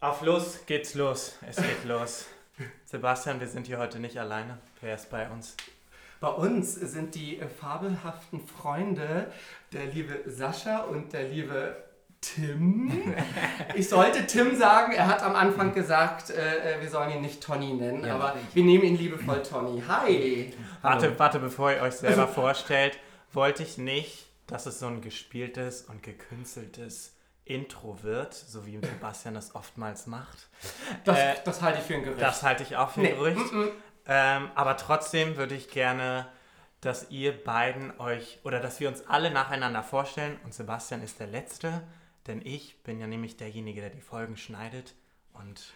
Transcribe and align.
Auf 0.00 0.22
los 0.22 0.60
geht's 0.66 0.94
los. 0.94 1.36
Es 1.44 1.56
geht 1.56 1.84
los. 1.84 2.26
Sebastian, 2.84 3.40
wir 3.40 3.48
sind 3.48 3.66
hier 3.66 3.78
heute 3.78 3.98
nicht 3.98 4.16
alleine. 4.16 4.58
Wer 4.80 4.94
ist 4.94 5.10
bei 5.10 5.28
uns? 5.28 5.56
Bei 6.20 6.28
uns 6.28 6.72
sind 6.74 7.16
die 7.16 7.40
fabelhaften 7.60 8.46
Freunde 8.46 9.32
der 9.72 9.86
liebe 9.86 10.22
Sascha 10.26 10.82
und 10.82 11.12
der 11.12 11.24
liebe 11.24 11.76
Tim. 12.20 13.12
Ich 13.74 13.88
sollte 13.88 14.24
Tim 14.28 14.56
sagen, 14.56 14.92
er 14.92 15.08
hat 15.08 15.20
am 15.24 15.34
Anfang 15.34 15.74
gesagt, 15.74 16.30
äh, 16.30 16.76
äh 16.76 16.80
wir 16.80 16.88
sollen 16.88 17.10
ihn 17.10 17.20
nicht 17.20 17.42
Tony 17.42 17.74
nennen, 17.74 18.04
Ja, 18.04 18.14
aber 18.14 18.36
wir 18.54 18.64
nehmen 18.64 18.84
ihn 18.84 18.98
liebevoll 18.98 19.42
Tony. 19.42 19.82
Hi! 19.88 20.52
Warte, 20.80 21.18
warte, 21.18 21.40
bevor 21.40 21.72
ihr 21.72 21.82
euch 21.82 21.94
selber 21.94 22.28
vorstellt, 22.28 23.00
wollte 23.32 23.64
ich 23.64 23.78
nicht, 23.78 24.26
dass 24.46 24.66
es 24.66 24.78
so 24.78 24.86
ein 24.86 25.00
gespieltes 25.00 25.82
und 25.82 26.04
gekünsteltes 26.04 27.17
Intro 27.48 28.02
wird, 28.02 28.34
so 28.34 28.66
wie 28.66 28.76
Sebastian 28.82 29.34
das 29.34 29.54
oftmals 29.54 30.06
macht. 30.06 30.48
Das, 31.04 31.18
Äh, 31.18 31.34
das 31.44 31.62
halte 31.62 31.78
ich 31.80 31.84
für 31.84 31.94
ein 31.94 32.04
Gerücht. 32.04 32.22
Das 32.22 32.42
halte 32.42 32.62
ich 32.62 32.76
auch 32.76 32.90
für 32.90 33.00
ein 33.00 33.04
Nee, 33.04 33.12
Gerücht. 33.12 33.52
mm, 33.52 33.58
mm. 33.60 33.70
Ähm, 34.06 34.50
aber 34.54 34.76
trotzdem 34.76 35.36
würde 35.36 35.54
ich 35.54 35.68
gerne, 35.70 36.26
dass 36.80 37.10
ihr 37.10 37.32
beiden 37.44 37.98
euch 38.00 38.38
oder 38.44 38.60
dass 38.60 38.80
wir 38.80 38.88
uns 38.88 39.06
alle 39.08 39.30
nacheinander 39.30 39.82
vorstellen. 39.82 40.38
Und 40.44 40.54
Sebastian 40.54 41.02
ist 41.02 41.20
der 41.20 41.26
Letzte, 41.26 41.82
denn 42.26 42.40
ich 42.44 42.82
bin 42.84 43.00
ja 43.00 43.06
nämlich 43.06 43.36
derjenige, 43.36 43.80
der 43.80 43.90
die 43.90 44.00
Folgen 44.00 44.36
schneidet. 44.36 44.94
Und 45.34 45.72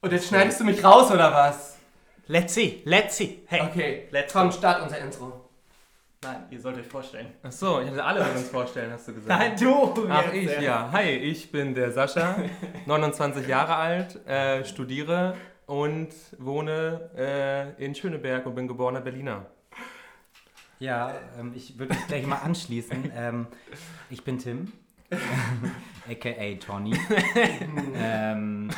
Und 0.00 0.12
jetzt 0.12 0.28
schneidest 0.28 0.58
du 0.60 0.64
mich 0.64 0.82
raus, 0.82 1.10
oder 1.10 1.32
was? 1.32 1.76
let's 2.26 2.52
see, 2.54 2.82
let's 2.84 3.16
see. 3.16 3.42
Hey, 3.46 3.60
Okay, 3.62 4.08
let's 4.10 4.32
komm, 4.32 4.50
start 4.52 4.82
unser 4.82 4.98
Intro. 4.98 5.47
Nein, 6.22 6.46
ihr 6.50 6.60
sollt 6.60 6.76
euch 6.76 6.86
vorstellen. 6.86 7.28
Achso, 7.44 7.80
ich 7.80 7.90
hatte 7.90 8.04
alle 8.04 8.20
wollen 8.20 8.36
uns 8.38 8.48
vorstellen, 8.48 8.90
hast 8.92 9.06
du 9.06 9.14
gesagt. 9.14 9.38
Nein, 9.40 9.56
du! 9.56 10.08
Ach, 10.10 10.32
ich, 10.32 10.48
äh. 10.48 10.64
ja. 10.64 10.90
Hi, 10.90 11.10
ich 11.10 11.52
bin 11.52 11.74
der 11.74 11.92
Sascha, 11.92 12.36
29 12.86 13.46
Jahre 13.46 13.76
alt, 13.76 14.26
äh, 14.26 14.64
studiere 14.64 15.36
und 15.66 16.08
wohne 16.38 17.10
äh, 17.78 17.84
in 17.84 17.94
Schöneberg 17.94 18.44
und 18.46 18.56
bin 18.56 18.66
geborener 18.66 19.00
Berliner. 19.00 19.46
Ja, 20.80 21.14
ähm, 21.38 21.52
ich 21.54 21.78
würde 21.78 21.94
mich 21.94 22.06
gleich 22.08 22.26
mal 22.26 22.38
anschließen. 22.38 23.12
Ähm, 23.16 23.46
ich 24.10 24.24
bin 24.24 24.38
Tim, 24.38 24.72
aka 26.10 26.54
Tony. 26.58 26.98
ähm, 27.94 28.70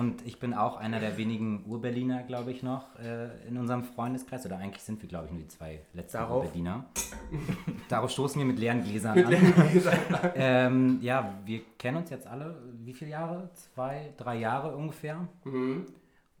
und 0.00 0.26
ich 0.26 0.40
bin 0.40 0.54
auch 0.54 0.76
einer 0.76 0.98
der 0.98 1.16
wenigen 1.18 1.64
Urberliner, 1.66 2.22
glaube 2.22 2.50
ich, 2.52 2.62
noch 2.62 2.98
äh, 2.98 3.28
in 3.46 3.58
unserem 3.58 3.84
Freundeskreis. 3.84 4.46
Oder 4.46 4.56
eigentlich 4.58 4.82
sind 4.82 5.00
wir, 5.02 5.08
glaube 5.08 5.26
ich, 5.26 5.32
nur 5.32 5.40
die 5.42 5.48
zwei 5.48 5.80
letzten 5.92 6.16
Darauf? 6.18 6.44
Urberliner. 6.44 6.86
Darauf 7.88 8.10
stoßen 8.10 8.38
wir 8.40 8.46
mit 8.46 8.58
leeren 8.58 8.82
Gläsern 8.82 9.14
Mit 9.14 9.26
an. 9.26 9.30
leeren 9.30 9.54
Gläsern. 9.70 9.98
Ähm, 10.34 10.98
ja, 11.02 11.38
wir 11.44 11.60
kennen 11.78 11.98
uns 11.98 12.10
jetzt 12.10 12.26
alle, 12.26 12.56
wie 12.82 12.94
viele 12.94 13.10
Jahre? 13.10 13.50
Zwei, 13.54 14.12
drei 14.16 14.36
Jahre 14.36 14.74
ungefähr. 14.74 15.28
Mhm. 15.44 15.86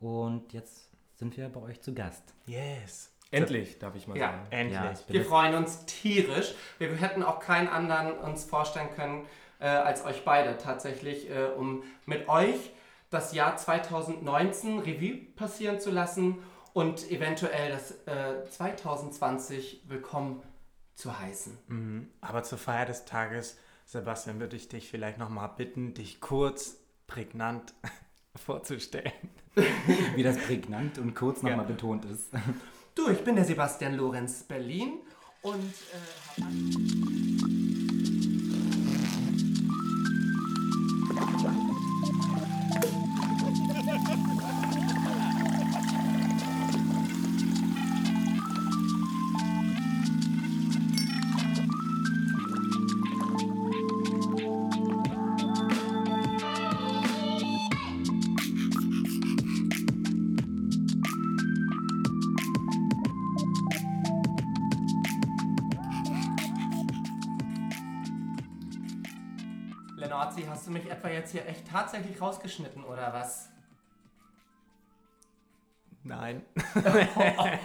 Und 0.00 0.52
jetzt 0.52 0.88
sind 1.16 1.36
wir 1.36 1.48
bei 1.50 1.60
euch 1.60 1.80
zu 1.82 1.92
Gast. 1.92 2.34
Yes. 2.46 3.12
Endlich, 3.30 3.78
darf 3.78 3.94
ich 3.94 4.08
mal 4.08 4.16
Ja. 4.16 4.30
sagen. 4.30 4.46
Endlich. 4.50 4.74
Ja, 4.80 4.92
ich 4.92 5.04
bin 5.04 5.14
Wir 5.16 5.24
freuen 5.24 5.54
uns 5.54 5.84
tierisch. 5.84 6.54
Wir 6.78 6.88
hätten 6.96 7.22
auch 7.22 7.40
keinen 7.40 7.68
anderen 7.68 8.12
uns 8.18 8.44
vorstellen 8.44 8.88
können 8.96 9.26
äh, 9.60 9.66
als 9.66 10.04
euch 10.04 10.24
beide 10.24 10.56
tatsächlich, 10.56 11.30
äh, 11.30 11.44
um 11.56 11.82
mit 12.06 12.28
euch 12.28 12.70
das 13.10 13.32
Jahr 13.34 13.56
2019 13.56 14.78
Revue 14.78 15.16
passieren 15.36 15.80
zu 15.80 15.90
lassen 15.90 16.38
und 16.72 17.10
eventuell 17.10 17.70
das 17.70 17.90
äh, 18.06 18.44
2020 18.48 19.82
willkommen 19.88 20.42
zu 20.94 21.18
heißen. 21.18 21.58
Mhm. 21.66 22.08
Aber 22.20 22.42
zur 22.44 22.58
Feier 22.58 22.86
des 22.86 23.04
Tages, 23.04 23.58
Sebastian, 23.84 24.38
würde 24.38 24.56
ich 24.56 24.68
dich 24.68 24.88
vielleicht 24.88 25.18
nochmal 25.18 25.50
bitten, 25.56 25.94
dich 25.94 26.20
kurz, 26.20 26.76
prägnant 27.08 27.74
vorzustellen. 28.36 29.12
wie 30.14 30.22
das 30.22 30.38
prägnant 30.38 30.98
und 30.98 31.14
kurz 31.16 31.42
nochmal 31.42 31.66
Ja. 31.66 31.72
betont 31.72 32.04
ist. 32.04 32.30
Du, 32.94 33.08
ich 33.10 33.24
bin 33.24 33.34
der 33.34 33.44
Sebastian 33.44 33.94
Lorenz 33.94 34.44
Berlin 34.44 35.00
und 35.42 35.58
äh, 35.64 36.99
tatsächlich 71.70 72.20
rausgeschnitten 72.20 72.84
oder 72.84 73.12
was? 73.12 73.48
Nein. 76.02 76.42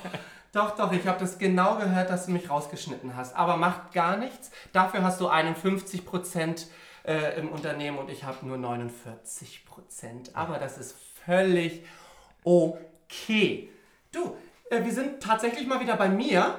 Doch, 0.56 0.74
doch, 0.74 0.94
ich 0.94 1.06
habe 1.06 1.20
das 1.20 1.38
genau 1.38 1.76
gehört, 1.76 2.10
dass 2.10 2.28
du 2.28 2.32
mich 2.32 2.50
rausgeschnitten 2.50 3.18
hast. 3.18 3.36
Aber 3.36 3.58
macht 3.58 3.92
gar 3.92 4.16
nichts. 4.16 4.52
Dafür 4.72 5.04
hast 5.04 5.20
du 5.20 5.28
51% 5.30 6.68
äh, 7.04 7.38
im 7.38 7.50
Unternehmen 7.50 7.98
und 7.98 8.10
ich 8.10 8.24
habe 8.24 8.46
nur 8.48 8.56
49%. 8.56 10.34
Aber 10.34 10.58
das 10.58 10.78
ist 10.78 10.96
völlig 11.26 11.84
okay. 12.46 13.70
Du, 14.14 14.38
äh, 14.70 14.82
wir 14.86 14.94
sind 14.94 15.22
tatsächlich 15.22 15.68
mal 15.68 15.82
wieder 15.82 15.98
bei 15.98 16.08
mir. 16.08 16.58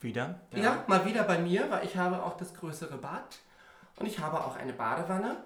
Wieder? 0.00 0.40
Ja. 0.54 0.82
mal 0.88 1.04
wieder 1.04 1.22
bei 1.22 1.38
mir, 1.38 1.70
weil 1.70 1.84
ich 1.84 1.96
habe 1.96 2.24
auch 2.24 2.36
das 2.36 2.54
größere 2.54 2.98
Bad 2.98 3.38
und 4.00 4.06
ich 4.06 4.18
habe 4.18 4.44
auch 4.44 4.56
eine 4.56 4.72
Badewanne. 4.72 5.36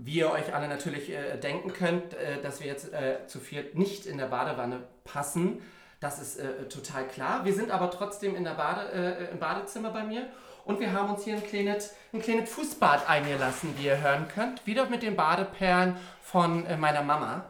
Wie 0.00 0.20
ihr 0.20 0.30
euch 0.30 0.54
alle 0.54 0.68
natürlich 0.68 1.10
äh, 1.10 1.36
denken 1.38 1.72
könnt, 1.72 2.14
äh, 2.14 2.40
dass 2.40 2.60
wir 2.60 2.68
jetzt 2.68 2.92
äh, 2.92 3.26
zu 3.26 3.40
viert 3.40 3.74
nicht 3.74 4.06
in 4.06 4.16
der 4.16 4.26
Badewanne 4.26 4.84
passen, 5.02 5.60
das 5.98 6.20
ist 6.20 6.38
äh, 6.38 6.68
total 6.68 7.08
klar. 7.08 7.44
Wir 7.44 7.52
sind 7.52 7.72
aber 7.72 7.90
trotzdem 7.90 8.36
in 8.36 8.44
der 8.44 8.52
Bade, 8.52 8.92
äh, 8.92 9.32
im 9.32 9.40
Badezimmer 9.40 9.90
bei 9.90 10.04
mir 10.04 10.28
und 10.64 10.78
wir 10.78 10.92
haben 10.92 11.12
uns 11.12 11.24
hier 11.24 11.34
ein 11.34 11.42
kleines, 11.42 11.96
ein 12.12 12.22
kleines 12.22 12.48
Fußbad 12.48 13.10
eingelassen, 13.10 13.74
wie 13.76 13.86
ihr 13.86 14.00
hören 14.00 14.28
könnt. 14.28 14.64
Wieder 14.68 14.88
mit 14.88 15.02
den 15.02 15.16
Badeperlen 15.16 15.96
von 16.22 16.64
äh, 16.66 16.76
meiner 16.76 17.02
Mama. 17.02 17.46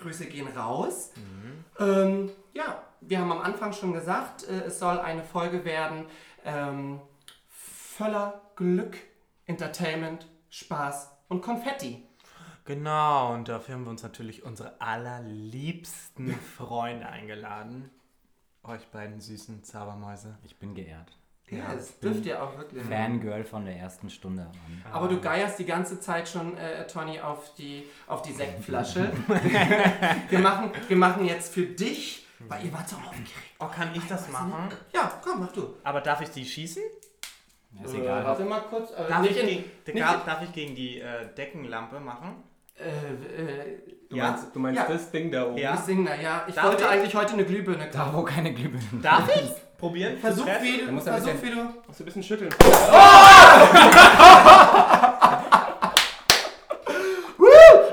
Grüße 0.00 0.26
gehen 0.26 0.48
raus. 0.56 1.10
Ähm, 1.78 2.30
ja, 2.54 2.82
wir 3.02 3.18
haben 3.18 3.32
am 3.32 3.42
Anfang 3.42 3.74
schon 3.74 3.92
gesagt, 3.92 4.44
es 4.44 4.78
soll 4.78 4.98
eine 4.98 5.22
Folge 5.22 5.66
werden 5.66 6.06
ähm, 6.46 7.00
voller 7.50 8.40
Glück, 8.56 8.96
Entertainment, 9.44 10.26
Spaß 10.48 11.15
und 11.28 11.42
Konfetti. 11.42 12.06
Genau, 12.64 13.32
und 13.32 13.48
dafür 13.48 13.76
haben 13.76 13.84
wir 13.84 13.90
uns 13.90 14.02
natürlich 14.02 14.44
unsere 14.44 14.80
allerliebsten 14.80 16.32
Freunde 16.56 17.06
eingeladen. 17.06 17.90
Euch 18.64 18.88
beiden 18.88 19.20
süßen 19.20 19.62
Zaubermäuse. 19.62 20.36
Ich 20.42 20.58
bin 20.58 20.74
geehrt. 20.74 21.16
Ja, 21.48 21.72
das 21.72 22.00
dürft 22.00 22.26
ihr 22.26 22.42
auch 22.42 22.58
wirklich. 22.58 22.82
Fangirl 22.82 23.44
von 23.44 23.64
der 23.64 23.76
ersten 23.76 24.10
Stunde 24.10 24.42
an. 24.42 24.82
Aber 24.90 25.06
du 25.06 25.20
geierst 25.20 25.60
die 25.60 25.64
ganze 25.64 26.00
Zeit 26.00 26.28
schon, 26.28 26.56
äh, 26.56 26.84
Tony, 26.88 27.20
auf 27.20 27.54
die, 27.54 27.84
auf 28.08 28.22
die 28.22 28.32
Sektflasche. 28.32 29.12
wir, 30.28 30.38
machen, 30.40 30.72
wir 30.88 30.96
machen 30.96 31.24
jetzt 31.24 31.54
für 31.54 31.66
dich, 31.66 32.26
weil 32.40 32.64
ihr 32.64 32.72
wart 32.72 32.88
so 32.88 32.96
aufgeregt. 32.96 33.30
Oh, 33.60 33.68
kann 33.68 33.94
ich 33.94 34.04
das 34.08 34.28
machen? 34.32 34.70
Ja, 34.92 35.20
komm, 35.22 35.40
mach 35.40 35.52
du. 35.52 35.74
Aber 35.84 36.00
darf 36.00 36.20
ich 36.20 36.30
die 36.30 36.44
schießen? 36.44 36.82
Ist 37.84 37.94
Äh, 37.94 37.98
egal. 37.98 38.24
warte 38.24 38.44
mal 38.44 38.60
kurz. 38.70 38.90
Äh, 38.92 39.08
Darf, 39.08 39.20
nicht 39.22 39.32
ich, 39.32 39.40
in, 39.42 39.46
gegen, 39.48 39.64
nicht 39.98 40.06
darf, 40.06 40.24
darf 40.24 40.42
ich 40.42 40.52
gegen 40.52 40.74
die 40.74 41.00
äh, 41.00 41.26
Deckenlampe 41.36 42.00
machen? 42.00 42.42
äh, 42.78 42.82
äh, 43.42 43.78
Du 44.08 44.14
Ja. 44.16 44.28
meinst, 44.30 44.54
du 44.54 44.58
meinst 44.60 44.80
Ja. 44.80 44.86
das 44.88 45.10
Ding 45.10 45.32
da 45.32 45.46
oben? 45.48 45.58
Ja. 45.58 45.74
ich 45.74 45.80
sing, 45.80 46.04
na 46.04 46.14
ja, 46.14 46.44
ich 46.46 46.54
Darf 46.54 46.66
wollte 46.66 46.84
ich? 46.84 46.88
eigentlich 46.90 47.14
heute 47.16 47.32
eine 47.32 47.44
Glühbirne 47.44 47.88
Da, 47.92 47.98
kaufen. 48.04 48.16
wo 48.16 48.22
keine 48.22 48.54
Glühbirnen 48.54 49.02
Darf 49.02 49.28
ich? 49.34 49.50
Probieren? 49.78 50.16
Versuch 50.18 50.46
wie, 50.62 50.78
Da 50.80 50.86
du, 50.86 50.92
muss 50.92 51.06
ein 51.08 51.14
versuch 51.20 51.42
wie 51.42 51.46
bisschen- 51.50 51.56
du. 51.56 51.82
Musst 51.88 51.98
du 52.00 52.04
ein 52.04 52.06
bisschen 52.06 52.22
schütteln. 52.22 52.54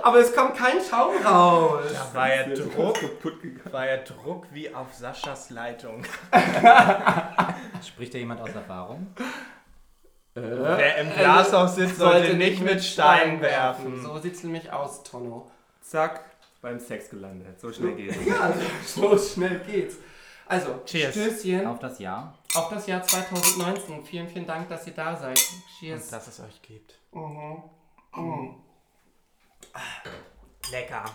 Aber 0.04 0.20
es 0.20 0.36
kommt 0.36 0.56
kein 0.58 0.78
Schaum 0.82 1.16
raus. 1.26 1.84
Da 2.14 2.18
war 2.20 2.28
ja 2.36 2.44
Druck, 2.54 2.98
war 3.72 3.88
ja 3.88 3.98
Druck 3.98 4.46
wie 4.52 4.74
auf 4.74 4.94
Saschas 4.94 5.50
Leitung. 5.50 6.04
Spricht 7.88 8.14
da 8.14 8.18
jemand 8.18 8.42
aus 8.42 8.54
Erfahrung? 8.54 9.08
Wer 10.36 10.98
im 10.98 11.12
Glashaus 11.14 11.76
sitzt, 11.76 11.98
sollte 11.98 12.34
nicht 12.36 12.62
mit 12.62 12.84
Steinen 12.84 13.40
werfen. 13.42 14.02
So 14.02 14.18
sieht's 14.18 14.44
nämlich 14.44 14.72
aus, 14.72 15.04
Tonno. 15.04 15.50
Zack, 15.82 16.22
beim 16.62 16.80
Sex 16.80 17.10
gelandet. 17.10 17.60
So 17.60 17.72
schnell 17.72 17.94
geht's. 17.96 18.16
Ja, 18.26 18.52
so 18.86 19.18
schnell 19.18 19.60
geht's. 19.60 19.98
Also, 20.48 20.82
Cheers. 20.86 21.14
Stößchen 21.14 21.66
Auf 21.68 21.80
das 21.80 22.00
Jahr. 22.00 22.38
auf 22.56 22.70
das 22.70 22.86
Jahr 22.88 23.02
2019. 23.04 24.04
Vielen, 24.06 24.28
vielen 24.28 24.46
Dank, 24.46 24.68
dass 24.70 24.86
ihr 24.88 24.94
da 24.94 25.16
seid. 25.16 25.38
Und 25.40 25.64
Cheers. 25.80 26.10
dass 26.10 26.28
es 26.28 26.40
euch 26.40 26.62
gibt. 26.62 26.96
Mhm. 27.12 27.64
Mhm. 28.16 28.56
Lecker. 30.72 31.06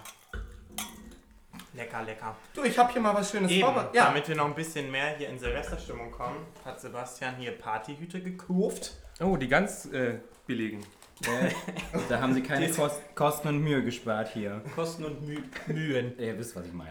Lecker, 1.78 2.02
lecker. 2.02 2.36
Du, 2.54 2.64
ich 2.64 2.76
habe 2.76 2.92
hier 2.92 3.00
mal 3.00 3.14
was 3.14 3.30
Schönes 3.30 3.54
vorbereitet. 3.54 3.94
Ja, 3.94 4.06
damit 4.06 4.26
wir 4.28 4.34
noch 4.34 4.46
ein 4.46 4.54
bisschen 4.56 4.90
mehr 4.90 5.16
hier 5.16 5.28
in 5.28 5.38
Silvesterstimmung 5.38 6.10
kommen, 6.10 6.44
hat 6.64 6.80
Sebastian 6.80 7.36
hier 7.36 7.52
Partyhüte 7.52 8.20
gekauft. 8.20 8.96
Oh, 9.20 9.36
die 9.36 9.46
ganz 9.46 9.86
äh, 9.86 10.18
billigen. 10.44 10.84
Äh, 11.22 11.52
da 12.08 12.20
haben 12.20 12.34
sie 12.34 12.42
keine 12.42 12.68
Kost 12.68 13.00
Kosten 13.14 13.46
und 13.46 13.60
Mühe 13.60 13.84
gespart 13.84 14.32
hier. 14.32 14.60
Kosten 14.74 15.04
und 15.04 15.24
Mü 15.24 15.38
Mühen. 15.68 16.18
Ihr 16.18 16.36
wisst, 16.36 16.56
was 16.56 16.66
ich 16.66 16.72
meine. 16.72 16.90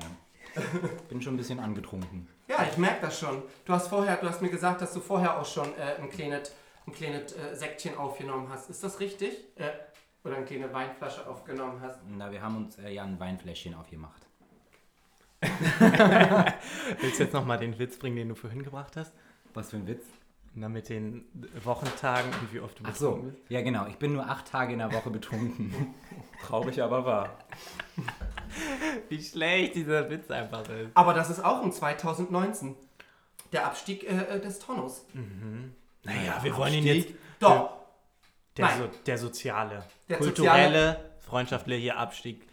Bin 1.09 1.21
schon 1.21 1.33
ein 1.33 1.37
bisschen 1.37 1.59
angetrunken. 1.59 2.29
ja, 2.47 2.65
ich 2.71 2.77
merke 2.77 3.07
das 3.07 3.19
schon. 3.19 3.43
Du 3.65 3.73
hast 3.73 3.89
vorher, 3.89 4.15
du 4.15 4.29
hast 4.29 4.41
mir 4.41 4.49
gesagt, 4.49 4.81
dass 4.81 4.93
du 4.93 5.01
vorher 5.01 5.37
auch 5.37 5.45
schon 5.45 5.67
äh, 5.77 6.01
ein 6.01 6.09
kleines, 6.09 6.53
ein 6.85 6.93
kleines 6.93 7.33
äh, 7.33 7.53
Säckchen 7.55 7.97
aufgenommen 7.97 8.47
hast. 8.49 8.69
Ist 8.69 8.85
das 8.85 9.01
richtig? 9.01 9.33
Äh, 9.57 9.69
oder 10.23 10.37
eine 10.37 10.45
kleine 10.45 10.73
Weinflasche 10.73 11.27
aufgenommen 11.27 11.81
hast. 11.81 11.99
Na, 12.07 12.31
wir 12.31 12.41
haben 12.41 12.55
uns 12.55 12.77
äh, 12.79 12.89
ja 12.89 13.03
ein 13.03 13.19
Weinfläschchen 13.19 13.73
aufgemacht. 13.75 14.26
Willst 17.01 17.19
du 17.19 17.23
jetzt 17.23 17.33
nochmal 17.33 17.57
den 17.57 17.77
Witz 17.79 17.97
bringen, 17.97 18.15
den 18.15 18.29
du 18.29 18.35
vorhin 18.35 18.63
gebracht 18.63 18.95
hast? 18.95 19.13
Was 19.53 19.71
für 19.71 19.77
ein 19.77 19.87
Witz. 19.87 20.05
Na, 20.59 20.69
mit 20.69 20.89
den 20.89 21.25
Wochentagen 21.63 22.31
und 22.31 22.51
wie 22.51 22.59
oft 22.59 22.79
du 22.79 22.83
Ach 22.85 22.91
betrunken 22.91 23.29
so, 23.29 23.31
bist. 23.31 23.49
ja 23.51 23.61
genau. 23.61 23.85
Ich 23.87 23.97
bin 23.97 24.13
nur 24.13 24.27
acht 24.27 24.47
Tage 24.49 24.73
in 24.73 24.79
der 24.79 24.91
Woche 24.91 25.11
betrunken. 25.11 25.93
Traurig, 26.47 26.81
aber 26.81 27.05
wahr. 27.05 27.37
Wie 29.09 29.21
schlecht 29.21 29.75
dieser 29.75 30.09
Witz 30.09 30.31
einfach 30.31 30.67
ist. 30.69 30.89
Aber 30.95 31.13
das 31.13 31.29
ist 31.29 31.43
auch 31.45 31.63
in 31.63 31.71
2019. 31.71 32.75
Der 33.51 33.65
Abstieg 33.67 34.03
äh, 34.03 34.35
äh, 34.35 34.39
des 34.39 34.57
Tonus. 34.59 35.05
Naja, 36.03 36.39
wir 36.41 36.57
wollen 36.57 36.73
ihn 36.73 36.85
jetzt. 36.85 37.09
Doch. 37.39 37.77
Der, 38.57 38.65
Nein. 38.65 38.77
so, 38.79 38.89
der 39.05 39.17
soziale, 39.19 39.83
Der 40.09 40.17
kulturelle, 40.17 41.11
freundschaftliche 41.19 41.95
Abstieg. 41.95 42.46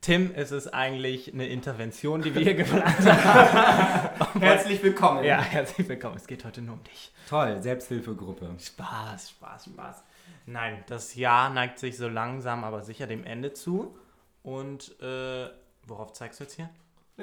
Tim, 0.00 0.30
es 0.34 0.52
ist 0.52 0.68
eigentlich 0.72 1.32
eine 1.32 1.46
Intervention, 1.48 2.22
die 2.22 2.34
wir 2.34 2.42
hier 2.42 2.54
geplant 2.54 2.84
haben. 3.24 4.40
Herzlich 4.40 4.82
willkommen. 4.82 5.24
Ja, 5.24 5.40
herzlich 5.40 5.88
willkommen. 5.88 6.16
Es 6.16 6.26
geht 6.26 6.44
heute 6.44 6.62
nur 6.62 6.74
um 6.74 6.84
dich. 6.84 7.12
Toll, 7.28 7.60
Selbsthilfegruppe. 7.60 8.50
Spaß, 8.58 9.30
Spaß, 9.30 9.64
Spaß. 9.66 10.04
Nein, 10.46 10.84
das 10.86 11.14
Jahr 11.16 11.50
neigt 11.50 11.78
sich 11.78 11.96
so 11.96 12.08
langsam, 12.08 12.62
aber 12.64 12.82
sicher 12.82 13.06
dem 13.06 13.24
Ende 13.24 13.52
zu. 13.52 13.96
Und 14.42 15.00
äh, 15.02 15.48
worauf 15.86 16.12
zeigst 16.12 16.38
du 16.40 16.44
jetzt 16.44 16.54
hier? 16.54 16.70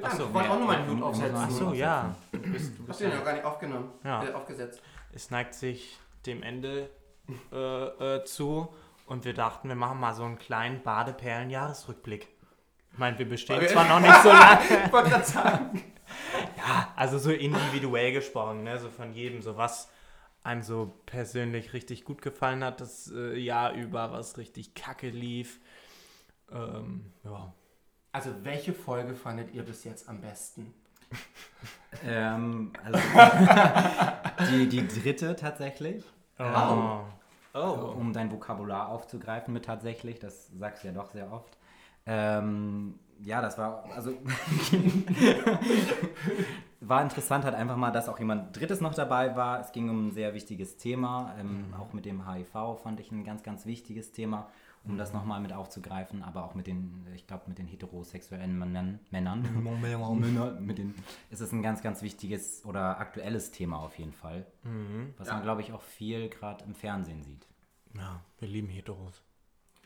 Ach 0.02 0.12
so, 0.16 0.26
ich 0.26 0.34
wollte 0.34 0.50
auch 0.50 0.60
nochmal 0.60 0.78
einen 0.78 0.90
ja, 0.90 0.94
Hut 0.96 1.04
aufsetzen. 1.04 1.34
man- 1.34 1.46
Ach 1.46 1.52
so, 1.52 1.74
ja. 1.74 2.16
Du 2.32 2.40
bist, 2.40 2.74
du 2.78 2.88
Hast 2.88 3.00
du 3.00 3.06
den 3.06 3.14
ja. 3.14 3.24
gar 3.24 3.34
nicht 3.34 3.46
aufgenommen? 3.46 3.92
Ja. 4.04 4.24
Äh, 4.26 4.34
aufgesetzt. 4.34 4.82
Es 5.14 5.30
neigt 5.32 5.54
sich 5.54 5.98
dem 6.26 6.44
Ende 6.44 6.90
äh, 7.52 7.56
äh, 8.18 8.26
zu 8.26 8.68
und 9.06 9.24
wir 9.24 9.34
dachten, 9.34 9.70
wir 9.70 9.76
machen 9.76 10.00
mal 10.00 10.14
so 10.14 10.24
einen 10.24 10.38
kleinen 10.40 10.82
Badeperlen-Jahresrückblick. 10.84 12.28
Ich 12.94 13.00
meine, 13.00 13.18
wir 13.18 13.28
bestehen 13.28 13.68
zwar 13.68 13.88
noch 13.90 14.00
nicht 14.00 14.22
so 14.22 14.30
lange, 14.30 14.62
Ich 14.86 14.94
wollte 14.94 15.10
gerade 15.10 15.26
sagen. 15.26 15.84
also 16.96 17.18
so 17.18 17.32
individuell 17.32 18.14
gesprochen, 18.14 18.64
ne? 18.64 18.80
so 18.80 18.90
von 18.90 19.14
jedem, 19.14 19.42
so 19.42 19.58
was 19.58 19.90
einem 20.44 20.62
so 20.62 20.94
persönlich 21.06 21.74
richtig 21.74 22.06
gut 22.06 22.22
gefallen 22.22 22.64
hat, 22.64 22.82
das 22.82 23.12
äh, 23.12 23.38
Jahr 23.38 23.74
über, 23.74 24.12
was 24.12 24.38
richtig 24.38 24.76
kacke 24.76 25.10
lief. 25.10 25.60
Ähm, 26.52 27.12
ja. 27.24 27.52
Also, 28.12 28.30
welche 28.44 28.74
Folge 28.74 29.16
fandet 29.16 29.54
ihr 29.54 29.64
bis 29.64 29.84
jetzt 29.86 30.08
am 30.08 30.22
besten? 30.22 30.72
Ähm, 32.06 32.74
also 32.84 33.00
die, 34.52 34.68
die 34.68 34.88
dritte 34.88 35.36
tatsächlich. 35.36 36.04
Oh. 37.56 37.94
Um 37.98 38.14
dein 38.14 38.32
Vokabular 38.32 38.90
aufzugreifen 38.90 39.54
mit 39.54 39.66
tatsächlich, 39.66 40.20
das 40.20 40.50
sagst 40.58 40.84
du 40.84 40.88
ja 40.88 40.94
doch 40.94 41.12
sehr 41.12 41.32
oft. 41.32 41.58
Ähm, 42.06 43.00
ja, 43.24 43.42
das 43.42 43.58
war, 43.58 43.86
also 43.96 44.12
war 46.82 47.02
interessant 47.02 47.46
halt 47.46 47.56
einfach 47.56 47.78
mal, 47.78 47.92
dass 47.92 48.10
auch 48.10 48.20
jemand 48.20 48.58
Drittes 48.60 48.82
noch 48.82 48.94
dabei 48.94 49.36
war. 49.36 49.62
Es 49.62 49.72
ging 49.72 49.90
um 49.90 50.08
ein 50.08 50.12
sehr 50.12 50.34
wichtiges 50.34 50.78
Thema, 50.78 51.34
ähm, 51.40 51.74
auch 51.80 51.94
mit 51.94 52.06
dem 52.06 52.30
HIV 52.30 52.80
fand 52.82 53.00
ich 53.00 53.12
ein 53.12 53.24
ganz, 53.24 53.44
ganz 53.44 53.66
wichtiges 53.66 54.12
Thema, 54.12 54.50
um 54.84 54.98
das 54.98 55.14
nochmal 55.14 55.40
mit 55.40 55.54
aufzugreifen, 55.54 56.24
aber 56.24 56.44
auch 56.44 56.56
mit 56.56 56.68
den, 56.68 57.08
ich 57.16 57.26
glaube, 57.26 57.44
mit 57.48 57.58
den 57.58 57.68
heterosexuellen 57.68 58.60
Männern, 58.60 59.00
Männern, 59.12 59.42
Männer, 60.20 60.52
mit 60.60 60.78
den, 60.78 60.94
ist 61.30 61.40
es 61.40 61.54
ein 61.54 61.62
ganz, 61.64 61.82
ganz 61.82 62.02
wichtiges 62.02 62.66
oder 62.66 63.00
aktuelles 63.00 63.52
Thema 63.52 63.78
auf 63.80 63.98
jeden 63.98 64.14
Fall, 64.14 64.46
was 65.18 65.28
Ja. 65.30 65.36
man, 65.36 65.44
glaube 65.44 65.62
ich, 65.62 65.72
auch 65.72 65.82
viel 65.82 66.28
gerade 66.28 66.66
im 66.66 66.76
Fernsehen 66.76 67.24
sieht. 67.24 67.48
Ja, 67.96 68.20
wir 68.40 68.48
lieben 68.50 68.68
Heteros. 68.68 69.24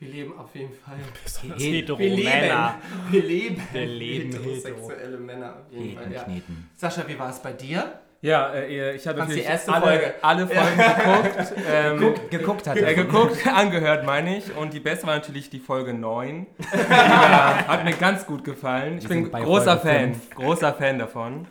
Wir 0.00 0.08
leben 0.10 0.38
auf 0.38 0.54
jeden 0.54 0.72
Fall. 0.74 0.96
Besonders 1.24 1.60
He- 1.62 1.72
hetero 1.80 1.98
Wir 1.98 2.10
leben. 2.10 2.24
Männer. 2.28 2.74
Wir 3.10 3.22
leben. 3.22 3.62
Wir 3.72 3.86
leben 3.86 4.32
heterosexuelle 4.32 5.18
Männer 5.18 5.56
auf 5.56 5.72
jeden 5.72 5.94
Fall. 5.96 6.04
Kneten, 6.04 6.12
Ja. 6.14 6.22
kneten. 6.24 6.70
Sascha, 6.76 7.02
wie 7.08 7.18
war 7.18 7.30
es 7.30 7.40
bei 7.40 7.52
dir? 7.52 7.98
Ja, 8.20 8.52
äh, 8.52 8.96
ich 8.96 9.06
habe 9.06 9.20
natürlich 9.20 9.44
erste 9.44 9.72
alle, 9.72 9.86
Folge? 9.86 10.14
alle 10.22 10.46
Folgen 10.48 10.76
geguckt. 10.76 11.52
Ähm, 11.70 11.98
Geguckt, 11.98 12.30
geguckt 12.32 12.66
hat 12.66 12.76
äh, 12.76 12.80
er. 12.80 12.94
geguckt, 12.94 13.46
angehört 13.52 14.04
meine 14.04 14.38
ich. 14.38 14.56
Und 14.56 14.72
die 14.72 14.80
beste 14.80 15.06
war 15.06 15.14
natürlich 15.16 15.50
die 15.50 15.60
Folge 15.60 15.94
9. 15.94 16.46
Die 16.58 16.90
war, 16.90 17.66
hat 17.68 17.84
mir 17.84 17.92
ganz 17.92 18.26
gut 18.26 18.42
gefallen. 18.42 18.98
Ich 18.98 19.04
Wir 19.08 19.10
bin 19.22 19.30
großer 19.30 19.78
Folge 19.78 19.98
Fan. 19.98 20.20
Großer 20.34 20.74
Fan 20.74 20.98
davon. 20.98 21.46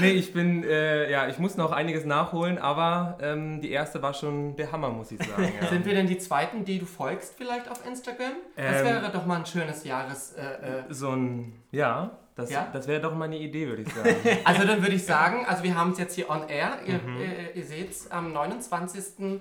Nee, 0.00 0.12
ich 0.12 0.32
bin, 0.32 0.64
äh, 0.64 1.10
ja, 1.10 1.28
ich 1.28 1.38
muss 1.38 1.56
noch 1.56 1.72
einiges 1.72 2.04
nachholen, 2.04 2.58
aber 2.58 3.18
ähm, 3.20 3.60
die 3.60 3.70
erste 3.70 4.02
war 4.02 4.14
schon 4.14 4.56
der 4.56 4.72
Hammer, 4.72 4.90
muss 4.90 5.10
ich 5.12 5.22
sagen. 5.22 5.52
Ja. 5.60 5.68
Sind 5.68 5.84
wir 5.84 5.94
denn 5.94 6.06
die 6.06 6.18
zweiten, 6.18 6.64
die 6.64 6.78
du 6.78 6.86
folgst 6.86 7.34
vielleicht 7.36 7.70
auf 7.70 7.84
Instagram? 7.86 8.32
Das 8.56 8.80
Ähm, 8.80 8.84
wäre 8.86 9.10
doch 9.12 9.26
mal 9.26 9.36
ein 9.38 9.46
schönes 9.46 9.84
Jahres... 9.84 10.32
Äh, 10.32 10.42
äh. 10.42 10.82
So 10.88 11.10
ein, 11.10 11.52
ja, 11.70 12.10
das, 12.34 12.50
Ja? 12.50 12.68
das 12.72 12.88
wäre 12.88 13.00
doch 13.00 13.14
mal 13.14 13.26
eine 13.26 13.38
Idee, 13.38 13.66
würde 13.68 13.82
ich 13.82 13.92
sagen. 13.92 14.16
Also 14.44 14.66
dann 14.66 14.80
würde 14.82 14.94
ich 14.94 15.04
sagen, 15.04 15.44
also 15.46 15.62
wir 15.62 15.74
haben 15.74 15.92
es 15.92 15.98
jetzt 15.98 16.14
hier 16.14 16.30
on 16.30 16.48
air. 16.48 16.78
Ihr, 16.86 16.94
Mhm. 16.98 17.20
äh, 17.20 17.50
ihr 17.54 17.64
seht 17.64 17.90
es 17.90 18.10
am 18.10 18.34
29.12., 18.36 19.40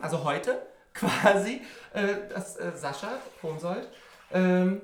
also 0.00 0.24
heute 0.24 0.62
quasi, 0.94 1.60
äh, 1.92 2.06
dass 2.32 2.56
äh, 2.56 2.72
Sascha 2.74 3.08
Pomsold 3.40 3.88
ähm, 4.32 4.80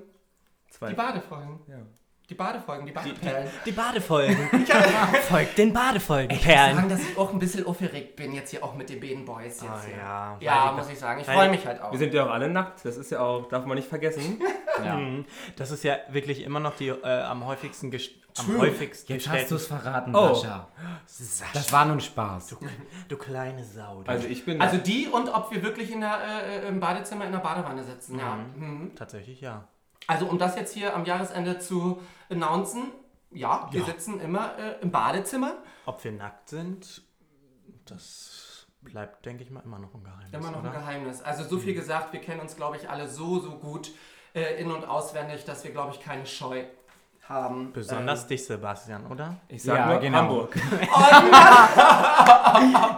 die 0.89 0.95
Badefolgen, 0.95 1.61
ja. 1.69 1.77
Die 2.33 2.39
Badefolgen, 2.39 2.87
die 2.87 2.93
Badeperlen. 2.93 3.49
Die 3.67 3.73
Badefolgen. 3.73 4.37
Folgt 5.29 5.59
den 5.59 5.73
Badefolgen. 5.73 6.31
Ich 6.31 6.47
muss 6.47 6.55
sagen, 6.55 6.89
dass 6.89 7.01
ich 7.01 7.19
auch 7.19 7.31
ein 7.33 7.39
bisschen 7.39 7.67
aufgeregt 7.67 8.17
bin 8.17 8.33
jetzt 8.33 8.51
hier 8.51 8.65
auch 8.65 8.75
mit 8.75 8.89
den 8.89 9.01
beiden 9.01 9.25
Boys 9.27 9.61
jetzt 9.61 9.65
Ah, 9.65 9.81
hier. 9.87 9.97
ja. 9.97 10.37
Ja, 10.41 10.71
die- 10.71 10.77
muss 10.79 10.91
ich 10.91 10.99
sagen. 10.99 11.21
Ich 11.21 11.27
freue 11.27 11.45
die- 11.45 11.51
mich 11.57 11.67
halt 11.67 11.83
auch. 11.83 11.93
Wir 11.93 11.99
sind 11.99 12.15
ja 12.15 12.25
auch 12.25 12.31
alle 12.31 12.49
nackt, 12.49 12.85
das 12.85 12.97
ist 12.97 13.11
ja 13.11 13.21
auch, 13.21 13.49
darf 13.49 13.67
man 13.67 13.77
nicht 13.77 13.89
vergessen. 13.89 14.41
Ja. 14.83 14.97
Mhm. 14.97 15.27
Das 15.57 15.71
ist 15.71 15.85
ja 15.85 15.97
wirklich 16.09 16.43
immer 16.43 16.59
noch 16.59 16.75
die 16.75 16.89
äh, 16.89 17.05
am 17.23 17.45
häufigsten, 17.45 17.91
gest 17.91 18.11
am 18.39 18.57
häufigsten 18.59 19.13
Jetzt 19.13 19.29
hast 19.29 19.51
du 19.51 19.57
es 19.57 19.67
verraten, 19.67 20.17
Oh. 20.17 20.33
Sascha. 20.33 20.67
Sascha, 21.05 21.51
Das 21.53 21.71
war 21.73 21.85
nun 21.85 22.01
Spaß. 22.01 22.57
du 23.09 23.17
kleine 23.19 23.63
Sau. 23.63 24.03
Du. 24.03 24.11
Also 24.11 24.27
ich 24.29 24.47
bin 24.47 24.63
Also 24.63 24.79
die 24.79 25.09
und 25.09 25.29
ob 25.29 25.53
wir 25.53 25.63
wirklich 25.63 25.93
in 25.93 26.01
der, 26.01 26.19
äh, 26.65 26.67
im 26.69 26.81
Badezimmer 26.81 27.27
in 27.27 27.33
der 27.33 27.41
Badewanne 27.41 27.85
sitzen, 27.85 28.19
ja. 28.19 28.37
Mhm. 28.57 28.93
Tatsächlich 28.97 29.43
ja. 29.43 29.69
Also 30.07 30.27
um 30.27 30.39
das 30.39 30.57
jetzt 30.57 30.75
hier 30.75 30.95
am 30.95 31.05
Jahresende 31.05 31.59
zu 31.59 32.01
announcen, 32.31 32.91
ja, 33.31 33.69
wir 33.71 33.81
Ja. 33.81 33.87
sitzen 33.87 34.21
immer 34.21 34.59
äh, 34.59 34.81
im 34.83 34.91
Badezimmer. 34.91 35.55
Ob 35.87 36.03
wir 36.05 36.13
nackt 36.13 36.49
sind, 36.51 37.03
das 37.87 38.67
bleibt, 38.83 39.25
denke 39.27 39.43
ich 39.45 39.51
mal, 39.51 39.61
immer 39.61 39.79
noch 39.79 39.95
ein 39.95 40.03
Geheimnis. 40.05 40.33
Immer 40.33 40.51
noch 40.51 40.61
oder? 40.61 40.71
ein 40.73 40.81
Geheimnis. 40.81 41.23
Also 41.23 41.45
so 41.45 41.57
Mhm. 41.57 41.61
viel 41.61 41.75
gesagt, 41.75 42.13
wir 42.13 42.21
kennen 42.21 42.41
uns, 42.41 42.57
glaube 42.57 42.77
ich, 42.77 42.91
alle 42.91 43.09
so, 43.09 43.39
so 43.41 43.53
gut 43.59 43.91
äh, 44.35 44.61
in- 44.61 44.71
und 44.71 44.85
auswendig, 44.87 45.45
dass 45.45 45.63
wir, 45.65 45.71
glaube 45.73 45.93
ich, 45.93 46.01
keine 46.01 46.27
Scheu 46.27 46.65
haben. 47.29 47.73
Besonders 47.73 48.27
dich, 48.27 48.45
Sebastian, 48.45 49.07
oder? 49.07 49.37
Ich 49.49 49.63
sag 49.63 49.77
Ja, 49.79 49.87
nur 49.87 49.99
genau. 50.01 50.19
Hamburg. 50.19 50.57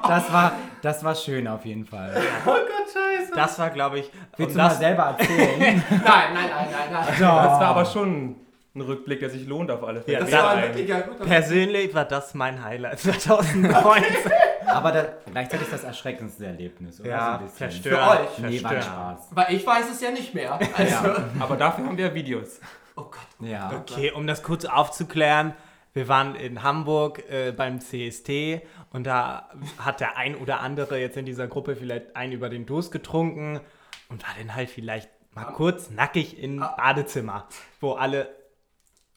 Das 0.08 0.32
war, 0.32 0.52
das 0.84 1.02
war 1.04 1.14
schön 1.14 1.46
auf 1.48 1.64
jeden 1.64 1.84
Fall. 1.86 2.14
Oh 2.46 2.50
Gott, 2.50 2.92
scheiße. 2.92 3.32
Das 3.34 3.58
war, 3.58 3.70
glaube 3.70 3.98
ich. 4.00 4.10
Willst 4.36 4.54
du 4.54 4.58
mal 4.58 4.68
das, 4.68 4.78
selber 4.78 5.16
erzählen? 5.18 5.82
Nein, 5.90 6.00
nein, 6.00 6.34
nein, 6.34 6.50
nein, 6.70 6.92
nein. 6.92 7.06
Das 7.08 7.20
war 7.20 7.60
aber 7.62 7.84
schon 7.86 8.36
ein 8.76 8.80
Rückblick, 8.80 9.20
der 9.20 9.30
sich 9.30 9.46
lohnt 9.46 9.70
auf 9.70 9.82
alle 9.84 10.02
Fälle. 10.02 10.18
Ja, 10.18 10.20
Das 10.24 10.30
Ja, 10.30 10.42
war 10.44 10.62
wirklich 10.62 10.88
ja 10.88 11.00
gut. 11.00 11.20
persönlich 11.24 11.94
war 11.94 12.04
das 12.04 12.34
mein 12.34 12.62
Highlight 12.62 12.98
2019. 13.00 14.32
Aber 14.66 14.92
da, 14.92 15.04
gleichzeitig 15.30 15.68
das 15.70 15.84
erschreckendste 15.84 16.46
Erlebnis, 16.46 17.00
oder? 17.00 17.08
ja, 17.10 17.40
So 17.44 17.48
verstört. 17.56 18.00
Für 18.34 18.44
euch. 18.44 18.50
Nee, 18.50 18.64
war. 18.64 18.82
Spaß. 18.82 19.28
Weil 19.30 19.54
ich 19.54 19.66
weiß 19.66 19.90
es 19.92 20.00
ja 20.00 20.10
nicht 20.10 20.34
mehr. 20.34 20.58
Also, 20.76 20.96
Aber 21.38 21.56
dafür 21.56 21.86
haben 21.86 21.96
wir 21.96 22.12
Videos. 22.14 22.60
oh 22.96 23.02
Gott. 23.02 23.20
Ja. 23.48 23.72
Okay, 23.80 24.10
um 24.12 24.26
das 24.26 24.42
kurz 24.42 24.64
aufzuklären, 24.64 25.54
wir 25.94 26.08
waren 26.08 26.34
in 26.34 26.62
Hamburg 26.62 27.22
äh, 27.30 27.52
beim 27.52 27.80
CST 27.80 28.60
und 28.90 29.04
da 29.06 29.48
hat 29.78 30.00
der 30.00 30.16
ein 30.16 30.34
oder 30.36 30.60
andere 30.60 30.98
jetzt 31.00 31.16
in 31.16 31.24
dieser 31.24 31.46
Gruppe 31.46 31.76
vielleicht 31.76 32.16
einen 32.16 32.32
über 32.32 32.48
den 32.48 32.66
Durst 32.66 32.92
getrunken 32.92 33.60
und 34.08 34.22
war 34.22 34.34
dann 34.36 34.54
halt 34.54 34.70
vielleicht 34.70 35.08
mal 35.32 35.44
kurz 35.44 35.90
nackig 35.90 36.38
im 36.42 36.58
Badezimmer, 36.60 37.48
wo 37.80 37.92
alle 37.92 38.28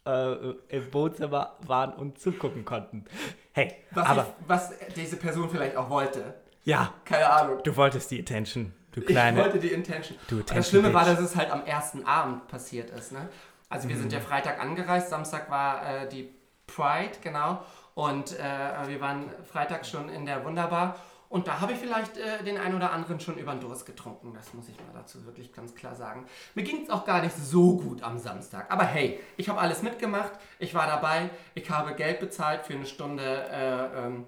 äh, 0.05 0.33
im 0.69 0.93
Wohnzimmer 0.93 1.57
waren 1.61 1.93
und 1.93 2.19
zugucken 2.19 2.63
konnten. 2.63 3.05
Hey, 3.53 3.73
Was, 3.91 4.07
aber 4.07 4.21
ich, 4.39 4.47
was 4.49 4.73
diese 4.95 5.17
Person 5.17 5.49
vielleicht 5.49 5.75
auch 5.75 5.89
wollte. 5.89 6.35
ja, 6.63 6.93
Keine 7.05 7.29
Ahnung. 7.29 7.59
du 7.63 7.75
wolltest 7.75 8.11
die 8.11 8.19
Attention. 8.19 8.73
Du 8.91 9.01
Ich 9.01 9.07
kleine. 9.07 9.39
wollte 9.39 9.59
die 9.59 9.69
Intention. 9.69 10.17
Du 10.27 10.35
Und 10.37 10.43
das 10.43 10.51
Attention 10.51 10.81
Schlimme 10.81 10.93
war, 10.93 11.05
dass 11.05 11.19
es 11.19 11.35
halt 11.35 11.51
am 11.51 11.65
ersten 11.65 12.05
Abend 12.05 12.47
passiert 12.47 12.89
ist. 12.91 13.11
Ne? 13.11 13.29
Also 13.69 13.89
wir 13.89 13.97
sind 13.97 14.13
ja 14.13 14.19
Freitag 14.19 14.59
angereist, 14.59 15.09
Samstag 15.09 15.49
war 15.51 16.03
äh, 16.03 16.09
die 16.09 16.29
Pride, 16.67 17.17
genau. 17.21 17.63
Und 17.95 18.37
äh, 18.37 18.87
wir 18.87 19.01
waren 19.01 19.29
Freitag 19.51 19.85
schon 19.85 20.09
in 20.09 20.25
der 20.25 20.45
Wunderbar. 20.45 20.97
Und 21.29 21.47
da 21.47 21.59
habe 21.59 21.73
ich 21.73 21.79
vielleicht 21.79 22.17
äh, 22.17 22.43
den 22.43 22.57
einen 22.57 22.75
oder 22.75 22.91
anderen 22.91 23.19
schon 23.19 23.37
über 23.37 23.51
den 23.51 23.59
Durst 23.59 23.85
getrunken. 23.85 24.33
Das 24.33 24.53
muss 24.53 24.69
ich 24.69 24.77
mal 24.77 24.93
dazu 24.93 25.25
wirklich 25.25 25.51
ganz 25.51 25.75
klar 25.75 25.95
sagen. 25.95 26.25
Mir 26.55 26.63
ging 26.63 26.83
es 26.83 26.89
auch 26.89 27.05
gar 27.05 27.21
nicht 27.21 27.35
so 27.35 27.77
gut 27.77 28.01
am 28.01 28.17
Samstag. 28.17 28.71
Aber 28.71 28.83
hey, 28.83 29.19
ich 29.35 29.49
habe 29.49 29.59
alles 29.59 29.81
mitgemacht. 29.81 30.31
Ich 30.59 30.73
war 30.73 30.87
dabei. 30.87 31.29
Ich 31.53 31.69
habe 31.69 31.95
Geld 31.95 32.19
bezahlt 32.19 32.65
für 32.65 32.73
eine 32.73 32.85
Stunde 32.85 33.23
äh, 33.51 34.05
ähm, 34.05 34.25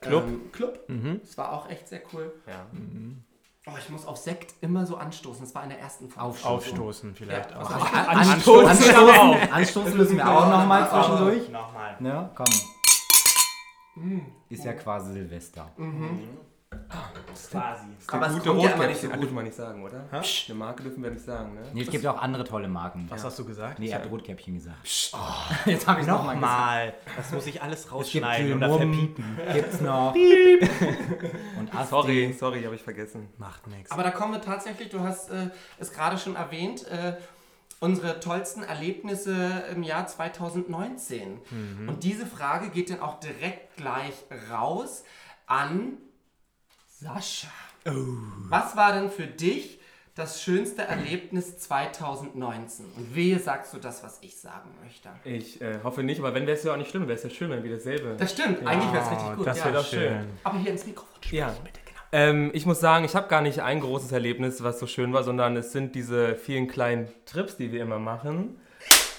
Club. 0.00 0.24
Ähm, 0.26 0.52
Club. 0.52 0.88
Mhm. 0.88 1.20
Das 1.22 1.38
war 1.38 1.52
auch 1.52 1.70
echt 1.70 1.88
sehr 1.88 2.02
cool. 2.12 2.32
Ja. 2.46 2.66
Oh, 3.66 3.72
ich 3.78 3.88
muss 3.88 4.04
auf 4.04 4.18
Sekt 4.18 4.54
immer 4.60 4.84
so 4.84 4.96
anstoßen. 4.96 5.42
Das 5.42 5.54
war 5.54 5.62
in 5.62 5.70
der 5.70 5.80
ersten 5.80 6.10
Folge. 6.10 6.28
Aufstoßen. 6.28 6.54
Aufstoßen 6.72 7.14
vielleicht 7.14 7.50
Ja, 7.50 7.60
auch. 7.62 7.70
also 7.70 7.84
An- 7.96 8.16
Anstoßen. 8.18 8.66
Anstoßen, 8.68 9.52
anstoßen 9.52 9.96
müssen 9.96 10.16
wir 10.18 10.28
auch 10.30 10.48
nochmal 10.50 10.88
zwischendurch. 10.90 11.48
Nochmal. 11.48 11.96
Ne, 11.98 12.30
komm. 12.34 12.46
Ist 14.50 14.64
ja 14.64 14.72
quasi 14.74 15.12
Silvester. 15.14 15.70
Quasi. 17.50 17.86
Aber 18.06 18.26
es 18.26 18.32
Gute 18.34 18.48
kommt 18.48 18.62
ja 18.62 18.70
immer 18.70 18.86
nicht 18.86 19.00
so 19.00 19.08
gut. 19.08 19.22
dürfen 19.22 19.34
wir 19.36 19.42
nicht 19.42 19.56
sagen, 19.56 19.82
oder? 19.82 20.04
Eine 20.10 20.54
Marke 20.54 20.82
dürfen 20.82 21.02
wir 21.02 21.10
nicht 21.10 21.24
sagen, 21.24 21.54
ne? 21.54 21.62
Nee, 21.72 21.82
es 21.82 21.90
gibt 21.90 22.06
auch 22.06 22.18
andere 22.18 22.44
tolle 22.44 22.68
Marken. 22.68 23.06
Was 23.08 23.24
hast 23.24 23.38
du 23.38 23.44
gesagt? 23.44 23.78
Nee, 23.78 23.88
er 23.88 24.00
hat 24.02 24.10
Rotkäppchen 24.10 24.54
gesagt. 24.54 24.84
Jetzt 25.66 25.86
habe 25.86 26.00
ich 26.00 26.06
noch 26.06 26.24
mal 26.24 26.34
gesagt. 26.34 26.52
Nochmal. 26.52 26.94
Das 27.16 27.32
muss 27.32 27.46
ich 27.46 27.62
alles 27.62 27.90
rausschneiden 27.90 28.56
oder 28.56 28.78
Gilmum, 28.78 28.94
verpiepen. 28.94 29.38
gibt's 29.52 29.80
noch. 29.80 30.14
Und 31.58 31.74
Asti. 31.74 31.90
Sorry, 31.90 32.36
sorry, 32.38 32.62
habe 32.62 32.74
ich 32.74 32.82
vergessen. 32.82 33.28
Macht 33.38 33.66
nichts. 33.66 33.90
Aber 33.90 34.02
da 34.02 34.10
kommen 34.10 34.32
wir 34.32 34.40
tatsächlich, 34.40 34.90
du 34.90 35.00
hast 35.00 35.30
äh, 35.30 35.50
es 35.78 35.92
gerade 35.92 36.18
schon 36.18 36.36
erwähnt, 36.36 36.86
äh, 36.88 37.14
unsere 37.80 38.20
tollsten 38.20 38.62
Erlebnisse 38.62 39.64
im 39.74 39.82
Jahr 39.82 40.06
2019. 40.06 41.38
Und 41.86 42.02
diese 42.02 42.24
Frage 42.24 42.70
geht 42.70 42.88
dann 42.90 43.00
auch 43.00 43.20
direkt 43.20 43.76
gleich 43.76 44.14
raus 44.50 45.04
an 45.46 45.98
Sascha. 47.04 47.48
Was 48.48 48.76
war 48.76 48.94
denn 48.94 49.10
für 49.10 49.26
dich 49.26 49.78
das 50.14 50.40
schönste 50.40 50.82
Erlebnis 50.82 51.58
2019? 51.58 52.86
Und 52.96 53.14
wehe 53.14 53.38
sagst 53.38 53.74
du 53.74 53.78
das, 53.78 54.02
was 54.02 54.18
ich 54.22 54.38
sagen 54.38 54.70
möchte. 54.82 55.10
Ich 55.24 55.60
äh, 55.60 55.80
hoffe 55.84 56.02
nicht, 56.02 56.18
aber 56.18 56.32
wenn 56.32 56.46
wäre 56.46 56.56
es 56.56 56.64
ja 56.64 56.72
auch 56.72 56.78
nicht 56.78 56.88
schlimm, 56.90 57.06
wäre 57.06 57.18
es 57.18 57.22
ja 57.22 57.28
schön, 57.28 57.50
wenn 57.50 57.62
wir 57.62 57.72
dasselbe. 57.76 58.16
Das 58.16 58.32
stimmt, 58.32 58.66
eigentlich 58.66 58.90
wäre 58.90 59.04
es 59.04 59.10
richtig 59.10 59.36
gut. 59.36 59.46
das 59.46 59.58
ja. 59.58 59.64
wäre 59.66 59.74
doch 59.74 59.86
schön. 59.86 60.00
schön. 60.00 60.26
Aber 60.44 60.58
hier 60.58 60.70
ins 60.70 60.86
Mikrofon 60.86 61.14
sprechen, 61.16 61.36
Ja. 61.36 61.48
bitte, 61.62 61.80
genau. 61.84 62.00
Ähm, 62.12 62.50
ich 62.54 62.64
muss 62.64 62.80
sagen, 62.80 63.04
ich 63.04 63.14
habe 63.14 63.28
gar 63.28 63.42
nicht 63.42 63.60
ein 63.60 63.80
großes 63.80 64.10
Erlebnis, 64.12 64.62
was 64.62 64.78
so 64.78 64.86
schön 64.86 65.12
war, 65.12 65.24
sondern 65.24 65.56
es 65.58 65.72
sind 65.72 65.94
diese 65.94 66.36
vielen 66.36 66.68
kleinen 66.68 67.08
Trips, 67.26 67.58
die 67.58 67.70
wir 67.70 67.82
immer 67.82 67.98
machen. 67.98 68.58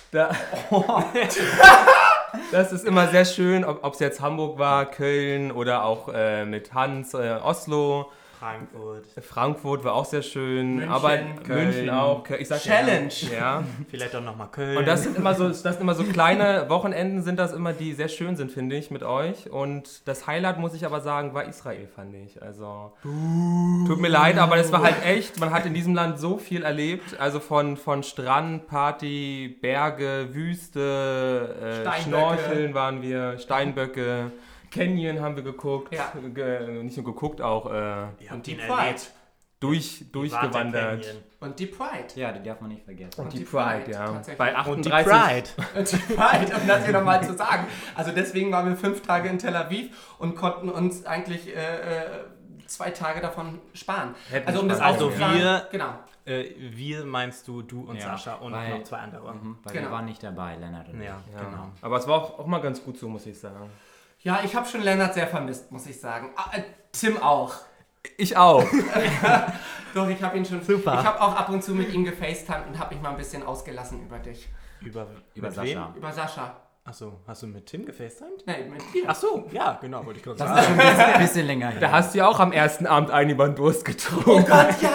Da, 0.09 0.35
das 2.51 2.71
ist 2.71 2.85
immer 2.85 3.07
sehr 3.07 3.25
schön, 3.25 3.63
ob 3.63 3.93
es 3.93 3.99
jetzt 3.99 4.21
Hamburg 4.21 4.57
war, 4.57 4.85
Köln 4.85 5.51
oder 5.51 5.83
auch 5.83 6.09
äh, 6.13 6.45
mit 6.45 6.73
Hans, 6.73 7.13
äh, 7.13 7.37
Oslo. 7.43 8.11
Frankfurt. 8.45 9.05
Frankfurt 9.21 9.83
war 9.83 9.95
auch 9.95 10.05
sehr 10.05 10.21
schön, 10.21 10.75
München, 10.75 10.91
aber 10.91 11.17
Köln. 11.43 11.65
München 11.65 11.89
auch. 11.89 12.29
Ich 12.29 12.47
sag 12.47 12.61
Challenge. 12.61 13.09
Ja. 13.33 13.63
Vielleicht 13.89 14.15
auch 14.15 14.21
nochmal 14.21 14.49
Köln. 14.51 14.77
Und 14.77 14.87
das 14.87 15.01
sind 15.01 15.17
immer 15.17 15.33
so, 15.33 15.47
das 15.47 15.61
sind 15.61 15.81
immer 15.81 15.95
so 15.95 16.03
kleine 16.03 16.69
Wochenenden, 16.69 17.23
sind 17.23 17.39
das 17.39 17.53
immer, 17.53 17.73
die 17.73 17.93
sehr 17.93 18.07
schön 18.07 18.35
sind, 18.35 18.51
finde 18.51 18.75
ich, 18.75 18.91
mit 18.91 19.01
euch. 19.01 19.49
Und 19.49 20.07
das 20.07 20.27
Highlight, 20.27 20.59
muss 20.59 20.75
ich 20.75 20.85
aber 20.85 21.01
sagen, 21.01 21.33
war 21.33 21.45
Israel, 21.45 21.87
fand 21.87 22.13
ich. 22.13 22.39
Also, 22.39 22.93
tut 23.01 23.99
mir 23.99 24.09
leid, 24.09 24.37
aber 24.37 24.57
das 24.57 24.71
war 24.71 24.83
halt 24.83 25.03
echt, 25.03 25.39
man 25.39 25.49
hat 25.49 25.65
in 25.65 25.73
diesem 25.73 25.95
Land 25.95 26.19
so 26.19 26.37
viel 26.37 26.61
erlebt. 26.61 27.19
Also 27.19 27.39
von, 27.39 27.77
von 27.77 28.03
Strand, 28.03 28.67
Party, 28.67 29.57
Berge, 29.59 30.29
Wüste, 30.33 31.83
äh. 31.83 32.01
Schnorcheln 32.03 32.75
waren 32.75 33.01
wir, 33.01 33.39
Steinböcke, 33.39 34.31
Canyon 34.75 35.21
haben 35.21 35.35
wir 35.35 35.43
geguckt. 35.43 35.93
Ja. 35.93 36.11
Ge 36.33 36.83
nicht 36.83 36.97
nur 36.97 37.05
geguckt, 37.05 37.41
auch 37.41 37.65
äh, 37.71 38.07
Und 38.31 38.45
die 38.45 38.55
Pride. 38.55 38.73
erlebt. 38.73 39.11
durch, 39.59 39.99
Die 39.99 40.11
durchgewandert. 40.11 41.05
Und 41.39 41.57
die 41.59 41.65
Pride. 41.67 42.07
Ja, 42.15 42.31
die 42.31 42.43
darf 42.47 42.59
man 42.61 42.69
nicht 42.71 42.83
vergessen. 42.83 43.21
Und 43.21 43.33
die, 43.33 43.39
die 43.39 43.43
Pride, 43.45 43.81
Pride, 43.85 43.91
ja. 43.91 44.05
tatsächlich. 44.05 44.37
Bei 44.37 44.51
Canyon. 44.51 44.75
Und 44.75 44.85
die 44.85 44.91
38 44.93 45.55
Pride. 45.55 45.67
Und 45.79 45.91
die 45.91 46.13
Pride, 46.13 46.55
um 46.61 46.67
das 46.67 46.83
hier 46.85 46.93
nochmal 46.93 47.23
zu 47.23 47.33
sagen. 47.35 47.67
Also 47.95 48.11
deswegen 48.11 48.51
waren 48.51 48.67
wir 48.67 48.75
fünf 48.75 49.01
Tage 49.01 49.29
in 49.29 49.37
Tel 49.39 49.55
Aviv 49.55 50.15
und 50.19 50.35
konnten 50.35 50.69
uns 50.69 51.05
eigentlich 51.05 51.47
äh, 51.47 51.59
äh, 51.59 52.05
zwei 52.67 52.89
Tage 52.91 53.21
davon 53.21 53.59
sparen. 53.73 54.13
Hätten 54.29 54.47
Also 54.47 54.59
um 54.61 54.69
das 54.69 54.79
Also 54.81 55.07
aufzufahren- 55.09 55.37
wir- 55.37 55.67
Genau. 55.71 55.93
Äh, 56.25 56.45
wir 56.57 57.05
meinst 57.05 57.47
du, 57.47 57.61
du 57.61 57.81
und 57.83 57.97
Ja, 57.97 58.17
Sascha 58.17 58.33
und 58.35 58.51
weil- 58.51 58.69
noch 58.79 58.83
zwei 58.83 58.97
andere. 58.97 59.31
Mhm, 59.33 59.59
weil 59.63 59.73
Genau. 59.73 59.85
wir 59.87 59.91
waren 59.91 60.05
nicht 60.05 60.23
dabei, 60.23 60.55
Lennart 60.55 60.89
und 60.89 60.99
Ja, 60.99 61.21
Ja. 61.31 61.39
genau. 61.43 61.69
Aber 61.81 61.97
es 61.97 62.07
war 62.07 62.15
auch, 62.19 62.39
auch 62.39 62.47
mal 62.47 62.61
ganz 62.61 62.83
gut 62.83 62.97
so, 62.97 63.07
muss 63.07 63.25
ich 63.27 63.37
sagen. 63.39 63.69
Ja, 64.25 64.39
ich 64.43 64.55
habe 64.55 64.67
schon 64.67 64.81
Lennart 64.81 65.13
sehr 65.13 65.27
vermisst, 65.27 65.71
muss 65.71 65.85
ich 65.85 66.01
sagen. 66.01 66.31
Ah, 66.35 66.49
äh, 66.57 66.63
Tim 66.91 67.21
auch. 67.21 67.53
Ich 68.17 68.35
auch. 68.35 68.63
Doch, 69.93 70.09
ich 70.09 70.21
habe 70.23 70.35
ihn 70.37 70.43
schon. 70.45 70.63
Super. 70.63 70.97
Ich 70.99 71.05
habe 71.05 71.21
auch 71.21 71.35
ab 71.35 71.47
und 71.49 71.63
zu 71.63 71.75
mit 71.75 71.93
ihm 71.93 72.03
gefacetimed 72.03 72.67
und 72.67 72.79
habe 72.79 72.95
mich 72.95 73.03
mal 73.03 73.11
ein 73.11 73.17
bisschen 73.17 73.43
ausgelassen 73.43 74.01
über 74.01 74.17
dich. 74.17 74.49
Über, 74.81 75.05
Über 75.35 75.47
mit 75.47 75.55
Sascha. 75.55 75.93
Über 75.95 76.11
Sascha. 76.11 76.55
Achso, 76.83 77.19
hast 77.27 77.43
du 77.43 77.47
mit 77.47 77.67
Tim 77.67 77.85
gefacetimed? 77.85 78.45
Nee, 78.47 78.67
mit 78.67 78.81
dir. 78.93 79.07
Achso, 79.07 79.47
ja, 79.51 79.77
genau, 79.79 80.03
wollte 80.03 80.19
ich 80.19 80.23
gerade 80.25 80.37
Das 80.39 80.47
sagen. 80.49 80.59
ist 80.59 80.65
schon 80.67 80.79
ein 80.79 80.95
bisschen, 80.97 81.19
bisschen 81.21 81.45
länger 81.45 81.69
her. 81.69 81.79
Da 81.79 81.91
hast 81.91 82.13
du 82.13 82.17
ja 82.19 82.27
auch 82.27 82.39
am 82.39 82.51
ersten 82.51 82.87
Abend 82.87 83.11
einen 83.11 83.29
über 83.29 83.45
den 83.47 83.55
Durst 83.55 83.81
Oh 83.81 83.91
getrunken. 83.91 84.45
Gott, 84.49 84.81
ja! 84.81 84.89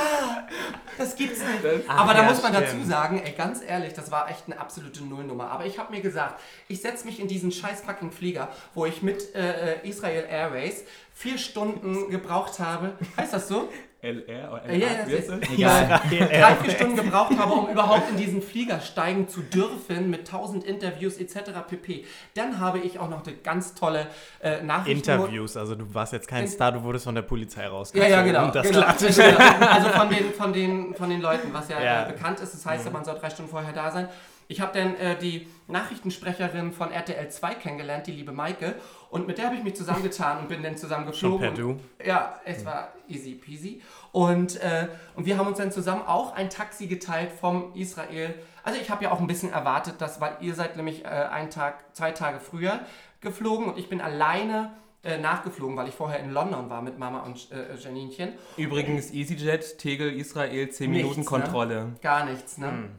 Das 1.00 1.16
gibt's 1.16 1.40
nicht. 1.40 1.84
Ach, 1.88 2.00
Aber 2.00 2.12
da 2.12 2.24
muss 2.24 2.42
man 2.42 2.52
dazu 2.52 2.68
stimmt. 2.68 2.86
sagen, 2.86 3.22
ey, 3.24 3.32
ganz 3.32 3.62
ehrlich, 3.66 3.94
das 3.94 4.10
war 4.10 4.28
echt 4.30 4.42
eine 4.46 4.60
absolute 4.60 5.02
Nullnummer. 5.02 5.50
Aber 5.50 5.64
ich 5.64 5.78
habe 5.78 5.92
mir 5.92 6.02
gesagt, 6.02 6.38
ich 6.68 6.82
setze 6.82 7.06
mich 7.06 7.18
in 7.20 7.26
diesen 7.26 7.50
scheiß 7.50 7.80
fucking 7.80 8.12
Flieger, 8.12 8.48
wo 8.74 8.84
ich 8.84 9.00
mit 9.00 9.34
äh, 9.34 9.76
äh, 9.76 9.88
Israel 9.88 10.26
Airways 10.28 10.84
vier 11.14 11.38
Stunden 11.38 12.10
gebraucht 12.10 12.58
habe. 12.58 12.92
Heißt 13.16 13.32
das 13.32 13.48
so? 13.48 13.70
LR 14.02 14.52
oder 14.52 14.72
Ja, 14.72 14.86
ja, 14.86 14.92
LR? 15.04 15.16
das 15.18 15.26
das? 15.40 15.50
Egal. 15.50 16.00
Drei, 16.08 16.54
vier 16.56 16.70
Stunden 16.72 16.96
gebraucht 16.96 17.36
habe, 17.38 17.52
um 17.52 17.68
überhaupt 17.68 18.10
in 18.10 18.16
diesen 18.16 18.40
Flieger 18.42 18.80
steigen 18.80 19.28
zu 19.28 19.40
dürfen 19.42 20.08
mit 20.10 20.26
tausend 20.26 20.64
Interviews 20.64 21.18
etc. 21.18 21.50
pp. 21.68 22.04
Dann 22.34 22.58
habe 22.60 22.78
ich 22.78 22.98
auch 22.98 23.08
noch 23.10 23.26
eine 23.26 23.36
ganz 23.36 23.74
tolle 23.74 24.06
äh, 24.40 24.62
Nachricht. 24.62 25.06
Interviews, 25.06 25.56
also 25.56 25.74
du 25.74 25.92
warst 25.94 26.12
jetzt 26.12 26.28
kein 26.28 26.44
In- 26.44 26.50
Star, 26.50 26.72
du 26.72 26.82
wurdest 26.82 27.04
von 27.04 27.14
der 27.14 27.22
Polizei 27.22 27.62
Ja, 27.64 27.68
rausgezogen. 27.68 28.10
ja, 28.10 28.48
das 28.50 28.66
genau. 28.66 28.80
Genau. 28.80 29.66
Also 29.70 29.88
von 29.90 30.08
den, 30.08 30.32
von, 30.34 30.52
den, 30.52 30.94
von 30.94 31.10
den 31.10 31.20
Leuten, 31.20 31.52
was 31.52 31.68
ja, 31.68 31.80
Ja. 31.82 32.02
Äh, 32.08 32.12
bekannt 32.12 32.40
ist. 32.40 32.54
Das 32.54 32.64
heißt, 32.66 32.90
man 32.92 33.04
soll 33.04 33.18
drei 33.18 33.30
Stunden 33.30 33.50
vorher 33.50 33.72
da 33.72 33.90
sein. 33.90 34.08
Ich 34.50 34.60
habe 34.60 34.76
dann 34.76 34.96
äh, 34.96 35.16
die 35.16 35.46
Nachrichtensprecherin 35.68 36.72
von 36.72 36.90
RTL 36.90 37.30
2 37.30 37.54
kennengelernt, 37.54 38.08
die 38.08 38.10
liebe 38.10 38.32
Maike. 38.32 38.74
Und 39.08 39.28
mit 39.28 39.38
der 39.38 39.46
habe 39.46 39.54
ich 39.54 39.62
mich 39.62 39.76
zusammengetan 39.76 40.38
und 40.40 40.48
bin 40.48 40.60
dann 40.60 40.76
zusammen 40.76 41.04
Schon 41.14 41.38
geflogen. 41.38 41.54
per 41.54 41.66
und, 41.66 41.78
Du. 41.78 42.04
Ja, 42.04 42.40
es 42.44 42.64
war 42.64 42.88
easy 43.06 43.36
peasy. 43.36 43.80
Und, 44.10 44.56
äh, 44.56 44.88
und 45.14 45.24
wir 45.24 45.38
haben 45.38 45.46
uns 45.46 45.58
dann 45.58 45.70
zusammen 45.70 46.02
auch 46.04 46.34
ein 46.34 46.50
Taxi 46.50 46.88
geteilt 46.88 47.30
vom 47.30 47.72
Israel. 47.76 48.34
Also 48.64 48.80
ich 48.80 48.90
habe 48.90 49.04
ja 49.04 49.12
auch 49.12 49.20
ein 49.20 49.28
bisschen 49.28 49.52
erwartet, 49.52 50.00
dass, 50.00 50.20
weil 50.20 50.36
ihr 50.40 50.54
seid 50.56 50.76
nämlich 50.76 51.04
äh, 51.04 51.08
einen 51.08 51.50
Tag, 51.50 51.94
zwei 51.94 52.10
Tage 52.10 52.40
früher 52.40 52.80
geflogen 53.20 53.66
und 53.66 53.78
ich 53.78 53.88
bin 53.88 54.00
alleine 54.00 54.72
äh, 55.04 55.16
nachgeflogen, 55.18 55.76
weil 55.76 55.86
ich 55.86 55.94
vorher 55.94 56.18
in 56.18 56.32
London 56.32 56.68
war 56.70 56.82
mit 56.82 56.98
Mama 56.98 57.20
und 57.20 57.52
äh, 57.52 57.76
Janinchen. 57.76 58.32
Übrigens 58.56 59.12
EasyJet, 59.12 59.78
Tegel, 59.78 60.12
Israel, 60.12 60.70
10 60.70 60.90
Nichts, 60.90 61.04
Minuten 61.04 61.20
ne? 61.20 61.26
Kontrolle. 61.26 61.92
Gar 62.02 62.24
nichts, 62.24 62.58
ne? 62.58 62.70
Hm. 62.70 62.90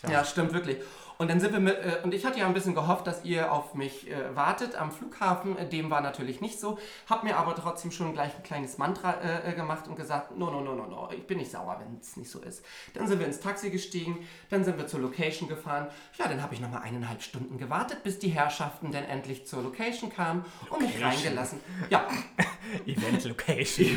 Tja. 0.00 0.10
Ja, 0.10 0.24
stimmt 0.24 0.52
wirklich. 0.52 0.78
Und 1.16 1.30
dann 1.30 1.38
sind 1.38 1.52
wir 1.52 1.60
mit, 1.60 1.76
äh, 1.76 2.00
und 2.02 2.12
ich 2.12 2.26
hatte 2.26 2.40
ja 2.40 2.46
ein 2.46 2.54
bisschen 2.54 2.74
gehofft, 2.74 3.06
dass 3.06 3.24
ihr 3.24 3.52
auf 3.52 3.74
mich 3.74 4.10
äh, 4.10 4.34
wartet 4.34 4.74
am 4.74 4.90
Flughafen. 4.90 5.56
Äh, 5.56 5.68
Dem 5.68 5.90
war 5.90 6.00
natürlich 6.00 6.40
nicht 6.40 6.58
so. 6.58 6.78
Hab 7.08 7.22
mir 7.22 7.36
aber 7.36 7.54
trotzdem 7.54 7.92
schon 7.92 8.12
gleich 8.12 8.34
ein 8.36 8.42
kleines 8.42 8.78
Mantra 8.78 9.14
äh, 9.22 9.50
äh, 9.50 9.54
gemacht 9.54 9.86
und 9.86 9.94
gesagt, 9.94 10.36
no, 10.36 10.50
no, 10.50 10.60
no, 10.60 10.74
no, 10.74 10.86
no, 10.86 11.08
ich 11.16 11.24
bin 11.26 11.38
nicht 11.38 11.52
sauer, 11.52 11.80
wenn 11.80 11.98
es 12.00 12.16
nicht 12.16 12.30
so 12.30 12.40
ist. 12.40 12.64
Dann 12.94 13.06
sind 13.06 13.20
wir 13.20 13.26
ins 13.26 13.38
Taxi 13.38 13.70
gestiegen, 13.70 14.26
dann 14.50 14.64
sind 14.64 14.76
wir 14.76 14.88
zur 14.88 15.00
Location 15.00 15.48
gefahren. 15.48 15.86
Ja, 16.18 16.26
dann 16.26 16.42
habe 16.42 16.54
ich 16.54 16.60
nochmal 16.60 16.82
eineinhalb 16.82 17.22
Stunden 17.22 17.58
gewartet, 17.58 18.02
bis 18.02 18.18
die 18.18 18.30
Herrschaften 18.30 18.90
dann 18.90 19.04
endlich 19.04 19.46
zur 19.46 19.62
Location 19.62 20.10
kamen 20.10 20.44
und 20.70 20.80
mich 20.82 21.00
reingelassen. 21.00 21.60
Ja, 21.90 22.08
Event 22.86 23.24
Location. 23.24 23.96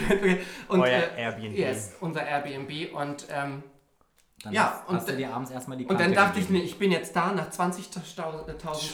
und 0.68 0.82
Euer 0.82 0.89
äh, 1.16 1.22
Airbnb. 1.22 1.58
Yes, 1.58 1.96
unser 2.00 2.27
Airbnb 2.27 2.94
und 2.94 3.25
ähm, 3.32 3.63
Dann 4.44 4.53
Ja, 4.53 4.82
hast, 4.82 4.89
und 4.89 4.96
hast 4.98 5.10
du 5.10 5.15
dir 5.15 5.34
abends 5.34 5.50
erstmal 5.50 5.77
die 5.77 5.86
Und 5.86 5.98
Karte 5.98 6.03
dann 6.03 6.13
dachte 6.13 6.39
ich 6.39 6.46
gegeben. 6.48 6.60
mir, 6.63 6.65
ich 6.65 6.77
bin 6.77 6.91
jetzt 6.91 7.15
da 7.15 7.32
nach 7.32 7.50
20.000 7.50 8.58
Tausend 8.60 8.91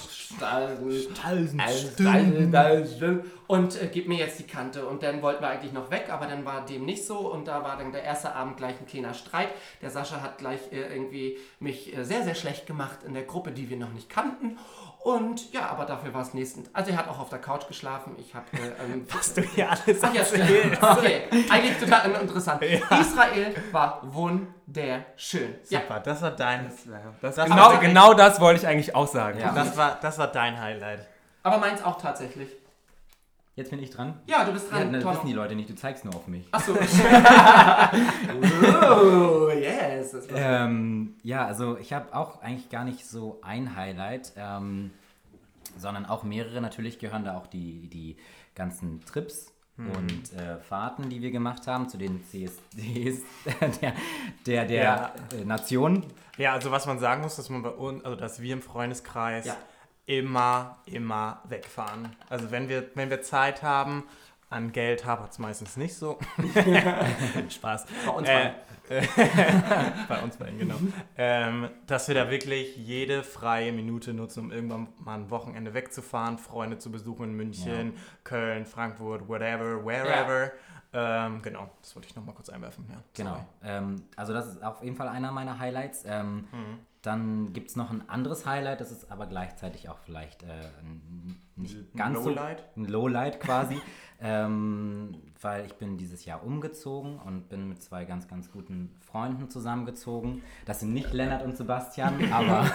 und 3.47 3.81
äh, 3.81 3.89
gib 3.91 4.07
mir 4.07 4.17
jetzt 4.17 4.39
die 4.39 4.47
Kante. 4.47 4.85
Und 4.87 5.03
dann 5.03 5.21
wollten 5.21 5.43
wir 5.43 5.49
eigentlich 5.49 5.73
noch 5.73 5.91
weg, 5.91 6.07
aber 6.09 6.27
dann 6.27 6.45
war 6.45 6.65
dem 6.65 6.85
nicht 6.85 7.05
so. 7.05 7.29
Und 7.29 7.47
da 7.49 7.61
war 7.61 7.77
dann 7.77 7.91
der 7.91 8.03
erste 8.03 8.33
Abend 8.33 8.55
gleich 8.55 8.79
ein 8.79 8.85
kleiner 8.85 9.13
Streit. 9.13 9.49
Der 9.81 9.89
Sascha 9.89 10.21
hat 10.21 10.37
gleich 10.37 10.71
äh, 10.71 10.77
irgendwie 10.93 11.37
mich 11.59 11.93
äh, 11.95 12.05
sehr, 12.05 12.23
sehr 12.23 12.35
schlecht 12.35 12.65
gemacht 12.65 12.99
in 13.05 13.13
der 13.13 13.23
Gruppe, 13.23 13.51
die 13.51 13.69
wir 13.69 13.75
noch 13.77 13.91
nicht 13.91 14.09
kannten. 14.09 14.57
Und 15.03 15.51
ja, 15.51 15.67
aber 15.69 15.85
dafür 15.85 16.13
war 16.13 16.21
es 16.21 16.33
nächsten. 16.33 16.63
Also 16.71 16.91
er 16.91 16.97
hat 16.97 17.09
auch 17.09 17.19
auf 17.19 17.27
der 17.29 17.39
Couch 17.39 17.67
geschlafen. 17.67 18.15
Ich 18.17 18.33
habe 18.33 18.45
äh, 18.53 18.91
ähm, 18.93 19.05
Was 19.13 19.33
du 19.33 19.41
hier 19.41 19.69
alles 19.69 20.01
Ach 20.01 20.13
ja. 20.13 20.23
Okay, 20.97 21.23
eigentlich 21.49 21.77
total 21.77 22.11
interessant. 22.11 22.61
Israel 22.61 23.53
war 23.73 23.99
wunderschön. 24.03 25.55
Ja, 25.69 25.81
Super, 25.81 25.99
das 25.99 26.21
war 26.21 26.31
dein, 26.31 26.71
Das 27.21 27.35
Das 27.35 27.45
genau, 27.45 27.57
war- 27.57 27.77
genau 27.79 28.13
das 28.13 28.39
wollte 28.39 28.61
ich 28.61 28.67
eigentlich 28.67 28.95
auch 28.95 29.07
sagen. 29.07 29.39
Ja. 29.39 29.51
das 29.51 29.75
war, 29.75 29.97
das 30.01 30.17
war 30.17 30.27
dein 30.27 30.59
Highlight. 30.61 31.05
aber 31.43 31.57
meins 31.57 31.83
auch 31.83 32.01
tatsächlich. 32.01 32.49
Jetzt 33.55 33.69
bin 33.69 33.81
ich 33.83 33.91
dran. 33.91 34.19
Ja, 34.25 34.43
du 34.45 34.51
bist 34.51 34.71
Ja, 34.71 34.79
dran. 34.79 34.93
das 34.93 35.03
Tom. 35.03 35.13
wissen 35.13 35.27
die 35.27 35.33
Leute 35.33 35.53
nicht, 35.55 35.69
du 35.69 35.75
zeigst 35.75 36.05
nur 36.05 36.15
auf 36.15 36.25
mich. 36.27 36.47
Achso. 36.51 36.73
oh, 38.91 39.49
yes. 39.49 40.15
Ähm, 40.33 41.15
ja, 41.23 41.45
also 41.45 41.77
ich 41.77 41.93
habe 41.93 42.13
auch 42.15 42.41
eigentlich 42.41 42.69
gar 42.69 42.83
nicht 42.83 43.05
so 43.07 43.39
ein 43.43 43.75
Highlight, 43.75 44.33
ähm, 44.37 44.91
sondern 45.77 46.05
auch 46.05 46.23
mehrere. 46.23 46.61
Natürlich 46.61 46.99
gehören 46.99 47.25
da 47.25 47.37
auch 47.37 47.47
die, 47.47 47.87
die 47.89 48.17
ganzen 48.55 49.03
Trips 49.05 49.51
und 49.77 50.33
äh, 50.33 50.57
Fahrten, 50.59 51.09
die 51.09 51.21
wir 51.23 51.31
gemacht 51.31 51.65
haben 51.65 51.89
zu 51.89 51.97
den 51.97 52.23
CSDs 52.25 53.21
der, 53.81 53.93
der, 54.45 54.65
der 54.65 54.83
Ja. 54.83 55.11
äh, 55.39 55.45
Nation. 55.45 56.05
Ja, 56.37 56.53
also 56.53 56.69
was 56.71 56.85
man 56.85 56.99
sagen 56.99 57.21
muss, 57.23 57.35
dass 57.37 57.49
man 57.49 57.63
bei 57.63 57.69
uns, 57.69 58.05
also 58.05 58.15
dass 58.15 58.39
wir 58.41 58.53
im 58.53 58.61
Freundeskreis 58.61 59.45
Ja. 59.45 59.55
Immer, 60.05 60.77
immer 60.85 61.41
wegfahren. 61.45 62.15
Also 62.29 62.51
wenn 62.51 62.69
wir, 62.69 62.89
wenn 62.95 63.09
wir 63.09 63.21
Zeit 63.21 63.63
haben, 63.63 64.03
an 64.49 64.71
Geld 64.71 65.05
hapert 65.05 65.31
es 65.31 65.39
meistens 65.39 65.77
nicht 65.77 65.95
so. 65.95 66.19
Spaß. 67.49 67.85
bei 68.05 68.11
uns 68.11 68.27
Äh, 68.29 68.51
beiden. 68.89 70.05
bei 70.07 70.21
uns 70.21 70.37
beiden, 70.37 70.59
genau. 70.59 70.75
ähm, 71.17 71.69
dass 71.87 72.07
wir 72.07 72.15
da 72.15 72.29
wirklich 72.29 72.77
jede 72.77 73.23
freie 73.23 73.71
Minute 73.71 74.13
nutzen, 74.13 74.41
um 74.41 74.51
irgendwann 74.51 74.89
mal 74.99 75.15
ein 75.15 75.31
Wochenende 75.31 75.73
wegzufahren, 75.73 76.37
Freunde 76.37 76.77
zu 76.77 76.91
besuchen 76.91 77.29
in 77.29 77.33
München, 77.33 77.93
Köln, 78.23 78.65
Frankfurt, 78.65 79.27
whatever, 79.27 79.83
wherever. 79.83 80.51
Ähm, 80.95 81.41
genau, 81.41 81.71
das 81.81 81.95
wollte 81.95 82.09
ich 82.09 82.15
nochmal 82.15 82.35
kurz 82.35 82.49
einwerfen. 82.49 82.85
Ja. 82.91 82.97
Genau. 83.15 83.45
Ähm, 83.63 84.03
also 84.15 84.33
das 84.33 84.47
ist 84.47 84.63
auf 84.63 84.83
jeden 84.83 84.95
Fall 84.95 85.07
einer 85.07 85.31
meiner 85.31 85.57
Highlights. 85.57 86.03
Ähm, 86.05 86.47
Dann 87.03 87.51
gibt 87.51 87.69
es 87.69 87.75
noch 87.75 87.91
ein 87.91 88.07
anderes 88.09 88.45
Highlight, 88.45 88.79
das 88.79 88.89
ist 88.91 89.11
aber 89.11 89.25
gleichzeitig 89.27 89.89
auch 89.89 89.99
vielleicht 89.99 90.41
äh, 90.43 90.47
ein, 90.81 91.37
nicht 91.57 91.75
Ein 91.75 91.97
ganz 91.97 92.15
Lowlight? 92.25 92.63
so 92.75 92.81
ein 92.81 92.85
Lowlight 92.85 93.39
quasi, 93.41 93.81
ähm, 94.21 95.21
weil 95.41 95.65
ich 95.65 95.73
bin 95.73 95.97
dieses 95.97 96.23
Jahr 96.23 96.41
umgezogen 96.45 97.19
und 97.19 97.49
bin 97.49 97.67
mit 97.67 97.83
zwei 97.83 98.05
ganz, 98.05 98.29
ganz 98.29 98.49
guten 98.51 98.95
Freunden 99.01 99.49
zusammengezogen. 99.49 100.41
Das 100.65 100.79
sind 100.79 100.93
nicht 100.93 101.11
Lennart 101.11 101.43
und 101.43 101.57
Sebastian, 101.57 102.31
aber 102.33 102.71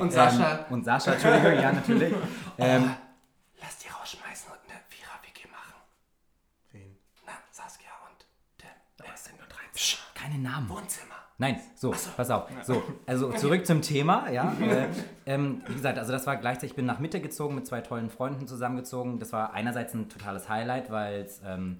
Und 0.00 0.12
Sascha. 0.12 0.58
ähm, 0.66 0.72
und 0.74 0.84
Sascha, 0.84 1.12
Entschuldigung, 1.12 1.52
ja 1.54 1.72
natürlich. 1.72 2.12
Ähm, 2.58 2.90
Lass 3.60 3.78
die 3.78 3.88
rausschmeißen 3.88 4.50
und 4.50 4.58
eine 4.68 4.80
Vierer-Wiki 4.88 5.46
machen. 5.48 5.74
Wen? 6.72 6.96
Na, 7.24 7.32
Saskia 7.52 7.88
und 8.10 8.26
Tim. 8.58 8.68
Aber 8.98 9.14
es 9.14 9.24
sind 9.24 9.38
nur 9.38 9.46
drei 9.46 9.62
Zimmer. 9.72 10.02
keine 10.14 10.38
Namen. 10.38 10.68
Wohnzimmer. 10.68 11.14
Nein, 11.40 11.58
so, 11.74 11.94
pass 12.18 12.30
auf. 12.30 12.50
So, 12.64 12.82
also 13.06 13.32
zurück 13.32 13.64
zum 13.64 13.80
Thema, 13.80 14.30
ja. 14.30 14.52
Äh, 14.60 14.88
ähm, 15.24 15.62
wie 15.66 15.72
gesagt, 15.72 15.98
also 15.98 16.12
das 16.12 16.26
war 16.26 16.36
gleichzeitig, 16.36 16.72
ich 16.72 16.76
bin 16.76 16.84
nach 16.84 16.98
Mitte 16.98 17.20
gezogen, 17.20 17.54
mit 17.54 17.66
zwei 17.66 17.80
tollen 17.80 18.10
Freunden 18.10 18.46
zusammengezogen. 18.46 19.18
Das 19.18 19.32
war 19.32 19.54
einerseits 19.54 19.94
ein 19.94 20.10
totales 20.10 20.50
Highlight, 20.50 20.90
weil 20.90 21.22
es 21.22 21.40
ähm, 21.44 21.78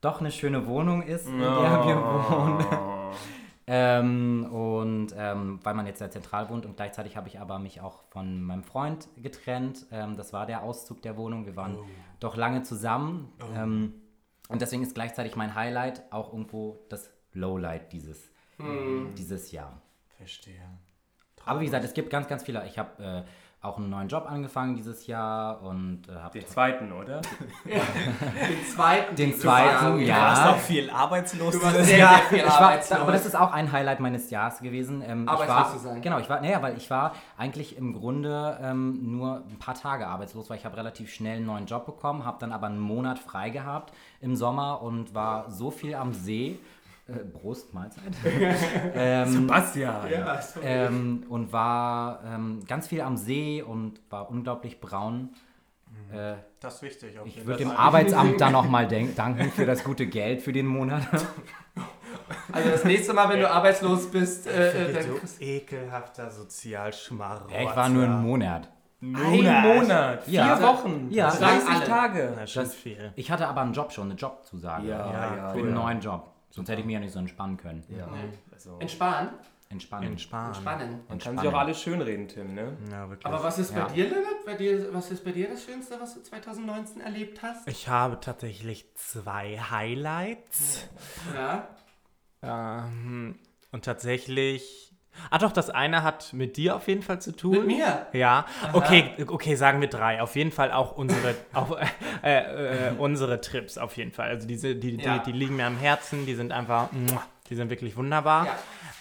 doch 0.00 0.18
eine 0.18 0.32
schöne 0.32 0.66
Wohnung 0.66 1.02
ist, 1.02 1.28
in 1.28 1.38
der 1.38 1.48
wir 1.48 1.96
wohnen. 1.96 2.66
ähm, 3.68 4.48
und 4.50 5.14
ähm, 5.16 5.60
weil 5.62 5.74
man 5.74 5.86
jetzt 5.86 6.00
sehr 6.00 6.10
zentral 6.10 6.48
wohnt 6.48 6.66
und 6.66 6.76
gleichzeitig 6.76 7.16
habe 7.16 7.28
ich 7.28 7.38
aber 7.38 7.60
mich 7.60 7.80
auch 7.80 8.02
von 8.10 8.42
meinem 8.42 8.64
Freund 8.64 9.08
getrennt. 9.22 9.86
Ähm, 9.92 10.16
das 10.16 10.32
war 10.32 10.46
der 10.46 10.64
Auszug 10.64 11.00
der 11.02 11.16
Wohnung. 11.16 11.46
Wir 11.46 11.54
waren 11.54 11.78
doch 12.18 12.36
lange 12.36 12.64
zusammen. 12.64 13.32
Ähm, 13.54 13.94
und 14.48 14.62
deswegen 14.62 14.82
ist 14.82 14.96
gleichzeitig 14.96 15.36
mein 15.36 15.54
Highlight 15.54 16.02
auch 16.10 16.32
irgendwo 16.32 16.80
das 16.88 17.12
Lowlight 17.32 17.92
dieses, 17.92 18.30
dieses 19.16 19.52
Jahr. 19.52 19.80
Verstehe. 20.16 20.54
Aber 21.44 21.60
wie 21.60 21.66
gesagt, 21.66 21.84
es 21.84 21.94
gibt 21.94 22.10
ganz, 22.10 22.26
ganz 22.26 22.42
viele. 22.42 22.66
Ich 22.66 22.78
habe 22.78 23.02
äh, 23.02 23.22
auch 23.62 23.78
einen 23.78 23.90
neuen 23.90 24.08
Job 24.08 24.26
angefangen 24.28 24.76
dieses 24.76 25.06
Jahr 25.06 25.62
und 25.62 26.08
äh, 26.08 26.12
habe 26.14 26.38
Den 26.38 26.46
zweiten, 26.48 26.92
oder? 26.92 27.20
Den 27.64 28.64
zweiten. 28.74 29.16
Den 29.16 29.34
zweiten, 29.34 29.84
Jahr. 29.84 29.98
ja. 30.00 30.14
Du 30.14 30.20
warst 30.22 30.46
auch 30.46 30.58
viel 30.58 30.90
arbeitslos 30.90 31.54
Du 31.54 31.62
warst 31.62 31.74
dieses 31.76 31.88
sehr, 31.88 31.98
Jahr. 31.98 32.16
sehr 32.18 32.26
viel 32.28 32.38
ich 32.38 32.44
war, 32.46 32.60
arbeitslos. 32.60 33.00
aber 33.00 33.12
das 33.12 33.26
ist 33.26 33.34
auch 33.36 33.52
ein 33.52 33.70
Highlight 33.72 34.00
meines 34.00 34.30
Jahres 34.30 34.58
gewesen. 34.60 35.02
Ähm, 35.06 35.24
ich 35.24 35.30
Arbeitslos 35.30 35.56
war, 35.56 35.72
zu 35.72 35.78
sein. 35.78 36.00
Genau, 36.02 36.18
ich 36.18 36.28
war, 36.28 36.40
naja, 36.40 36.62
weil 36.62 36.76
ich 36.76 36.90
war 36.90 37.12
eigentlich 37.36 37.76
im 37.76 37.92
Grunde 37.92 38.58
ähm, 38.62 39.12
nur 39.16 39.42
ein 39.48 39.58
paar 39.58 39.74
Tage 39.74 40.06
arbeitslos, 40.06 40.48
weil 40.50 40.58
ich 40.58 40.64
habe 40.64 40.76
relativ 40.76 41.12
schnell 41.12 41.36
einen 41.38 41.46
neuen 41.46 41.66
Job 41.66 41.86
bekommen, 41.86 42.24
habe 42.24 42.38
dann 42.40 42.52
aber 42.52 42.66
einen 42.66 42.80
Monat 42.80 43.18
frei 43.18 43.50
gehabt 43.50 43.92
im 44.20 44.36
Sommer 44.36 44.82
und 44.82 45.14
war 45.14 45.50
so 45.50 45.70
viel 45.70 45.94
am 45.94 46.12
See. 46.12 46.58
Äh, 47.08 47.12
Prost, 47.24 47.72
Mahlzeit. 47.72 48.02
ähm, 48.94 49.46
Bastian! 49.46 50.10
Ja, 50.10 50.42
so. 50.42 50.60
ähm, 50.62 51.24
und 51.28 51.52
war 51.52 52.20
ähm, 52.24 52.64
ganz 52.66 52.88
viel 52.88 53.00
am 53.00 53.16
See 53.16 53.62
und 53.62 54.00
war 54.10 54.28
unglaublich 54.30 54.80
braun. 54.80 55.30
Äh, 56.12 56.34
Das 56.60 56.76
ist 56.76 56.82
wichtig. 56.82 57.18
Auf 57.18 57.26
ich 57.26 57.46
würde 57.46 57.60
dem. 57.60 57.70
Arbeitsamt 57.70 58.40
dann 58.40 58.52
nochmal 58.52 58.88
danken 58.88 59.50
für 59.52 59.66
das 59.66 59.84
gute 59.84 60.06
Geld 60.06 60.42
für 60.42 60.52
den 60.52 60.66
Monat. 60.66 61.02
Also 62.52 62.70
das 62.70 62.84
nächste 62.84 63.12
Mal, 63.12 63.28
wenn 63.28 63.40
du 63.40 63.48
arbeitslos 63.50 64.10
bist, 64.10 64.46
äh, 64.48 64.88
äh, 64.88 64.92
dann 64.92 65.06
Du 65.06 65.18
kriegst 65.18 65.40
ekelhafter 65.40 66.30
Sozialschmarotzer. 66.30 67.54
Ja, 67.54 67.70
ich 67.70 67.76
war 67.76 67.88
nur 67.88 68.04
einen 68.04 68.22
Monat. 68.22 68.68
Ein 69.00 69.12
Monat! 69.12 70.24
Vier 70.24 70.32
Ja. 70.34 70.60
Wochen! 70.62 71.08
Ja. 71.10 71.30
30 71.30 71.68
Alle. 71.68 71.84
Tage! 71.84 72.32
Das- 72.54 72.74
viel. 72.74 73.12
Ich 73.14 73.30
hatte 73.30 73.46
aber 73.46 73.60
einen 73.60 73.74
Job 73.74 73.92
schon, 73.92 74.06
eine 74.10 74.14
Jobzusage. 74.18 74.88
Ja, 74.88 75.12
ja, 75.36 75.50
Für 75.52 75.58
einen 75.58 75.74
neuen 75.74 76.00
Job. 76.00 76.32
Sonst 76.56 76.68
hätte 76.70 76.80
ich 76.80 76.86
mich 76.86 76.94
ja 76.94 77.00
nicht 77.00 77.12
so 77.12 77.18
entspannen 77.18 77.56
können. 77.58 77.84
Ja. 77.88 78.08
Also, 78.52 78.78
entspannen. 78.78 79.30
Entspannen. 79.68 80.12
Entspannen. 80.12 80.46
Entspannen. 80.54 81.00
man 81.08 81.18
kann 81.18 81.38
sich 81.38 81.48
auch 81.48 81.54
alles 81.54 81.80
schönreden, 81.82 82.28
Tim, 82.28 82.54
ne? 82.54 82.76
Ja, 82.90 83.08
wirklich. 83.10 83.26
Aber 83.26 83.42
was 83.44 83.58
ist 83.58 83.72
bei 83.74 83.80
Ja. 83.80 83.88
dir, 83.88 84.04
Lennart? 84.08 84.44
Bei 84.46 84.54
dir, 84.54 84.94
was 84.94 85.10
ist 85.10 85.24
bei 85.24 85.32
dir 85.32 85.48
das 85.48 85.64
Schönste, 85.64 86.00
was 86.00 86.14
du 86.14 86.22
2019 86.22 87.00
erlebt 87.00 87.42
hast? 87.42 87.68
ich 87.68 87.88
habe 87.88 88.18
tatsächlich 88.20 88.94
zwei 88.94 89.58
Highlights. 89.58 90.88
Ja. 91.34 91.68
Ähm, 92.42 93.38
und 93.72 93.84
tatsächlich. 93.84 94.85
Ah, 95.30 95.38
doch, 95.38 95.52
das 95.52 95.70
eine 95.70 96.02
hat 96.02 96.32
mit 96.32 96.56
dir 96.56 96.76
auf 96.76 96.86
jeden 96.88 97.02
Fall 97.02 97.20
zu 97.20 97.32
tun. 97.34 97.52
Mit 97.52 97.66
mir? 97.66 98.06
Ja, 98.12 98.46
okay, 98.72 99.12
okay, 99.26 99.54
sagen 99.56 99.80
wir 99.80 99.88
drei. 99.88 100.22
Auf 100.22 100.36
jeden 100.36 100.52
Fall 100.52 100.72
auch 100.72 100.92
unsere, 100.96 101.34
auch, 101.52 101.78
äh, 102.22 102.88
äh, 102.90 102.92
unsere 102.98 103.40
Trips, 103.40 103.78
auf 103.78 103.96
jeden 103.96 104.12
Fall. 104.12 104.28
Also 104.28 104.46
diese, 104.46 104.76
die, 104.76 104.96
Ja. 104.96 105.18
die, 105.18 105.32
die 105.32 105.38
liegen 105.38 105.56
mir 105.56 105.66
am 105.66 105.78
Herzen, 105.78 106.26
die 106.26 106.34
sind 106.34 106.52
einfach, 106.52 106.88
die 107.48 107.54
sind 107.54 107.70
wirklich 107.70 107.96
wunderbar. 107.96 108.46
Ja. 108.46 108.52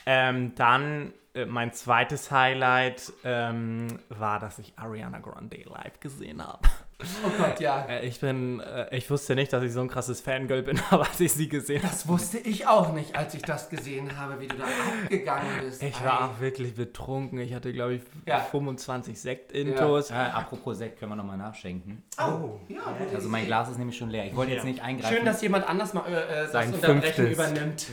Ähm, 0.07 0.53
dann 0.55 1.13
äh, 1.33 1.45
mein 1.45 1.73
zweites 1.73 2.31
Highlight 2.31 3.11
ähm, 3.23 3.99
war, 4.09 4.39
dass 4.39 4.59
ich 4.59 4.73
Ariana 4.77 5.19
Grande 5.19 5.57
live 5.65 5.99
gesehen 5.99 6.45
habe. 6.45 6.59
Oh 7.01 7.29
Gott, 7.37 7.59
ja. 7.59 7.85
Äh, 7.89 8.05
ich 8.07 8.21
bin, 8.21 8.61
äh, 8.61 8.95
ich 8.95 9.09
wusste 9.11 9.35
nicht, 9.35 9.51
dass 9.51 9.61
ich 9.63 9.73
so 9.73 9.81
ein 9.81 9.89
krasses 9.89 10.21
Fangirl 10.21 10.63
bin, 10.63 10.79
aber 10.89 11.05
als 11.05 11.19
ich 11.19 11.33
sie 11.33 11.49
gesehen 11.49 11.83
habe, 11.83 11.91
Das 11.91 12.07
wusste 12.07 12.37
ich 12.37 12.67
auch 12.67 12.93
nicht, 12.93 13.15
als 13.17 13.33
ich 13.33 13.41
das 13.41 13.69
gesehen 13.69 14.17
habe, 14.17 14.39
wie 14.39 14.47
du 14.47 14.55
da 14.55 14.63
abgegangen 15.03 15.45
bist. 15.61 15.83
ich 15.83 16.05
war 16.05 16.29
auch 16.29 16.39
wirklich 16.39 16.73
betrunken. 16.73 17.39
Ich 17.39 17.53
hatte, 17.53 17.73
glaube 17.73 17.95
ich, 17.95 18.01
Ja. 18.25 18.39
25 18.39 19.19
Sekt-Intos. 19.19 20.09
Äh, 20.11 20.13
apropos 20.13 20.77
Sekt, 20.77 20.97
können 20.99 21.11
wir 21.11 21.15
nochmal 21.17 21.37
nachschenken. 21.37 22.01
Oh, 22.17 22.59
ja, 22.69 22.79
gute 22.97 23.13
Also 23.15 23.27
mein. 23.27 23.45
Glas 23.45 23.69
ist 23.69 23.77
nämlich 23.77 23.97
schon 23.97 24.09
leer. 24.09 24.25
Ich 24.25 24.35
wollte 24.35 24.53
jetzt 24.53 24.63
Ja. 24.63 24.69
nicht 24.69 24.81
eingreifen. 24.81 25.17
Schön, 25.17 25.25
dass 25.25 25.41
jemand 25.41 25.67
anders 25.67 25.93
mal 25.93 26.05
äh, 26.07 26.13
äh, 26.13 26.27
das 26.43 26.51
Sein 26.53 26.73
Unterbrechen 26.73 27.27
fünftes. 27.27 27.33
übernimmt. 27.33 27.87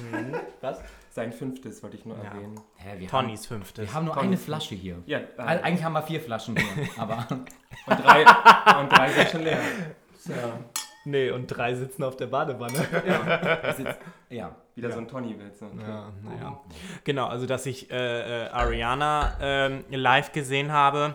Was? 0.61 0.81
Sein 1.15 1.31
fünftes 1.31 1.83
wollte 1.83 1.99
ich 1.99 2.07
nur 2.07 2.17
Ja. 2.17 2.25
erwähnen. 2.31 2.59
Hä, 2.77 2.99
wir 2.99 3.07
Tonnys 3.09 3.41
haben, 3.43 3.49
fünftes. 3.49 3.87
wir 3.87 3.93
haben 3.95 4.07
nur 4.07 4.15
Tonnys 4.15 4.29
eine 4.29 4.37
Flasche 4.39 4.75
hier. 4.75 5.03
Ja, 5.05 5.19
äh, 5.19 5.25
Eigentlich 5.37 5.85
haben 5.85 5.93
wir 5.93 6.03
vier 6.03 6.23
Flaschen 6.23 6.57
hier, 6.57 6.89
aber 6.97 7.27
und 7.31 7.47
drei, 7.87 8.25
und 8.81 8.89
drei 8.91 9.11
sind 9.13 9.29
schon 9.29 9.43
leer. 9.43 9.61
So. 10.19 10.33
Nee, 11.05 11.31
und 11.31 11.49
drei 11.49 11.75
sitzen 11.75 12.03
auf 12.05 12.17
der 12.17 12.29
Badewanne. 12.29 12.79
ist, 13.77 13.99
ja. 14.31 14.57
Wieder 14.75 14.91
so 14.91 15.01
ein 15.01 15.09
Tony-Witz. 15.09 15.61
ne? 15.61 15.71
Ja, 15.83 16.13
naja. 16.23 16.61
Genau, 17.05 17.27
also 17.27 17.45
dass 17.45 17.67
ich 17.67 17.91
äh, 17.91 18.45
äh, 18.47 18.49
Ariana 18.49 19.37
ähm, 19.41 19.85
live 19.91 20.33
gesehen 20.33 20.73
habe. 20.73 21.15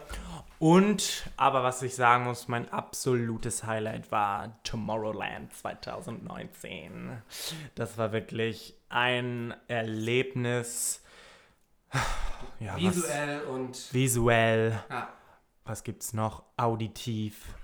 Und, 0.60 1.30
aber 1.38 1.64
was 1.64 1.82
ich 1.82 1.96
sagen 1.96 2.26
muss, 2.26 2.48
mein 2.48 2.72
absolutes 2.72 3.64
Highlight 3.66 4.12
war 4.12 4.60
Tomorrowland 4.64 5.54
2019. 5.54 7.22
Das 7.76 7.98
war 7.98 8.12
wirklich 8.12 8.76
ein 8.90 9.54
Erlebnis. 9.68 11.04
Ja, 12.60 12.74
was- 12.76 12.82
Visuell 12.82 13.42
und 13.44 13.94
visuell. 13.94 14.84
ja, 14.90 15.14
Was 15.66 15.84
gibt's 15.84 16.14
noch? 16.14 16.44
Auditiv, 16.58 17.56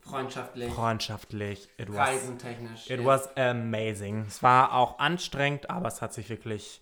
freundschaftlich, 0.00 0.72
freundschaftlich. 0.72 1.68
It 1.76 1.88
was, 1.90 1.98
reisentechnisch. 1.98 2.90
it 2.90 3.00
ja. 3.00 3.04
was 3.06 3.36
amazing. 3.36 4.24
Es 4.26 4.42
war 4.42 4.72
auch 4.72 4.98
anstrengend, 4.98 5.70
aber 5.70 5.88
es 5.88 6.00
hat 6.02 6.12
sich 6.12 6.28
wirklich 6.28 6.80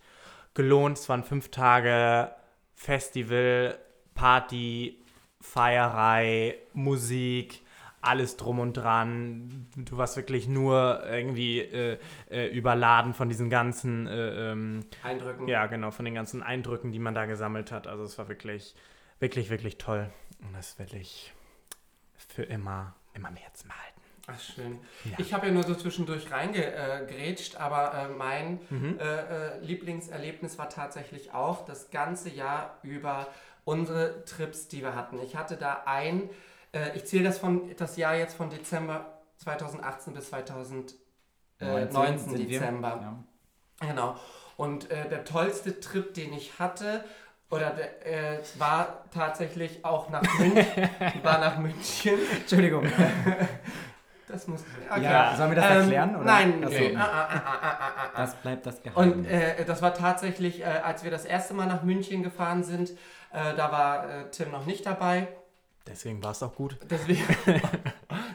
gelohnt. 0.55 0.99
Es 0.99 1.09
waren 1.09 1.25
fünf 1.25 1.51
Tage 1.51 2.35
Festival, 2.75 3.79
Party, 4.15 5.03
Feierei, 5.41 6.59
Musik, 6.73 7.63
alles 8.03 8.37
drum 8.37 8.59
und 8.61 8.75
dran. 8.75 9.67
Du 9.77 9.99
warst 9.99 10.17
wirklich 10.17 10.49
nur 10.49 11.05
irgendwie 11.07 11.61
äh, 11.61 11.99
äh, 12.31 12.47
überladen 12.49 13.13
von 13.15 13.29
diesen 13.29 13.51
ganzen, 13.51 14.07
äh, 14.07 14.53
ähm, 14.53 14.81
Eindrücken. 15.03 15.49
ja 15.49 15.67
genau, 15.67 15.91
von 15.91 16.05
den 16.05 16.15
ganzen 16.15 16.43
Eindrücken, 16.43 16.93
die 16.93 16.99
man 16.99 17.15
da 17.15 17.27
gesammelt 17.27 17.71
hat. 17.73 17.87
Also 17.87 18.05
es 18.05 18.17
war 18.19 18.29
wirklich, 18.29 18.75
wirklich, 19.19 19.51
wirklich 19.51 19.77
toll. 19.79 20.11
Und 20.43 20.55
das 20.55 20.79
werde 20.79 20.97
ich 20.97 21.33
für 22.17 22.43
immer, 22.45 22.95
immer 23.15 23.29
im 23.29 23.37
Herzen 23.37 23.69
behalten. 23.69 24.01
Ach, 24.27 24.41
schön. 24.41 24.79
Ja. 25.05 25.17
Ich 25.19 25.35
habe 25.35 25.47
ja 25.49 25.53
nur 25.53 25.65
so 25.65 25.75
zwischendurch 25.75 26.31
reingegrätscht, 26.31 27.57
aber 27.57 27.93
äh, 27.95 28.09
mein 28.09 28.61
Mhm. 28.71 28.99
äh, 28.99 29.05
äh, 29.57 29.59
Lieblingserlebnis 29.61 30.57
war 30.59 30.69
tatsächlich 30.69 31.33
auch 31.35 31.65
das 31.65 31.91
ganze 31.91 32.31
Jahr 32.31 32.79
über 32.83 33.27
unsere 33.65 34.25
Trips, 34.25 34.69
die 34.69 34.83
wir 34.83 34.95
hatten. 34.95 35.19
Ich 35.21 35.37
hatte 35.37 35.57
da 35.57 35.83
ein, 35.87 36.31
äh, 36.73 36.97
ich 36.97 37.05
zähle 37.07 37.25
das 37.25 37.39
von 37.39 37.75
das 37.77 37.97
Jahr 37.97 38.15
jetzt 38.17 38.37
von 38.37 38.51
Dezember 38.51 39.21
2018 39.39 40.15
bis 40.15 40.29
2019 40.29 42.19
sind 42.19 42.39
wir. 42.39 42.47
Dezember. 42.47 43.01
Ja. 43.81 43.89
Genau. 43.89 44.17
Und 44.57 44.91
äh, 44.91 45.09
der 45.09 45.25
tollste 45.25 45.81
Trip, 45.81 46.13
den 46.13 46.33
ich 46.33 46.59
hatte, 46.59 47.05
oder 47.51 47.71
der, 47.71 48.07
äh, 48.37 48.43
war 48.59 49.05
tatsächlich 49.13 49.85
auch 49.85 50.11
nach 50.11 50.23
München. 50.39 50.65
war 51.23 51.39
nach 51.39 51.59
München. 51.59 52.19
Entschuldigung. 52.41 52.87
Das 54.33 54.47
muss. 54.47 54.65
Ja, 55.01 55.35
sollen 55.37 55.51
wir 55.51 55.57
das 55.57 55.65
Ähm, 55.65 55.77
erklären? 55.79 56.15
Oder? 56.15 56.25
Nein. 56.25 56.63
So. 56.63 56.69
nee. 56.69 56.97
Ah, 56.97 57.03
ah, 57.03 57.43
ah. 58.15 58.17
Das 58.17 58.37
bleibt 58.37 58.65
das 58.65 58.81
Geheimnis. 58.81 59.17
Und 59.17 59.25
äh, 59.25 59.65
das 59.65 59.83
war 59.83 59.93
tatsächlich, 59.93 60.61
äh, 60.61 60.67
als 60.67 61.03
wir 61.03 61.11
das 61.11 61.25
erste 61.25 61.53
Mal 61.55 61.67
nach 61.67 61.83
München 61.83 62.23
gefahren 62.23 62.63
sind, 62.63 62.91
äh, 63.33 63.55
da 63.57 63.73
war 63.73 64.09
äh, 64.09 64.31
Tim 64.31 64.53
noch 64.53 64.67
nicht 64.67 64.87
dabei. 64.87 65.27
Deswegen 65.87 66.23
war 66.23 66.33
es 66.33 66.43
auch 66.43 66.55
gut. 66.55 66.77
Deswegen. 66.89 67.23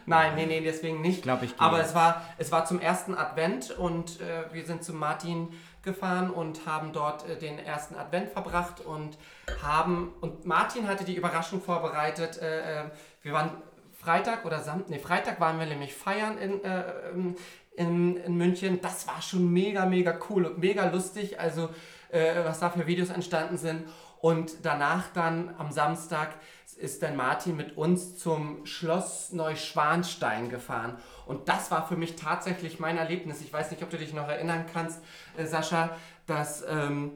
Nein, 0.06 0.36
nee, 0.36 0.46
nee, 0.46 0.62
deswegen 0.62 0.98
ich 0.98 1.02
nicht. 1.02 1.24
glaube, 1.24 1.46
ich 1.46 1.52
gehe. 1.52 1.62
Aber 1.62 1.80
es 1.80 1.96
war, 1.96 2.24
es 2.38 2.52
war 2.52 2.66
zum 2.66 2.80
ersten 2.80 3.16
Advent 3.16 3.72
und 3.72 4.20
äh, 4.22 4.54
wir 4.54 4.66
sind 4.66 4.84
zu 4.84 4.94
Martin 4.94 5.50
gefahren 5.82 6.30
und 6.30 6.66
haben 6.66 6.92
dort 6.94 7.28
äh, 7.28 7.38
den 7.38 7.58
ersten 7.58 7.96
Advent 7.96 8.30
verbracht 8.32 8.82
und 8.82 9.18
haben 9.64 10.14
und 10.22 10.46
Martin 10.46 10.88
hatte 10.88 11.06
die 11.06 11.16
Überraschung 11.16 11.62
vorbereitet. 11.62 12.40
Äh, 12.42 12.82
äh, 12.82 12.84
wir 13.22 13.34
waren 13.34 13.52
Freitag 13.94 14.46
oder 14.46 14.60
Samstag, 14.60 14.90
nee, 14.90 15.00
Freitag 15.00 15.40
waren 15.40 15.60
wir 15.60 15.66
nämlich 15.66 15.94
feiern 15.94 16.38
in, 16.38 16.64
äh, 16.64 16.84
ähm, 17.12 17.36
in, 17.76 18.18
in 18.18 18.36
München. 18.36 18.82
Das 18.82 19.08
war 19.08 19.22
schon 19.22 19.52
mega, 19.52 19.86
mega 19.86 20.20
cool 20.30 20.46
und 20.46 20.60
mega 20.60 20.86
lustig. 20.86 21.40
Also 21.40 21.70
äh, 22.10 22.44
was 22.44 22.60
da 22.60 22.70
für 22.70 22.88
Videos 22.88 23.10
entstanden 23.10 23.58
sind. 23.58 23.84
Und 24.22 24.66
danach 24.66 25.10
dann 25.14 25.54
am 25.58 25.72
Samstag 25.72 26.36
ist 26.78 27.04
dann 27.04 27.16
Martin 27.16 27.56
mit 27.56 27.78
uns 27.78 28.18
zum 28.18 28.66
Schloss 28.66 29.32
Neuschwanstein 29.32 30.50
gefahren. 30.50 30.98
Und 31.26 31.48
das 31.50 31.72
war 31.72 31.88
für 31.88 31.96
mich 31.96 32.16
tatsächlich 32.16 32.80
mein 32.80 32.98
Erlebnis. 32.98 33.42
Ich 33.42 33.52
weiß 33.52 33.72
nicht, 33.72 33.82
ob 33.84 33.90
du 33.90 33.98
dich 33.98 34.14
noch 34.14 34.28
erinnern 34.28 34.66
kannst, 34.72 35.02
äh, 35.38 35.46
Sascha, 35.46 35.96
dass, 36.28 36.64
ähm, 36.70 37.14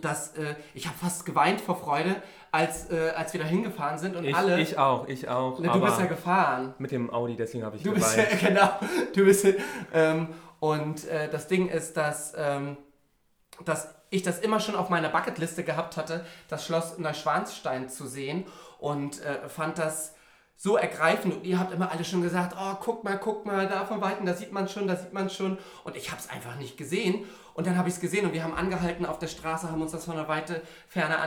dass 0.00 0.36
äh, 0.36 0.54
ich 0.74 0.86
habe 0.86 0.96
fast 0.98 1.24
geweint 1.24 1.60
vor 1.60 1.76
Freude, 1.76 2.16
als, 2.52 2.90
äh, 2.90 3.12
als 3.16 3.32
wir 3.32 3.40
da 3.40 3.46
hingefahren 3.46 3.98
sind 3.98 4.16
und 4.16 4.24
Ich, 4.24 4.34
alle. 4.34 4.60
ich 4.60 4.78
auch, 4.78 5.08
ich 5.08 5.28
auch. 5.28 5.58
Ne, 5.58 5.68
du 5.72 5.80
bist 5.80 5.98
ja 5.98 6.06
gefahren. 6.06 6.74
mit 6.78 6.92
dem 6.92 7.12
Audi, 7.12 7.36
deswegen 7.36 7.64
habe 7.64 7.76
ich 7.76 7.82
Du 7.82 7.92
bist 7.92 8.16
ja, 8.16 8.24
geweint. 8.24 8.40
genau, 8.40 8.70
du 9.14 9.24
bist, 9.24 9.46
ähm, 9.92 10.28
und 10.60 11.06
äh, 11.08 11.28
das 11.28 11.48
Ding 11.48 11.68
ist, 11.68 11.96
dass, 11.96 12.32
ähm, 12.36 12.76
dass 13.64 13.94
ich 14.10 14.22
das 14.22 14.38
immer 14.38 14.60
schon 14.60 14.76
auf 14.76 14.88
meiner 14.88 15.08
Bucketliste 15.08 15.64
gehabt 15.64 15.96
hatte, 15.96 16.24
das 16.48 16.64
Schloss 16.64 16.98
Neuschwanstein 16.98 17.88
zu 17.88 18.06
sehen 18.06 18.44
und 18.78 19.22
äh, 19.22 19.48
fand 19.48 19.78
das 19.78 20.14
so 20.56 20.76
ergreifend. 20.76 21.34
Und 21.34 21.44
ihr 21.44 21.58
habt 21.58 21.72
immer 21.72 21.90
alle 21.90 22.04
schon 22.04 22.22
gesagt, 22.22 22.56
oh, 22.58 22.74
guck 22.80 23.04
mal, 23.04 23.18
guck 23.18 23.46
mal, 23.46 23.68
da 23.68 23.84
von 23.84 24.00
Weitem, 24.00 24.26
da 24.26 24.34
sieht 24.34 24.52
man 24.52 24.68
schon, 24.68 24.86
da 24.86 24.96
sieht 24.96 25.12
man 25.12 25.30
schon. 25.30 25.58
Und 25.84 25.96
ich 25.96 26.10
habe 26.10 26.20
es 26.20 26.30
einfach 26.30 26.56
nicht 26.56 26.76
gesehen. 26.76 27.24
Und 27.54 27.66
dann 27.66 27.76
habe 27.76 27.88
ich 27.88 27.94
es 27.94 28.00
gesehen 28.00 28.26
und 28.26 28.32
wir 28.32 28.42
haben 28.42 28.54
angehalten 28.54 29.06
auf 29.06 29.18
der 29.18 29.28
Straße, 29.28 29.70
haben 29.70 29.80
uns 29.80 29.92
das 29.92 30.04
von 30.04 30.16
der 30.16 30.28
Weite 30.28 30.62
Ferne 30.88 31.18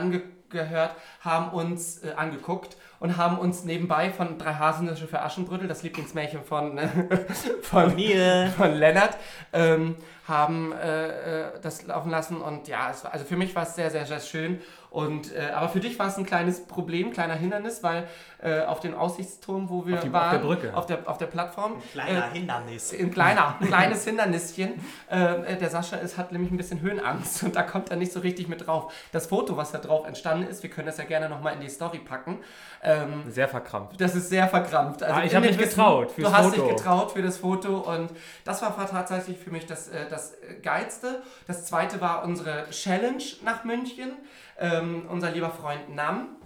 angehört, 0.52 0.94
haben 1.20 1.50
uns 1.50 1.98
äh, 2.02 2.12
angeguckt 2.16 2.76
und 3.00 3.16
haben 3.16 3.38
uns 3.38 3.64
nebenbei 3.64 4.10
von 4.10 4.38
Drei 4.38 4.54
Haselnüsse 4.54 5.06
für 5.06 5.20
Aschenbrödel, 5.22 5.68
das 5.68 5.82
Lieblingsmärchen 5.82 6.42
von, 6.42 6.78
äh, 6.78 6.88
von, 7.62 7.94
Mir. 7.94 8.52
von 8.56 8.72
Lennart, 8.74 9.16
ähm, 9.52 9.96
haben 10.26 10.72
äh, 10.72 11.46
äh, 11.46 11.60
das 11.62 11.86
laufen 11.86 12.10
lassen 12.10 12.40
und 12.42 12.68
ja, 12.68 12.90
es 12.90 13.02
war, 13.04 13.12
also 13.14 13.24
für 13.24 13.36
mich 13.36 13.54
war 13.56 13.62
es 13.62 13.74
sehr, 13.76 13.90
sehr, 13.90 14.04
sehr 14.04 14.20
schön. 14.20 14.60
Und, 14.90 15.34
äh, 15.34 15.50
aber 15.54 15.68
für 15.68 15.80
dich 15.80 15.98
war 15.98 16.06
es 16.08 16.16
ein 16.16 16.24
kleines 16.24 16.66
Problem, 16.66 17.12
kleiner 17.12 17.34
Hindernis, 17.34 17.82
weil 17.82 18.08
äh, 18.42 18.62
auf 18.62 18.80
dem 18.80 18.94
Aussichtsturm, 18.94 19.68
wo 19.68 19.86
wir 19.86 19.96
Auf 19.96 20.00
die- 20.00 20.08
auf 20.08 20.12
waren, 20.14 20.32
der 20.32 20.38
Brücke. 20.46 20.74
auf 20.74 20.86
der, 20.86 20.98
auf 21.06 21.18
der 21.18 21.26
Plattform, 21.26 21.74
Kleiner 21.92 22.30
Hindernis. 22.30 22.94
ein 22.98 23.10
kleiner, 23.10 23.56
ein 23.60 23.66
kleines 23.68 24.04
Hindernissen. 24.04 24.80
Äh, 25.10 25.56
der 25.56 25.68
Sascha 25.68 25.96
ist, 25.96 26.16
hat 26.16 26.32
nämlich 26.32 26.50
ein 26.50 26.56
bisschen 26.56 26.80
Höhenangst 26.80 27.42
und 27.42 27.54
da 27.56 27.62
kommt 27.62 27.90
er 27.90 27.96
nicht 27.96 28.12
so 28.12 28.20
richtig 28.20 28.48
mit 28.48 28.66
drauf. 28.66 28.90
Das 29.12 29.26
Foto, 29.26 29.58
was 29.58 29.72
da 29.72 29.78
drauf 29.78 30.06
entstanden 30.38 30.50
ist, 30.50 30.62
wir 30.62 30.70
können 30.70 30.86
das 30.86 30.98
ja 30.98 31.04
gerne 31.04 31.28
nochmal 31.28 31.54
in 31.54 31.60
die 31.60 31.68
Story 31.68 31.98
packen. 31.98 32.38
Ähm, 32.82 33.24
Sehr 33.28 33.48
verkrampft. 33.48 34.00
das 34.00 34.14
ist 34.14 34.28
sehr 34.28 34.48
verkrampft. 34.48 35.02
Also 35.02 35.14
Ah, 35.20 35.24
ich 35.24 35.30
in 35.32 35.36
hab 35.36 35.42
dem 35.42 35.50
mich 35.50 35.58
Wissen, 35.58 35.70
getraut 35.70 36.10
fürs 36.12 36.28
Du 36.30 36.36
hast 36.36 36.46
Foto. 36.54 36.66
dich 36.66 36.76
getraut 36.76 37.12
für 37.12 37.22
das 37.22 37.36
Foto 37.38 37.78
und 37.78 38.10
das 38.44 38.62
war 38.62 38.74
tatsächlich 38.88 39.38
für 39.38 39.50
mich 39.50 39.66
das, 39.66 39.88
äh, 39.88 40.08
das 40.08 40.34
äh, 40.34 40.54
Geilste. 40.62 41.22
Das 41.46 41.66
zweite 41.66 42.00
war 42.00 42.24
unsere 42.24 42.68
Challenge 42.70 43.22
nach 43.44 43.64
München. 43.64 44.12
Ähm, 44.58 45.06
unser 45.08 45.30
lieber 45.30 45.50
Freund 45.50 45.94
Nam. 45.94 46.36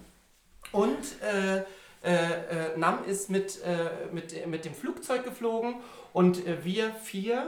Und 0.73 0.99
äh, 1.23 1.59
äh, 2.05 2.15
äh, 2.15 2.77
Nam 2.77 3.05
ist 3.07 3.31
mit, 3.31 3.63
äh, 3.63 4.13
mit, 4.13 4.47
mit 4.47 4.65
dem 4.65 4.75
Flugzeug 4.75 5.25
geflogen 5.25 5.77
und 6.13 6.43
wir 6.65 6.91
vier, 6.95 7.47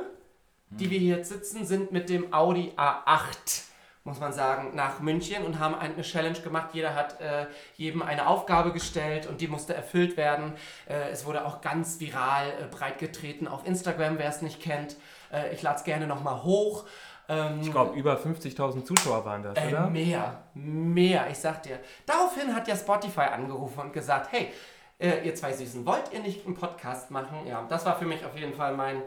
die 0.70 0.90
wir 0.90 0.98
hier 0.98 1.16
jetzt 1.18 1.30
sitzen, 1.30 1.64
sind 1.66 1.92
mit 1.92 2.08
dem 2.08 2.32
Audi 2.32 2.72
A8 2.76 3.62
muss 4.04 4.20
man 4.20 4.34
sagen, 4.34 4.72
nach 4.74 5.00
München 5.00 5.44
und 5.44 5.58
haben 5.58 5.74
eine 5.74 6.02
Challenge 6.02 6.38
gemacht. 6.38 6.70
Jeder 6.74 6.94
hat 6.94 7.20
äh, 7.22 7.46
jedem 7.76 8.02
eine 8.02 8.26
Aufgabe 8.26 8.70
gestellt 8.72 9.26
und 9.26 9.40
die 9.40 9.48
musste 9.48 9.74
erfüllt 9.74 10.18
werden. 10.18 10.52
Äh, 10.86 11.08
es 11.10 11.24
wurde 11.24 11.46
auch 11.46 11.62
ganz 11.62 12.00
viral 12.00 12.48
äh, 12.48 12.66
breitgetreten 12.70 13.48
auf 13.48 13.66
Instagram, 13.66 14.18
wer 14.18 14.28
es 14.28 14.42
nicht 14.42 14.60
kennt. 14.60 14.96
Äh, 15.32 15.54
ich 15.54 15.62
lade 15.62 15.76
es 15.78 15.84
gerne 15.84 16.06
nochmal 16.06 16.42
hoch. 16.42 16.84
Ähm, 17.30 17.60
Ich 17.62 17.70
glaube, 17.70 17.98
über 17.98 18.18
50.000 18.18 18.84
Zuschauer 18.84 19.24
waren 19.24 19.42
das, 19.42 19.56
äh, 19.56 19.68
oder? 19.68 19.88
mehr, 19.88 20.42
mehr, 20.52 21.26
ich 21.30 21.38
sag 21.38 21.62
dir. 21.62 21.78
Daraufhin 22.04 22.54
hat 22.54 22.68
ja 22.68 22.76
Spotify 22.76 23.22
angerufen 23.32 23.80
und 23.80 23.92
gesagt, 23.94 24.32
hey, 24.32 24.52
äh, 24.98 25.26
ihr 25.26 25.34
zwei 25.34 25.54
Süßen, 25.54 25.86
wollt 25.86 26.12
ihr 26.12 26.20
nicht 26.20 26.44
einen 26.44 26.54
Podcast 26.54 27.10
machen? 27.10 27.46
Ja, 27.46 27.64
das 27.70 27.86
war 27.86 27.98
für 27.98 28.04
mich 28.04 28.22
auf 28.26 28.36
jeden 28.36 28.52
Fall 28.52 28.74
mein, 28.76 29.02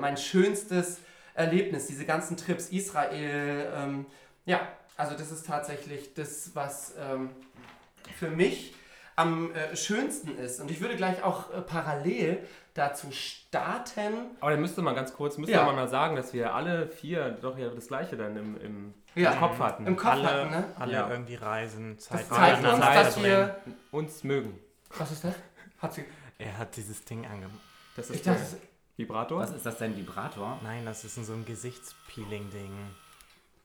mein 0.00 0.16
schönstes 0.16 1.00
Erlebnis, 1.34 1.86
diese 1.86 2.06
ganzen 2.06 2.36
Trips, 2.36 2.68
Israel, 2.68 3.70
ähm, 3.76 4.06
ja, 4.46 4.66
also 4.96 5.14
das 5.14 5.30
ist 5.30 5.46
tatsächlich 5.46 6.14
das, 6.14 6.52
was 6.54 6.94
ähm, 6.98 7.30
für 8.18 8.30
mich 8.30 8.74
am 9.16 9.52
äh, 9.54 9.76
schönsten 9.76 10.36
ist. 10.38 10.60
Und 10.60 10.70
ich 10.70 10.80
würde 10.80 10.96
gleich 10.96 11.22
auch 11.22 11.52
äh, 11.52 11.60
parallel 11.62 12.38
dazu 12.74 13.10
starten. 13.10 14.12
Aber 14.40 14.50
dann 14.50 14.60
müsste 14.60 14.82
man 14.82 14.94
ganz 14.94 15.14
kurz, 15.14 15.38
müsste 15.38 15.54
Ja. 15.54 15.64
man 15.64 15.74
mal 15.76 15.88
sagen, 15.88 16.16
dass 16.16 16.32
wir 16.34 16.54
alle 16.54 16.86
vier 16.88 17.30
doch 17.30 17.56
ja 17.58 17.68
das 17.70 17.88
Gleiche 17.88 18.16
dann 18.18 18.36
im, 18.36 18.60
im, 18.60 18.94
Ja. 19.14 19.32
im 19.32 19.38
Kopf 19.38 19.58
hatten. 19.58 19.86
Im 19.86 19.96
Kopf 19.96 20.12
alle, 20.12 20.26
hatten, 20.30 20.50
ne? 20.50 20.64
alle 20.78 20.92
Ja. 20.92 21.08
irgendwie 21.10 21.36
reisen, 21.36 21.98
Zeit 21.98 22.20
Das 22.20 22.28
zeigt 22.28 22.58
uns, 22.58 22.62
miteinander 22.72 23.02
dass 23.02 23.22
wir... 23.22 23.56
Uns 23.90 24.24
mögen. 24.24 24.58
Was 24.98 25.10
ist 25.10 25.24
das? 25.24 25.34
Hat 25.78 25.94
sie... 25.94 26.04
Er 26.38 26.58
hat 26.58 26.76
dieses 26.76 27.02
Ding 27.04 27.24
angemacht. 27.26 27.60
Das 27.96 28.10
Ich 28.10 28.16
ist 28.16 28.26
dachte, 28.26 28.40
der 28.40 28.58
Vibrator. 28.98 29.40
Was 29.40 29.52
ist 29.52 29.64
das 29.64 29.78
denn, 29.78 29.96
Vibrator? 29.96 30.58
Nein, 30.62 30.84
das 30.84 31.04
ist 31.04 31.14
so 31.14 31.32
ein 31.32 31.46
Gesichtspeeling-Ding. 31.46 32.72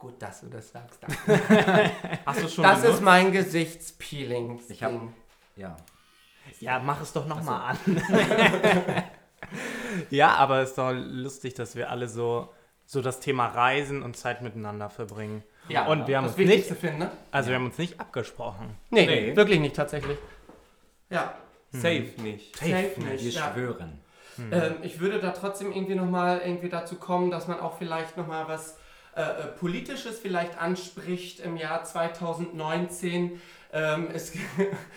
Gut, 0.01 0.19
dass 0.19 0.41
du 0.41 0.47
das 0.47 0.71
sagst. 0.71 0.99
Danke. 1.03 1.91
Hast 2.25 2.41
du 2.43 2.49
schon 2.49 2.63
Das 2.63 2.83
ist 2.83 3.01
mein 3.01 3.31
Gesichtspeeling. 3.31 4.59
Ich 4.67 4.81
hab- 4.81 4.93
Ja. 5.55 5.77
Ja, 6.59 6.79
mach 6.79 7.01
es 7.01 7.13
doch 7.13 7.27
nochmal 7.27 7.75
an. 7.75 8.01
ja, 10.09 10.29
aber 10.33 10.61
es 10.61 10.69
ist 10.69 10.77
doch 10.79 10.91
lustig, 10.91 11.53
dass 11.53 11.75
wir 11.75 11.91
alle 11.91 12.09
so, 12.09 12.49
so 12.87 13.03
das 13.03 13.19
Thema 13.19 13.45
Reisen 13.45 14.01
und 14.01 14.17
Zeit 14.17 14.41
miteinander 14.41 14.89
verbringen. 14.89 15.43
Ja, 15.69 15.85
und 15.85 16.07
wir 16.07 16.17
haben 16.17 16.25
das 16.25 16.35
uns 16.35 16.47
nicht, 16.47 16.65
finden, 16.71 16.97
ne? 16.97 17.11
also 17.29 17.49
wir 17.49 17.55
haben 17.57 17.65
uns 17.65 17.77
nicht 17.77 17.99
abgesprochen. 17.99 18.75
Nee, 18.89 19.05
Nee. 19.05 19.35
wirklich 19.35 19.59
nicht 19.59 19.75
tatsächlich. 19.75 20.17
Ja, 21.11 21.35
Safe 21.71 22.07
nicht. 22.23 22.57
safe 22.57 22.93
nicht. 22.97 23.23
Wir 23.23 23.31
ja. 23.31 23.51
schwören. 23.53 23.99
Ähm, 24.51 24.77
ich 24.81 24.99
würde 24.99 25.19
da 25.19 25.29
trotzdem 25.29 25.71
irgendwie 25.71 25.93
nochmal 25.93 26.41
irgendwie 26.43 26.69
dazu 26.69 26.95
kommen, 26.95 27.29
dass 27.29 27.47
man 27.47 27.59
auch 27.59 27.77
vielleicht 27.77 28.17
nochmal 28.17 28.47
was 28.47 28.79
äh, 29.15 29.21
äh, 29.21 29.25
Politisches 29.59 30.19
vielleicht 30.19 30.57
anspricht 30.59 31.39
im 31.41 31.57
Jahr 31.57 31.83
2019. 31.83 33.41
Ähm, 33.73 34.07
es, 34.13 34.33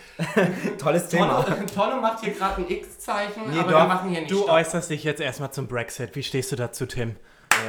Tolles 0.77 1.07
Thema. 1.07 1.43
Tonno, 1.43 1.65
Tonno 1.65 2.01
macht 2.01 2.23
hier 2.23 2.33
gerade 2.33 2.61
ein 2.61 2.69
X-Zeichen, 2.69 3.49
Nee, 3.49 3.59
aber 3.59 3.71
doch. 3.71 3.79
wir 3.81 3.87
machen 3.87 4.09
hier 4.09 4.19
nicht 4.21 4.31
Du 4.31 4.39
Stopp. 4.39 4.49
äußerst 4.51 4.89
dich 4.89 5.03
jetzt 5.03 5.21
erstmal 5.21 5.51
zum 5.51 5.67
Brexit. 5.67 6.15
Wie 6.15 6.23
stehst 6.23 6.51
du 6.51 6.55
dazu, 6.57 6.85
Tim? 6.85 7.15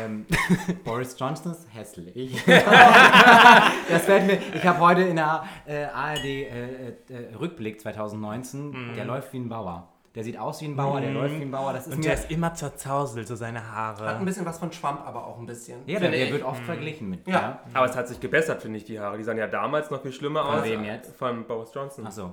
Ähm, 0.00 0.26
Boris 0.85 1.16
Johnson 1.18 1.52
ist 1.52 1.66
hässlich. 1.72 2.42
das 2.46 4.02
fällt 4.04 4.26
mir. 4.26 4.38
Ich 4.54 4.64
habe 4.64 4.80
heute 4.80 5.02
in 5.02 5.14
der 5.16 5.44
äh, 5.66 5.85
ARD 5.85 6.24
äh, 6.24 6.88
äh, 6.88 7.35
Rückblick 7.38 7.80
2019. 7.80 8.94
Der 8.96 9.04
läuft 9.04 9.32
wie 9.32 9.38
ein 9.38 9.48
Bauer. 9.48 9.88
Der 10.16 10.24
sieht 10.24 10.38
aus 10.38 10.62
wie 10.62 10.64
ein 10.64 10.74
Bauer, 10.76 11.00
der 11.00 11.12
läuft 11.12 11.38
wie 11.38 11.42
ein 11.42 11.50
Bauer. 11.50 11.74
Das 11.74 11.87
ist 11.87 11.92
Und 11.92 11.98
mir. 11.98 12.05
der 12.07 12.14
ist 12.14 12.31
immer 12.31 12.55
zerzauselt, 12.55 13.29
so 13.29 13.37
seine 13.37 13.61
Hat 13.61 14.00
ein 14.00 14.07
Haare. 14.07 14.24
bisschen 14.24 14.46
was 14.46 14.59
von 14.59 14.70
Trump, 14.70 15.07
aber 15.07 15.26
auch 15.26 15.38
ein 15.38 15.44
bisschen. 15.46 15.81
ja, 15.87 16.00
der, 16.00 16.11
der 16.11 16.33
wird 16.33 16.42
oft 16.42 16.62
verglichen 16.64 17.11
mit. 17.11 17.29
Ja. 17.29 17.61
Aber 17.74 17.85
es 17.85 17.94
hat 17.94 18.09
sich 18.09 18.18
gebessert, 18.18 18.62
finde 18.62 18.79
ich, 18.79 18.85
die 18.85 18.98
Haare. 18.98 19.18
Die 19.18 19.24
sahen 19.24 19.37
ja 19.37 19.46
damals 19.46 19.90
noch 19.90 20.00
viel 20.00 20.12
schlimmer 20.12 20.42
Von 20.44 20.55
aus. 20.61 20.64
wem 20.64 20.85
jetzt? 20.85 21.14
Von 21.16 21.46
Boris 21.46 21.70
Johnson. 21.74 22.07
Achso. 22.07 22.33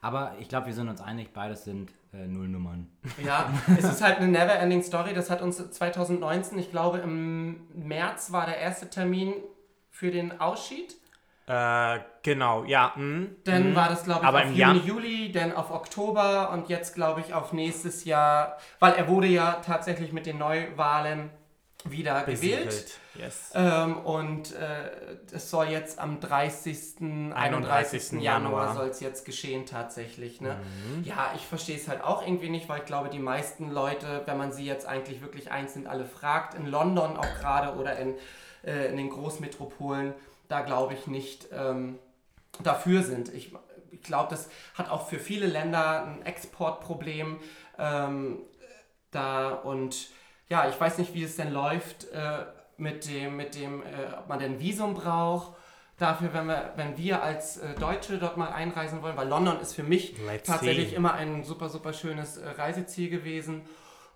Aber 0.00 0.32
ich 0.40 0.48
glaube, 0.48 0.66
wir 0.66 0.74
sind 0.74 0.88
uns 0.88 1.00
einig, 1.00 1.32
beides 1.32 1.62
sind 1.62 1.92
äh, 2.12 2.26
Nullnummern. 2.26 2.88
Ja, 3.24 3.48
es 3.78 3.84
ist 3.84 4.02
halt 4.02 4.18
eine 4.18 4.26
never-ending 4.26 4.82
Story. 4.82 5.14
Das 5.14 5.30
hat 5.30 5.42
uns 5.42 5.70
2019, 5.70 6.58
ich 6.58 6.72
glaube 6.72 6.98
im 6.98 7.68
März 7.72 8.32
war 8.32 8.46
der 8.46 8.58
erste 8.58 8.90
Termin 8.90 9.32
für 9.90 10.10
den 10.10 10.40
Ausschied. 10.40 10.96
Äh, 11.46 11.98
genau, 12.22 12.64
ja. 12.64 12.92
hm, 12.94 13.36
Dann 13.44 13.64
hm. 13.64 13.74
war 13.74 13.88
das, 13.88 14.04
glaube 14.04 14.20
ich, 14.22 14.26
Aber 14.26 14.38
auf 14.38 14.44
im 14.44 14.50
Juni, 14.50 14.60
Jan- 14.60 14.86
Juli, 14.86 15.32
dann 15.32 15.52
auf 15.54 15.70
Oktober 15.70 16.50
und 16.50 16.68
jetzt, 16.68 16.94
glaube 16.94 17.20
ich, 17.20 17.34
auf 17.34 17.52
nächstes 17.52 18.04
Jahr, 18.04 18.58
weil 18.78 18.94
er 18.94 19.08
wurde 19.08 19.26
ja 19.26 19.60
tatsächlich 19.64 20.12
mit 20.12 20.26
den 20.26 20.38
Neuwahlen 20.38 21.30
wieder 21.84 22.20
gewählt. 22.22 22.66
Besiegelt. 22.66 22.98
Yes. 23.16 23.50
Ähm, 23.54 23.98
und 23.98 24.52
äh, 24.54 24.90
es 25.32 25.50
soll 25.50 25.66
jetzt 25.66 25.98
am 25.98 26.20
30., 26.20 27.00
31. 27.00 27.34
31. 27.34 28.12
Januar 28.22 28.22
Januar. 28.22 28.74
soll 28.74 28.88
es 28.88 29.00
jetzt 29.00 29.24
geschehen 29.24 29.66
tatsächlich. 29.66 30.40
Ne? 30.40 30.56
Mhm. 30.96 31.02
Ja, 31.04 31.32
ich 31.34 31.44
verstehe 31.44 31.76
es 31.76 31.88
halt 31.88 32.02
auch 32.04 32.24
irgendwie 32.24 32.48
nicht, 32.50 32.68
weil 32.68 32.78
ich 32.78 32.86
glaube, 32.86 33.08
die 33.10 33.18
meisten 33.18 33.70
Leute, 33.70 34.22
wenn 34.26 34.38
man 34.38 34.52
sie 34.52 34.64
jetzt 34.64 34.86
eigentlich 34.86 35.20
wirklich 35.20 35.50
einzeln 35.50 35.86
alle 35.88 36.04
fragt, 36.04 36.54
in 36.54 36.66
London 36.66 37.16
auch 37.16 37.34
gerade 37.40 37.76
oder 37.76 37.98
in, 37.98 38.14
äh, 38.64 38.86
in 38.86 38.96
den 38.96 39.10
Großmetropolen, 39.10 40.14
da 40.52 40.60
glaube 40.60 40.92
ich 40.92 41.06
nicht 41.06 41.48
ähm, 41.50 41.98
dafür 42.62 43.02
sind. 43.02 43.32
Ich, 43.32 43.54
ich 43.90 44.02
glaube, 44.02 44.28
das 44.28 44.50
hat 44.74 44.90
auch 44.90 45.08
für 45.08 45.18
viele 45.18 45.46
Länder 45.46 46.04
ein 46.04 46.26
Exportproblem. 46.26 47.38
Ähm, 47.78 48.38
da 49.10 49.48
und 49.48 50.10
ja, 50.50 50.68
ich 50.68 50.78
weiß 50.78 50.98
nicht, 50.98 51.14
wie 51.14 51.24
es 51.24 51.36
denn 51.36 51.52
läuft 51.52 52.04
äh, 52.12 52.44
mit 52.76 53.08
dem, 53.08 53.38
mit 53.38 53.54
dem, 53.54 53.82
äh, 53.82 54.14
ob 54.18 54.28
man 54.28 54.38
denn 54.38 54.60
Visum 54.60 54.92
braucht. 54.92 55.56
Dafür, 55.96 56.34
wenn 56.34 56.46
wir, 56.46 56.72
wenn 56.76 56.98
wir 56.98 57.22
als 57.22 57.56
äh, 57.56 57.74
Deutsche 57.74 58.18
dort 58.18 58.36
mal 58.36 58.50
einreisen 58.50 59.00
wollen, 59.00 59.16
weil 59.16 59.28
London 59.28 59.58
ist 59.58 59.72
für 59.72 59.84
mich 59.84 60.18
Let's 60.26 60.48
tatsächlich 60.48 60.90
see. 60.90 60.96
immer 60.96 61.14
ein 61.14 61.44
super, 61.44 61.70
super 61.70 61.94
schönes 61.94 62.36
äh, 62.36 62.46
Reiseziel 62.50 63.08
gewesen. 63.08 63.62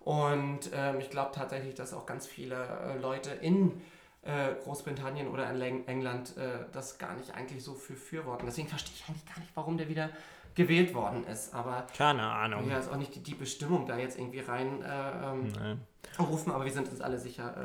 Und 0.01 0.69
ähm, 0.75 0.99
ich 0.99 1.09
glaube 1.09 1.31
tatsächlich, 1.33 1.73
dass 1.73 1.95
auch 1.95 2.05
ganz 2.05 2.27
viele 2.27 2.55
äh, 2.55 2.97
Leute 2.99 3.31
in 3.31 3.81
äh, 4.27 4.55
Großbritannien 4.63 5.27
oder 5.29 5.49
in 5.51 5.87
England 5.87 6.35
äh, 6.37 6.65
das 6.73 6.97
gar 6.97 7.15
nicht 7.15 7.33
eigentlich 7.33 7.63
so 7.63 7.73
für 7.73 7.95
fürworten. 7.95 8.45
Deswegen 8.45 8.67
verstehe 8.67 8.93
ich 8.95 9.07
eigentlich 9.09 9.25
gar 9.25 9.39
nicht, 9.39 9.51
warum 9.55 9.77
der 9.77 9.87
wieder 9.89 10.09
gewählt 10.55 10.93
worden 10.93 11.25
ist. 11.25 11.53
Aber 11.53 11.87
Keine 11.95 12.23
Ahnung. 12.23 12.69
ja, 12.69 12.77
ist 12.77 12.91
auch 12.91 12.97
nicht 12.97 13.15
die, 13.15 13.21
die 13.23 13.35
Bestimmung 13.35 13.85
da 13.87 13.97
jetzt 13.97 14.17
irgendwie 14.19 14.39
rein 14.41 14.81
äh, 14.83 15.25
ähm, 15.31 15.79
rufen, 16.19 16.51
aber 16.51 16.65
wir 16.65 16.71
sind 16.71 16.89
uns 16.89 16.99
alle 17.01 17.17
sicher, 17.19 17.55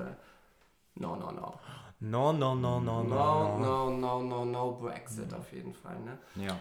äh, 0.96 1.01
no, 1.01 1.16
no, 1.16 1.33
no. 1.33 1.55
No, 2.01 2.33
no, 2.33 2.55
no, 2.55 2.81
no, 2.81 3.03
No, 3.03 3.03
no. 3.05 3.59
no, 3.59 3.90
no, 3.90 4.22
no, 4.22 4.44
no 4.44 4.72
Brexit 4.72 5.33
auf 5.35 5.53
jeden 5.53 5.72
Fall, 5.72 5.98
ne? 6.01 6.18
Ja. 6.37 6.57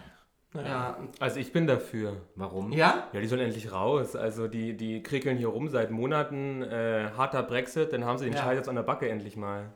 Ja. 0.54 0.98
Also 1.18 1.40
ich 1.40 1.52
bin 1.52 1.66
dafür. 1.66 2.16
Warum? 2.34 2.72
Ja? 2.72 3.08
Ja, 3.12 3.20
die 3.20 3.26
sollen 3.26 3.40
endlich 3.40 3.72
raus. 3.72 4.14
Also 4.16 4.48
die, 4.48 4.76
die 4.76 5.02
kriekeln 5.02 5.38
hier 5.38 5.48
rum 5.48 5.68
seit 5.68 5.90
Monaten. 5.90 6.62
Äh, 6.62 7.10
harter 7.16 7.42
Brexit, 7.42 7.92
dann 7.92 8.04
haben 8.04 8.18
sie 8.18 8.26
den 8.26 8.34
Ja. 8.34 8.42
Scheiß 8.42 8.56
jetzt 8.58 8.68
an 8.68 8.74
der 8.76 8.82
Backe 8.82 9.08
endlich 9.08 9.36
mal. 9.36 9.72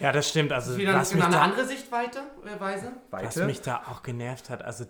Ja, 0.00 0.12
das 0.12 0.28
stimmt. 0.28 0.50
Das 0.50 0.64
Also, 0.64 0.72
ist 0.72 0.78
wieder 0.78 0.94
was 0.94 1.12
eine 1.12 1.24
mich, 1.24 1.32
da, 1.32 1.40
andere 1.42 1.64
Sichtweise, 1.64 2.18
äh, 2.44 2.60
Weise. 2.60 2.92
was 3.10 3.36
mich 3.36 3.60
da 3.60 3.82
auch 3.90 4.02
genervt 4.02 4.50
hat, 4.50 4.62
also 4.64 4.84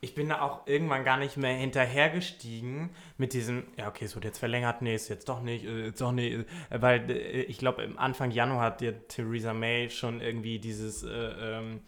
ich 0.00 0.14
bin 0.14 0.28
da 0.28 0.42
auch 0.42 0.66
irgendwann 0.66 1.02
gar 1.02 1.16
nicht 1.16 1.36
mehr 1.38 1.54
hinterhergestiegen 1.54 2.90
mit 3.16 3.32
diesem, 3.32 3.64
ja, 3.78 3.88
okay, 3.88 4.04
es 4.04 4.14
wird 4.14 4.24
jetzt 4.26 4.38
verlängert, 4.38 4.82
nee, 4.82 4.94
ist 4.94 5.08
jetzt 5.08 5.28
doch 5.28 5.40
nicht, 5.40 5.64
äh, 5.64 5.86
jetzt 5.86 6.00
doch 6.00 6.12
nicht, 6.12 6.32
äh, 6.34 6.44
weil 6.82 7.10
äh, 7.10 7.42
ich 7.42 7.58
glaube, 7.58 7.88
Anfang 7.96 8.30
Januar 8.30 8.60
hat 8.62 8.82
ja 8.82 8.92
Theresa 9.08 9.54
May 9.54 9.88
schon 9.88 10.20
irgendwie 10.20 10.58
dieses, 10.58 11.04
äh, 11.04 11.08
ähm, 11.08 11.80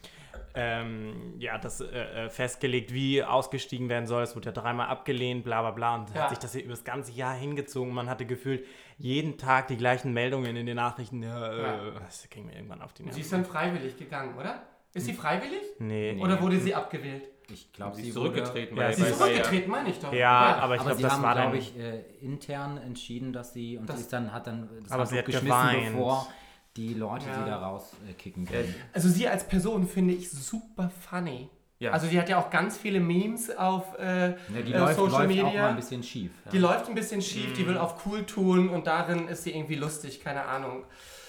ähm, 0.56 1.34
ja, 1.38 1.58
das 1.58 1.80
äh, 1.80 1.84
äh, 2.24 2.30
festgelegt, 2.30 2.92
wie 2.92 3.22
ausgestiegen 3.22 3.88
werden 3.88 4.06
soll. 4.06 4.22
Es 4.22 4.34
wurde 4.34 4.46
ja 4.46 4.52
dreimal 4.52 4.88
abgelehnt, 4.88 5.44
bla 5.44 5.60
bla 5.60 5.70
bla. 5.70 5.94
Und 5.96 6.08
dann 6.08 6.16
Ja. 6.16 6.22
hat 6.22 6.30
sich 6.30 6.38
das 6.38 6.52
hier 6.52 6.62
über 6.64 6.72
das 6.72 6.82
ganze 6.84 7.12
Jahr 7.12 7.34
hingezogen. 7.34 7.92
Man 7.92 8.08
hatte 8.08 8.24
gefühlt 8.26 8.64
jeden 8.98 9.36
Tag 9.38 9.68
die 9.68 9.76
gleichen 9.76 10.12
Meldungen 10.12 10.56
in 10.56 10.66
den 10.66 10.76
Nachrichten. 10.76 11.22
Ja, 11.22 11.52
äh, 11.52 11.62
Ja. 11.62 11.90
Das 12.00 12.28
ging 12.30 12.46
mir 12.46 12.54
irgendwann 12.54 12.80
auf 12.82 12.92
die 12.94 13.02
Sie 13.02 13.06
Nerven. 13.06 13.20
ist 13.20 13.32
dann 13.32 13.44
freiwillig 13.44 13.96
gegangen, 13.98 14.34
oder? 14.36 14.62
Ist 14.94 15.04
sie 15.06 15.12
freiwillig? 15.12 15.60
Nee, 15.78 16.14
nee. 16.14 16.22
Oder 16.22 16.40
wurde 16.40 16.58
sie 16.58 16.74
abgewählt? 16.74 17.24
Ich 17.48 17.72
glaube, 17.72 17.94
Sie 17.94 18.02
sie 18.02 18.08
ist 18.08 18.16
wurde- 18.16 18.30
zurückgetreten. 18.32 18.76
Ja, 18.76 18.82
weil- 18.84 18.94
sie 18.94 19.02
Sie 19.02 19.08
ist 19.10 19.18
zurückgetreten, 19.18 19.70
meine 19.70 19.90
ich 19.90 19.98
doch. 20.00 20.12
Ja, 20.12 20.56
aber 20.56 20.74
ich 20.76 20.80
glaube, 20.80 20.96
sie 20.96 21.02
das 21.02 21.12
haben, 21.12 21.22
war 21.22 21.34
dann. 21.34 21.42
glaube 21.52 21.58
ich, 21.58 21.78
äh, 21.78 22.00
intern 22.20 22.78
entschieden, 22.78 23.32
dass 23.32 23.52
sie 23.52 23.76
und 23.76 23.88
Das- 23.88 23.96
sie 23.98 24.02
ist 24.02 24.12
dann 24.12 24.32
hat 24.32 24.46
dann 24.48 24.68
das 24.82 24.90
Aber 24.90 25.06
sie 25.06 25.18
hat 25.18 25.26
geschmissen, 25.26 25.48
geweint. 25.48 25.92
bevor 25.92 26.26
die 26.76 26.94
Leute 26.94 27.26
Ja. 27.26 27.34
sie 27.44 27.50
da 27.50 27.56
rauskicken 27.56 28.46
können. 28.46 28.74
Also 28.92 29.08
sie 29.08 29.26
als 29.28 29.44
Person 29.44 29.86
finde 29.88 30.14
ich 30.14 30.30
super 30.30 30.90
funny. 31.10 31.48
Ja. 31.78 31.90
Also 31.92 32.06
sie 32.06 32.18
hat 32.18 32.28
ja 32.30 32.38
auch 32.38 32.48
ganz 32.48 32.78
viele 32.78 33.00
Memes 33.00 33.54
auf, 33.54 33.98
äh, 33.98 34.28
Ja, 34.30 34.34
die 34.66 34.72
äh, 34.72 34.78
läuft, 34.78 34.96
Social 34.96 35.12
läuft 35.24 35.28
Media. 35.28 35.44
auch 35.46 35.52
mal 35.54 35.68
ein 35.70 35.76
bisschen 35.76 36.02
schief. 36.02 36.30
Ja. 36.46 36.50
Die 36.52 36.58
läuft 36.58 36.88
ein 36.88 36.94
bisschen 36.94 37.20
schief, 37.20 37.52
die 37.52 37.66
will 37.66 37.76
auf 37.76 38.06
cool 38.06 38.24
tun 38.24 38.68
und 38.70 38.86
darin 38.86 39.28
ist 39.28 39.42
sie 39.44 39.54
irgendwie 39.54 39.74
lustig, 39.74 40.20
keine 40.24 40.44
Ahnung. 40.46 40.84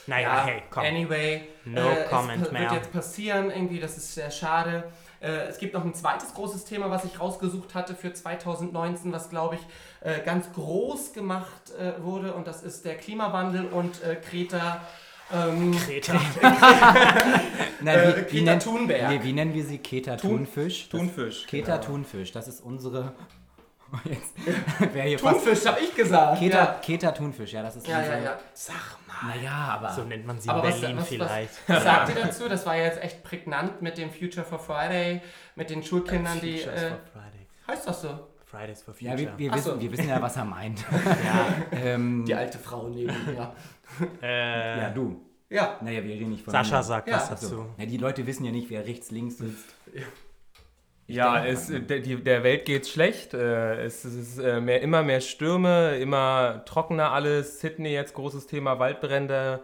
naja, 0.05 0.45
hey, 0.45 0.61
komm. 0.69 0.83
Anyway, 0.85 1.41
No 1.65 1.81
äh, 1.81 2.05
comment 2.09 2.45
es 2.45 2.53
wird 2.53 2.71
jetzt 2.71 2.93
passieren, 2.93 3.51
irgendwie, 3.51 3.79
das 3.81 3.97
ist 3.97 4.13
sehr 4.15 4.31
schade. 4.31 4.85
Äh, 5.19 5.47
es 5.49 5.57
gibt 5.57 5.73
noch 5.73 5.83
ein 5.83 5.93
zweites 5.93 6.33
großes 6.33 6.63
Thema, 6.63 6.89
was 6.89 7.03
ich 7.03 7.19
rausgesucht 7.19 7.75
hatte 7.75 7.93
für 7.93 8.13
2019, 8.13 9.11
was, 9.11 9.29
glaube 9.29 9.55
ich, 9.55 9.61
äh, 10.09 10.21
ganz 10.23 10.53
groß 10.53 11.11
gemacht 11.11 11.73
äh, 11.77 12.01
wurde 12.01 12.33
und 12.33 12.47
das 12.47 12.63
ist 12.63 12.85
der 12.85 12.95
Klimawandel 12.95 13.65
und 13.65 14.01
äh, 14.01 14.15
Greta, 14.29 14.79
ähm, 15.33 15.71
Greta. 15.85 16.13
Nein, 17.81 17.99
äh, 17.99 18.07
wie, 18.07 18.15
wie, 18.33 18.37
Greta 18.39 18.51
nennt, 18.51 18.63
Thunberg. 18.63 19.09
nee, 19.09 19.19
wie 19.23 19.33
nennen 19.33 19.53
wir 19.53 19.63
sie? 19.65 19.77
Keta 19.79 20.15
Thun- 20.15 20.45
Thunfisch? 20.45 20.89
Das- 20.89 20.99
Thunfisch. 20.99 21.47
Keta 21.47 21.77
Thunfisch, 21.79 22.31
das 22.31 22.47
ist 22.47 22.61
unsere. 22.61 23.13
Thunfisch, 25.19 25.65
habe 25.65 25.79
ich 25.79 25.95
gesagt. 25.95 26.39
Keta, 26.39 26.57
Ja, 26.57 26.65
Keta 26.81 27.11
Thunfisch, 27.11 27.53
ja, 27.53 27.61
das 27.63 27.77
ist 27.77 27.87
ja, 27.87 27.99
ja. 27.99 28.03
unsere. 28.05 28.23
ja. 28.23 28.39
Sag 28.53 28.75
mal. 29.07 29.35
Naja, 29.35 29.51
aber. 29.79 29.91
So 29.93 30.03
nennt 30.03 30.25
man 30.25 30.39
sie 30.39 30.49
in 30.49 30.61
Berlin 30.61 30.97
was, 30.97 31.07
vielleicht. 31.07 31.49
was, 31.67 31.75
was 31.77 31.83
sagt 31.83 32.09
ihr 32.09 32.15
dazu? 32.23 32.49
Das 32.49 32.65
war 32.65 32.75
ja 32.75 32.83
jetzt 32.85 33.01
echt 33.01 33.23
prägnant 33.23 33.81
mit 33.81 33.97
dem 33.97 34.11
Future 34.11 34.45
for 34.45 34.59
Friday, 34.59 35.21
mit 35.55 35.69
den 35.69 35.83
Schulkindern, 35.83 36.39
die. 36.41 36.57
Futures 36.57 36.81
Äh, 36.83 36.89
for 36.89 36.99
Friday. 37.13 37.47
heißt 37.67 37.87
das 37.87 38.01
so? 38.01 38.19
Fridays 38.49 38.81
for 38.81 38.93
ja, 38.99 39.11
Future. 39.11 39.33
wir, 39.33 39.37
wir, 39.37 39.51
Ach 39.51 39.55
wissen, 39.57 39.71
so. 39.73 39.81
wir 39.81 39.91
wissen 39.91 40.09
ja, 40.09 40.21
was 40.21 40.37
er 40.37 40.45
meint. 40.45 40.79
ja, 41.25 41.47
ähm, 41.71 42.23
Die 42.25 42.33
alte 42.33 42.57
Frau 42.57 42.87
neben 42.87 43.13
mir. 43.25 43.53
äh, 44.21 44.79
ja, 44.79 44.89
du. 44.89 45.21
Ja. 45.49 45.77
Naja, 45.81 46.03
wir 46.03 46.13
reden 46.15 46.29
nicht 46.31 46.43
von 46.43 46.51
Sascha 46.51 46.77
mir. 46.77 46.83
sagt 46.83 47.07
Ja. 47.09 47.15
was 47.15 47.31
Ach 47.31 47.37
so. 47.37 47.47
dazu. 47.49 47.65
Ja, 47.77 47.85
die 47.85 47.97
Leute 47.97 48.25
wissen 48.25 48.45
ja 48.45 48.51
nicht, 48.51 48.69
wer 48.69 48.85
rechts, 48.85 49.11
links 49.11 49.37
sitzt. 49.37 49.75
Ja, 51.07 51.41
denke, 51.41 51.49
es, 51.49 51.67
der, 51.67 51.99
die, 51.99 52.21
der 52.21 52.43
Welt 52.43 52.65
geht's 52.65 52.89
schlecht. 52.89 53.33
Äh, 53.33 53.83
es, 53.85 54.03
es 54.03 54.13
ist 54.15 54.37
äh, 54.39 54.59
mehr, 54.59 54.81
immer 54.81 55.03
mehr 55.03 55.21
Stürme, 55.21 55.97
immer 55.97 56.63
trockener 56.65 57.11
alles. 57.11 57.59
Sydney 57.61 57.91
jetzt 57.93 58.13
großes 58.13 58.47
Thema, 58.47 58.77
Waldbrände. 58.79 59.61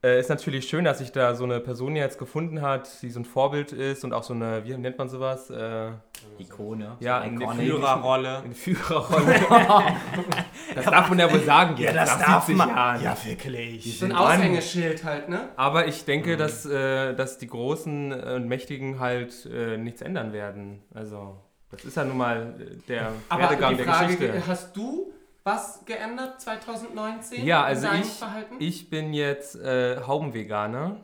Äh, 0.00 0.20
ist 0.20 0.28
natürlich 0.30 0.68
schön, 0.68 0.84
dass 0.84 0.98
sich 0.98 1.10
da 1.10 1.34
so 1.34 1.42
eine 1.42 1.58
Person 1.58 1.96
jetzt 1.96 2.20
gefunden 2.20 2.62
hat, 2.62 2.88
die 3.02 3.10
so 3.10 3.18
ein 3.18 3.24
Vorbild 3.24 3.72
ist 3.72 4.04
und 4.04 4.12
auch 4.12 4.22
so 4.22 4.32
eine, 4.32 4.64
wie 4.64 4.76
nennt 4.76 4.96
man 4.96 5.08
sowas? 5.08 5.50
Äh, 5.50 5.90
Ikone. 6.38 6.96
Ja, 7.00 7.18
so 7.18 7.24
eine 7.26 7.42
iconic. 7.42 7.66
Führerrolle. 7.66 8.38
eine 8.44 8.54
Führerrolle. 8.54 9.34
das 10.76 10.84
darf 10.84 11.08
man 11.08 11.18
ja 11.18 11.32
wohl 11.32 11.40
sagen 11.40 11.76
jetzt, 11.78 11.96
nach 11.96 12.42
70 12.46 12.64
Jahren. 12.66 13.02
Ja, 13.02 13.16
wirklich. 13.24 13.98
So 13.98 14.04
ein. 14.06 14.12
Aushängeschild 14.12 15.02
halt, 15.02 15.28
ne? 15.28 15.48
Aber 15.56 15.88
ich 15.88 16.04
denke, 16.04 16.34
Mhm. 16.34 16.38
dass, 16.38 16.64
äh, 16.64 17.14
dass 17.14 17.38
die 17.38 17.48
Großen 17.48 18.12
und 18.12 18.46
Mächtigen 18.46 19.00
halt 19.00 19.46
äh, 19.46 19.78
nichts 19.78 20.00
ändern 20.00 20.32
werden. 20.32 20.80
Also, 20.94 21.38
das 21.70 21.84
ist 21.84 21.96
ja 21.96 22.04
nun 22.04 22.18
mal 22.18 22.54
äh, 22.60 22.76
der 22.86 23.12
Aber 23.28 23.42
Werdegang 23.42 23.70
die 23.76 23.82
der 23.82 23.86
Frage, 23.92 24.16
Geschichte. 24.16 24.46
hast 24.46 24.76
du 24.76 25.12
was 25.48 25.82
geändert 25.86 26.40
2019? 26.42 27.44
Ja, 27.44 27.64
also 27.64 27.88
ich, 27.98 28.06
Verhalten? 28.06 28.56
ich 28.58 28.90
bin 28.90 29.14
jetzt 29.14 29.56
äh, 29.56 29.98
Home-Veganer. 30.06 30.98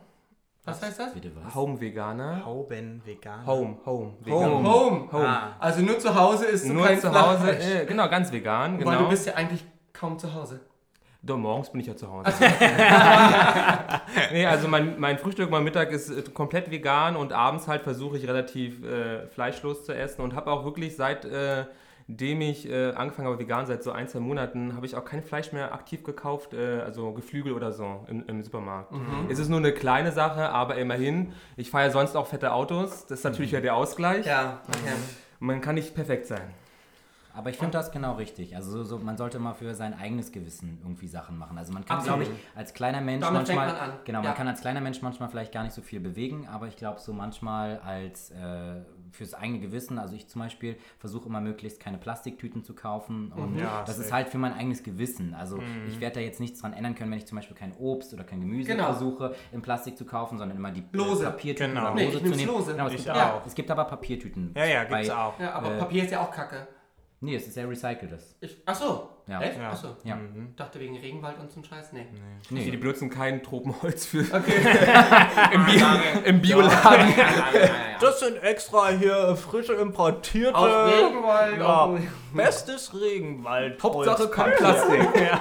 was 0.64 0.82
heißt 0.82 1.00
das? 1.00 1.14
Bitte 1.14 1.32
was? 1.34 1.54
Home-Veganer. 1.54 2.44
Hauben 2.44 3.00
vegan. 3.06 3.46
Home, 3.46 3.78
Home. 3.86 4.12
Home. 4.28 4.68
Home. 4.68 5.12
Home. 5.12 5.26
Ah. 5.26 5.56
Also 5.58 5.80
nur 5.80 5.98
zu 5.98 6.14
Hause 6.14 6.44
ist 6.44 6.66
Nur 6.66 6.84
kein 6.84 7.00
zu 7.00 7.10
Hause, 7.10 7.42
Fleisch. 7.42 7.64
äh, 7.64 7.86
genau, 7.86 8.06
ganz 8.10 8.30
vegan, 8.30 8.74
Weil 8.74 8.84
du 8.84 8.90
genau. 8.98 9.08
bist 9.08 9.26
ja 9.26 9.34
eigentlich 9.34 9.64
kaum 9.94 10.18
zu 10.18 10.34
Hause. 10.34 10.60
Doch, 11.22 11.38
morgens 11.38 11.72
bin 11.72 11.80
ich 11.80 11.86
ja 11.86 11.96
zu 11.96 12.12
Hause. 12.12 12.30
nee, 14.30 14.44
also 14.44 14.68
mein, 14.68 15.00
mein 15.00 15.16
Frühstück, 15.16 15.50
mein 15.50 15.64
Mittag 15.64 15.90
ist 15.90 16.10
äh, 16.10 16.20
komplett 16.34 16.70
vegan 16.70 17.16
und 17.16 17.32
abends 17.32 17.66
halt 17.66 17.80
versuche 17.80 18.18
ich 18.18 18.28
relativ 18.28 18.84
äh, 18.84 19.26
fleischlos 19.28 19.86
zu 19.86 19.94
essen 19.94 20.20
und 20.20 20.34
habe 20.34 20.50
auch 20.50 20.66
wirklich 20.66 20.96
seit 20.96 21.24
äh, 21.24 21.64
dem 22.06 22.40
ich 22.42 22.68
äh, 22.68 22.92
angefangen 22.92 23.28
habe 23.28 23.38
vegan 23.38 23.64
seit 23.66 23.82
so 23.82 23.90
ein, 23.92 24.08
zwei 24.08 24.20
Monaten, 24.20 24.76
habe 24.76 24.84
ich 24.84 24.94
auch 24.96 25.04
kein 25.04 25.22
Fleisch 25.22 25.52
mehr 25.52 25.72
aktiv 25.72 26.02
gekauft, 26.04 26.52
äh, 26.52 26.80
also 26.80 27.12
Geflügel 27.12 27.52
oder 27.54 27.72
so 27.72 28.04
im, 28.08 28.24
im 28.26 28.42
Supermarkt. 28.42 28.92
Mhm. 28.92 29.28
Es 29.30 29.38
ist 29.38 29.48
nur 29.48 29.58
eine 29.58 29.72
kleine 29.72 30.12
Sache, 30.12 30.50
aber 30.50 30.76
immerhin. 30.76 31.32
Ich 31.56 31.70
fahre 31.70 31.84
ja 31.84 31.90
sonst 31.90 32.14
auch 32.14 32.26
fette 32.26 32.52
Autos, 32.52 33.06
das 33.06 33.20
ist 33.20 33.24
natürlich 33.24 33.52
Mhm. 33.52 33.56
ja 33.56 33.60
der 33.62 33.74
Ausgleich. 33.76 34.26
Ja, 34.26 34.60
okay. 34.68 34.92
Man 35.40 35.60
kann 35.60 35.76
nicht 35.76 35.94
perfekt 35.94 36.26
sein. 36.26 36.42
Aber 37.36 37.50
ich 37.50 37.56
finde 37.56 37.72
das 37.72 37.90
genau 37.90 38.14
richtig. 38.14 38.54
Also 38.54 38.70
so, 38.70 38.84
so, 38.84 38.98
man 38.98 39.16
sollte 39.16 39.40
mal 39.40 39.54
für 39.54 39.74
sein 39.74 39.92
eigenes 39.98 40.30
Gewissen 40.30 40.78
irgendwie 40.84 41.08
Sachen 41.08 41.36
machen. 41.36 41.58
Also 41.58 41.72
man 41.72 41.84
kann, 41.84 42.00
glaube 42.04 42.22
ich, 42.22 42.30
als 42.54 42.74
kleiner 42.74 43.00
Mensch 43.00 43.24
Damit 43.26 43.48
manchmal, 43.48 43.66
man 43.66 43.76
an. 43.76 43.92
genau, 44.04 44.20
Ja. 44.20 44.28
man 44.28 44.34
kann 44.36 44.46
als 44.46 44.60
kleiner 44.60 44.80
Mensch 44.80 45.02
manchmal 45.02 45.28
vielleicht 45.28 45.50
gar 45.52 45.64
nicht 45.64 45.72
so 45.74 45.82
viel 45.82 45.98
bewegen, 45.98 46.46
aber 46.46 46.68
ich 46.68 46.76
glaube 46.76 47.00
so 47.00 47.12
manchmal 47.12 47.80
als 47.84 48.30
äh, 48.30 48.82
fürs 49.14 49.32
eigene 49.34 49.60
Gewissen, 49.60 49.98
also 49.98 50.14
ich 50.14 50.28
zum 50.28 50.40
Beispiel 50.42 50.76
versuche 50.98 51.28
immer 51.28 51.40
möglichst 51.40 51.80
keine 51.80 51.98
Plastiktüten 51.98 52.62
zu 52.62 52.74
kaufen 52.74 53.32
und 53.32 53.58
Ja, 53.58 53.82
das 53.86 53.98
ist 53.98 54.12
halt 54.12 54.28
für 54.28 54.38
mein 54.38 54.52
eigenes 54.52 54.82
Gewissen. 54.82 55.34
Also 55.34 55.58
ich 55.88 56.00
werde 56.00 56.16
da 56.16 56.20
jetzt 56.20 56.40
nichts 56.40 56.60
dran 56.60 56.72
ändern 56.72 56.94
können, 56.94 57.10
wenn 57.10 57.18
ich 57.18 57.26
zum 57.26 57.36
Beispiel 57.36 57.56
kein 57.56 57.72
Obst 57.78 58.12
oder 58.12 58.24
kein 58.24 58.40
Gemüse 58.40 58.68
Genau. 58.72 58.84
versuche 58.86 59.34
in 59.52 59.62
Plastik 59.62 59.96
zu 59.96 60.04
kaufen, 60.04 60.36
sondern 60.38 60.56
immer 60.58 60.70
die 60.70 60.80
äh, 60.80 60.84
Lose. 60.92 61.24
Papiertüten 61.24 61.70
Genau. 61.74 61.86
oder 61.86 61.94
Nee, 61.94 62.04
Lose 62.06 62.18
ich 62.18 62.24
zu 62.24 62.30
nehmen. 62.36 62.46
lose. 62.52 62.72
Genau, 62.72 62.86
es, 62.88 62.92
Ich 62.94 63.04
gibt 63.04 63.10
auch. 63.16 63.20
aber, 63.20 63.42
es 63.46 63.54
gibt 63.54 63.70
aber 63.70 63.84
Papiertüten. 63.84 64.52
Ja, 64.56 64.64
ja, 64.64 64.84
gibt's 64.84 65.08
bei- 65.08 65.14
auch. 65.16 65.38
Ja, 65.40 65.52
aber 65.52 65.74
Äh, 65.74 65.78
Papier 65.78 66.04
ist 66.04 66.10
ja 66.10 66.20
auch 66.20 66.30
kacke. 66.30 66.66
Nee, 67.24 67.36
es 67.36 67.46
ist 67.46 67.56
ja 67.56 67.64
recyceltes. 67.64 68.36
Ich, 68.40 68.58
ach 68.66 68.74
so. 68.74 69.08
Ja. 69.26 69.40
Echt? 69.40 69.58
Ja. 69.58 69.70
Ach 69.72 69.76
so. 69.76 69.96
Ja. 70.04 70.20
Dachte 70.56 70.78
wegen 70.78 70.94
Regenwald 70.98 71.38
und 71.40 71.50
so 71.50 71.60
ein 71.60 71.64
Scheiß. 71.64 71.94
Nee. 71.94 72.06
Nee. 72.50 72.70
Die 72.70 72.76
benutzen 72.76 73.08
kein 73.08 73.42
Tropenholz 73.42 74.04
für 74.04 74.18
Okay. 74.32 74.52
im, 75.52 75.64
Bio, 75.64 75.86
im 76.26 76.42
Bioladen. 76.42 77.14
Das 77.98 78.20
sind 78.20 78.36
extra 78.42 78.90
hier 78.90 79.36
frische 79.36 79.72
importierte. 79.72 80.54
Aus 80.54 80.92
Regenwald. 80.92 81.58
Ja. 81.58 81.96
Bestes 82.34 82.92
Regenwald. 82.92 83.82
Hauptsache 83.82 84.28
kein 84.28 84.52
Plastik. 84.56 85.08
ja. 85.16 85.40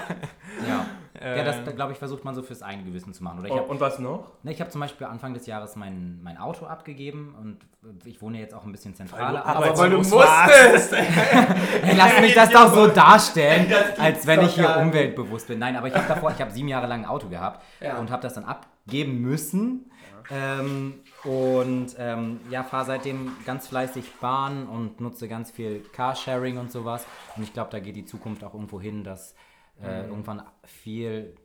Ja. 0.66 0.86
Ja, 1.24 1.44
das 1.44 1.58
Ähm. 1.58 1.76
glaube 1.76 1.92
ich, 1.94 1.98
versucht 1.98 2.24
man 2.26 2.36
so 2.36 2.42
fürs 2.44 2.62
eigene 2.62 2.84
Gewissen 2.86 3.14
zu 3.14 3.24
machen. 3.24 3.40
Oder 3.40 3.48
ich 3.48 3.54
Oh, 3.54 3.58
habe 3.60 3.68
und 3.70 3.80
was 3.80 4.00
noch? 4.00 4.32
ne, 4.44 4.52
ich 4.52 4.60
hab 4.62 4.72
zum 4.72 4.82
Beispiel 4.82 5.08
Anfang 5.08 5.34
des 5.34 5.46
Jahres 5.46 5.76
mein, 5.76 6.20
mein 6.24 6.38
Auto 6.38 6.66
abgegeben 6.66 7.36
und 7.42 7.60
ich 8.06 8.22
wohne 8.22 8.40
jetzt 8.40 8.54
auch 8.54 8.66
ein 8.66 8.72
bisschen 8.72 8.94
zentraler. 8.96 9.46
Aber 9.46 9.78
weil 9.78 9.90
du 9.90 9.98
musst. 9.98 10.12
musstest. 10.14 10.94
Hey, 11.84 11.96
lass 11.98 12.20
mich 12.22 12.34
das 12.34 12.50
doch 12.50 12.74
so 12.74 12.88
darstellen, 12.88 13.72
als 13.98 14.26
wenn 14.28 14.42
ich 14.42 14.56
hier 14.56 14.78
umweltbewusst 14.78 15.48
bin. 15.48 15.60
Nein, 15.60 15.76
aber 15.76 15.88
ich 15.88 15.96
habe 15.96 16.08
davor, 16.08 16.32
ich 16.32 16.40
habe 16.42 16.52
sieben 16.52 16.68
Jahre 16.68 16.88
lang 16.88 17.02
ein 17.02 17.06
Auto 17.10 17.28
gehabt 17.30 17.62
Ja. 17.82 17.98
und 17.98 18.10
habe 18.12 18.22
das 18.22 18.34
dann 18.36 18.46
abgeben 18.46 19.20
müssen. 19.22 19.90
Ähm, 20.32 21.02
und 21.26 21.88
ähm, 22.00 22.40
ja, 22.50 22.64
fahre 22.64 22.86
seitdem 22.86 23.34
ganz 23.46 23.68
fleißig 23.68 24.06
Bahn 24.22 24.68
und 24.68 25.02
nutze 25.02 25.28
ganz 25.28 25.52
viel 25.52 25.82
Carsharing 25.92 26.58
und 26.58 26.72
sowas. 26.72 27.06
Und 27.36 27.44
ich 27.44 27.52
glaube, 27.54 27.70
da 27.72 27.80
geht 27.80 27.96
die 27.98 28.06
Zukunft 28.06 28.44
auch 28.44 28.54
irgendwo 28.54 28.80
hin, 28.80 29.04
dass 29.04 29.36
äh, 29.82 30.02
irgendwann 30.08 30.44
viel 30.66 31.36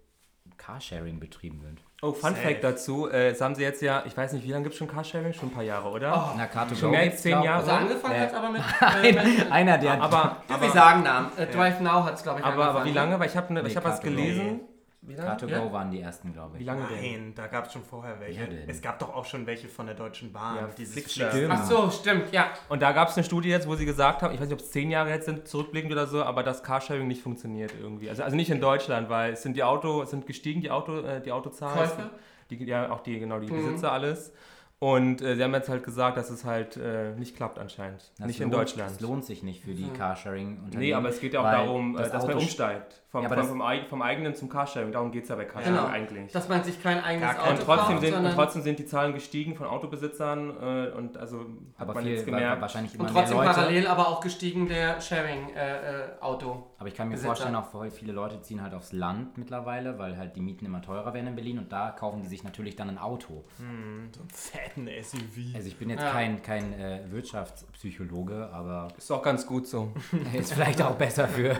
Carsharing 0.56 1.20
betrieben 1.20 1.62
wird. 1.62 1.78
Oh, 2.02 2.12
Fun 2.12 2.34
Safe. 2.34 2.42
Fact 2.48 2.64
dazu. 2.64 3.08
Äh, 3.08 3.30
das 3.30 3.40
haben 3.40 3.54
sie 3.54 3.62
jetzt 3.62 3.82
ja, 3.82 4.04
ich 4.06 4.16
weiß 4.16 4.32
nicht, 4.32 4.44
wie 4.44 4.50
lange 4.52 4.64
gibt 4.64 4.74
es 4.74 4.78
schon 4.78 4.88
Carsharing? 4.88 5.32
Schon 5.32 5.48
ein 5.48 5.52
paar 5.52 5.62
Jahre, 5.64 5.88
oder? 5.90 6.34
Na, 6.36 6.44
Car2Go 6.46 6.76
Schon 6.76 6.90
mehr 6.92 7.00
als 7.00 7.22
zehn 7.22 7.42
Jahre. 7.42 7.58
Also 7.58 7.70
angefangen 7.72 8.14
Äh, 8.14 8.20
hat 8.20 8.34
aber 8.34 8.50
mit. 8.50 8.62
Äh, 9.04 9.12
mit 9.36 9.52
Einer 9.52 9.78
der. 9.78 10.00
Aber, 10.02 10.42
ja, 10.48 10.60
wir 10.60 10.70
sagen 10.70 11.02
Namen. 11.02 11.30
Äh, 11.36 11.46
Drive 11.46 11.80
Now 11.80 12.04
hat 12.04 12.14
es, 12.14 12.22
glaube 12.22 12.40
ich, 12.40 12.44
aber, 12.46 12.54
aber 12.64 12.74
wie 12.84 12.88
angefangen. 12.90 12.94
lange? 12.94 13.20
Weil 13.20 13.28
ich 13.28 13.36
habe 13.36 13.52
ne, 13.52 13.62
Nee, 13.62 13.68
ich 13.68 13.76
hab 13.76 13.84
was 13.84 14.00
Car2Go. 14.00 14.04
gelesen. 14.04 14.60
Wie 15.00 15.14
lange? 15.14 15.30
Car2Go 15.40 15.48
Ja. 15.50 15.72
waren 15.72 15.90
die 15.92 16.00
ersten, 16.00 16.32
glaube 16.32 16.56
ich. 16.56 16.61
Wie 16.61 16.64
lange 16.64 16.84
denn? 16.88 17.00
Nein, 17.00 17.32
da 17.37 17.46
gab 17.46 17.66
es 17.66 17.72
schon 17.72 17.82
vorher 17.84 18.18
welche. 18.20 18.40
Ja, 18.40 18.46
denn. 18.46 18.68
es 18.68 18.82
gab 18.82 18.98
doch 18.98 19.14
auch 19.14 19.24
schon 19.24 19.46
welche 19.46 19.68
von 19.68 19.87
der 19.87 19.94
Deutschen 19.94 20.32
Bahn. 20.32 20.56
Ja, 20.56 20.68
dieses. 20.76 20.92
Flix- 20.94 21.20
Ach 21.48 21.64
so, 21.64 21.88
stimmt, 21.90 22.32
ja. 22.32 22.48
Und 22.68 22.82
da 22.82 22.90
gab 22.92 23.08
es 23.08 23.16
eine 23.16 23.22
Studie 23.24 23.48
jetzt, 23.48 23.68
wo 23.68 23.76
sie 23.76 23.87
gesagt 23.87 24.22
haben, 24.22 24.34
ich 24.34 24.40
weiß 24.40 24.48
nicht, 24.48 24.54
ob 24.61 24.61
es 24.61 24.70
zehn 24.72 24.90
Jahre 24.90 25.11
jetzt 25.11 25.26
sind, 25.26 25.46
zurückblickend 25.46 25.92
oder 25.92 26.06
so, 26.08 26.22
aber 26.24 26.42
dass 26.42 26.62
Carsharing 26.64 27.06
nicht 27.06 27.22
funktioniert 27.22 27.72
irgendwie. 27.80 28.11
Also, 28.11 28.24
also 28.24 28.34
nicht 28.37 28.50
in 28.50 28.61
Deutschland, 28.61 29.08
weil 29.08 29.34
es 29.34 29.42
sind 29.42 29.56
die 29.56 29.62
Auto, 29.62 30.02
es 30.02 30.11
sind 30.11 30.26
gestiegen, 30.26 30.61
die 30.61 30.70
Auto, 30.70 30.98
äh, 31.00 31.20
die 31.22 31.30
Autozahlen. 31.32 31.78
Käufe? 31.78 32.11
Die, 32.50 32.64
ja, 32.64 32.90
auch 32.90 33.00
die, 33.00 33.18
genau, 33.20 33.38
die 33.38 33.50
Mhm. 33.52 33.56
Besitzer 33.66 33.92
alles. 33.92 34.32
Und 34.80 35.22
äh, 35.22 35.34
sie 35.34 35.42
haben 35.42 35.52
jetzt 35.54 35.68
halt 35.68 35.82
gesagt, 35.82 36.16
dass 36.16 36.30
es 36.30 36.44
halt 36.44 36.76
äh, 36.76 37.11
nicht 37.16 37.34
klappt 37.34 37.58
anscheinend. 37.58 38.12
Das 38.16 38.26
nicht 38.28 38.40
in 38.40 38.48
lohnt- 38.48 38.54
Deutschland. 38.61 38.90
Das 38.92 39.00
lohnt 39.00 39.24
sich 39.24 39.42
nicht 39.42 39.64
für 39.64 39.74
die 39.74 39.87
Mhm. 39.87 39.92
Carsharing-Unternehmen. 39.94 40.78
Nee, 40.80 40.94
aber 40.94 41.08
es 41.08 41.18
geht 41.20 41.34
ja 41.34 41.40
auch 41.40 41.44
darum, 41.50 41.96
äh, 41.96 41.98
das 41.98 42.12
dass 42.12 42.22
man 42.22 42.34
Auto- 42.34 42.42
umsteigt. 42.42 43.02
Vom, 43.11 43.23
Ja, 43.23 43.29
vom, 43.31 43.59
vom, 43.61 43.62
vom 43.88 44.03
eigenen 44.03 44.35
zum 44.35 44.51
Carsharing. 44.51 44.92
Darum 44.92 45.11
geht 45.11 45.23
es 45.23 45.31
ja 45.31 45.37
bei 45.37 45.47
Carsharing 45.47 45.77
Genau. 45.79 45.88
eigentlich. 45.88 46.31
Dass 46.31 46.47
man 46.47 46.62
sich 46.62 46.83
kein 46.83 47.03
eigenes 47.03 47.27
Gar 47.27 47.35
kein- 47.37 47.42
Auto 47.44 47.51
und 47.53 47.64
trotzdem, 47.64 47.97
kauft, 47.97 48.07
sind, 48.07 48.14
und 48.27 48.35
trotzdem 48.35 48.62
sind 48.62 48.79
die 48.79 48.85
Zahlen 48.87 49.14
gestiegen 49.14 49.55
von 49.57 49.66
Autobesitzern 49.66 50.51
äh, 50.61 50.90
und 50.94 51.16
also 51.16 51.38
hat 51.40 51.47
aber 51.79 51.94
man 51.94 52.03
viel, 52.05 52.12
jetzt 52.12 52.27
gemerkt. 52.27 52.61
wahrscheinlich 52.61 52.94
immer 52.94 53.05
und 53.05 53.14
mehr 53.14 53.23
trotzdem 53.23 53.38
Leute. 53.38 53.51
parallel 53.51 53.87
aber 53.87 54.09
auch 54.09 54.21
gestiegen 54.21 54.68
der 54.68 55.01
Sharing-Auto. 55.01 56.66
Aber 56.79 56.88
ich 56.88 56.94
kann 56.94 57.09
mir 57.09 57.14
Besitzer. 57.14 57.29
vorstellen, 57.29 57.55
auch 57.57 57.64
voll 57.71 57.90
viele 57.90 58.12
Leute 58.12 58.40
ziehen 58.42 58.62
halt 58.62 58.75
aufs 58.75 58.92
Land 58.92 59.37
mittlerweile, 59.38 59.99
weil 59.99 60.16
halt 60.16 60.37
die 60.37 60.40
Mieten 60.40 60.64
immer 60.66 60.81
teurer 60.83 61.12
werden 61.14 61.27
in 61.29 61.35
Berlin 61.35 61.59
und 61.59 61.73
da 61.73 61.90
kaufen 61.90 62.21
die 62.23 62.29
sich 62.29 62.44
natürlich 62.44 62.77
dann 62.77 62.88
ein 62.90 62.99
Auto. 62.99 63.44
Hm, 63.59 64.11
so 64.14 64.21
einen 64.21 64.31
fetten 64.31 64.87
SUV. 65.03 65.55
Also 65.57 65.66
ich 65.68 65.77
bin 65.79 65.90
jetzt 65.90 66.03
Ja. 66.03 66.11
kein, 66.11 66.42
kein 66.42 66.73
äh, 66.79 67.01
Wirtschaftspsychologe, 67.11 68.49
aber 68.53 68.88
Ist 68.97 69.11
auch 69.11 69.23
ganz 69.23 69.47
gut 69.47 69.66
so. 69.66 69.92
ist 70.35 70.53
vielleicht 70.53 70.81
auch 70.83 70.94
besser 70.94 71.27
für 71.27 71.57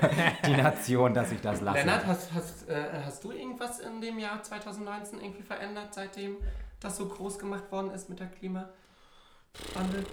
die 0.47 0.53
Nation, 0.57 1.15
dass 1.15 1.33
ich 1.33 1.38
das 1.43 1.61
lasse. 1.61 1.79
Lennart, 1.79 2.07
hast, 2.07 2.33
hast, 2.33 2.69
äh, 2.69 3.03
hast 3.05 3.25
du 3.25 3.33
irgendwas 3.33 3.81
in 3.81 4.01
dem 4.01 4.19
Jahr 4.19 4.43
2019 4.43 5.21
irgendwie 5.21 5.43
verändert, 5.43 5.95
seitdem 5.95 6.37
das 6.81 6.97
so 6.97 7.07
groß 7.09 7.39
gemacht 7.39 7.71
worden 7.73 7.91
ist 7.91 8.09
mit 8.09 8.21
der 8.21 8.29
Klimawandel? 8.29 10.05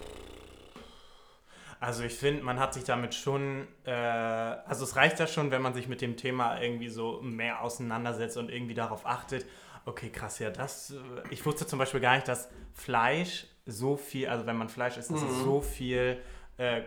Also 1.79 2.03
ich 2.03 2.15
finde, 2.15 2.41
man 2.43 2.59
hat 2.59 2.73
sich 2.73 2.83
damit 2.85 3.13
schon, 3.13 3.67
äh, 3.85 3.91
also 3.91 4.85
es 4.85 4.95
reicht 4.95 5.19
ja 5.19 5.27
schon, 5.27 5.51
wenn 5.51 5.61
man 5.61 5.73
sich 5.73 5.87
mit 5.87 6.01
dem 6.01 6.15
Thema 6.17 6.59
irgendwie 6.59 6.89
so 6.89 7.19
mehr 7.21 7.61
auseinandersetzt 7.61 8.37
und 8.37 8.49
irgendwie 8.49 8.73
darauf 8.73 9.05
achtet, 9.05 9.45
okay, 9.85 10.09
krass, 10.09 10.39
ja, 10.39 10.49
das, 10.49 10.93
ich 11.29 11.45
wusste 11.45 11.67
zum 11.67 11.77
Beispiel 11.77 11.99
gar 11.99 12.15
nicht, 12.15 12.27
dass 12.27 12.49
Fleisch 12.73 13.45
so 13.65 13.97
viel, 13.97 14.27
also 14.29 14.45
wenn 14.45 14.57
man 14.57 14.69
Fleisch 14.69 14.97
isst, 14.97 15.11
dass 15.11 15.21
es 15.21 15.37
Mhm. 15.39 15.43
so 15.43 15.61
viel 15.61 16.21
äh, 16.57 16.81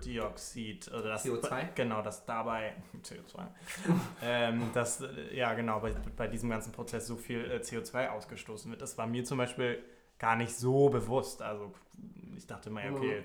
Kohlenstoffdioxid, 0.00 0.92
also 0.92 1.08
das, 1.08 1.24
CO2? 1.24 1.68
genau, 1.74 2.02
dass 2.02 2.24
dabei, 2.24 2.74
CO2, 3.04 3.46
ähm, 4.22 4.70
dass, 4.74 5.02
äh, 5.02 5.36
ja 5.36 5.54
genau, 5.54 5.80
bei, 5.80 5.94
bei 6.16 6.26
diesem 6.26 6.50
ganzen 6.50 6.72
Prozess 6.72 7.06
so 7.06 7.16
viel 7.16 7.50
äh, 7.50 7.56
CO2 7.56 8.08
ausgestoßen 8.08 8.70
wird. 8.70 8.82
Das 8.82 8.98
war 8.98 9.06
mir 9.06 9.24
zum 9.24 9.38
Beispiel 9.38 9.82
gar 10.18 10.36
nicht 10.36 10.54
so 10.54 10.88
bewusst, 10.88 11.42
also 11.42 11.72
ich 12.36 12.46
dachte 12.46 12.70
mal, 12.70 12.84
ja, 12.84 12.92
okay, 12.92 13.24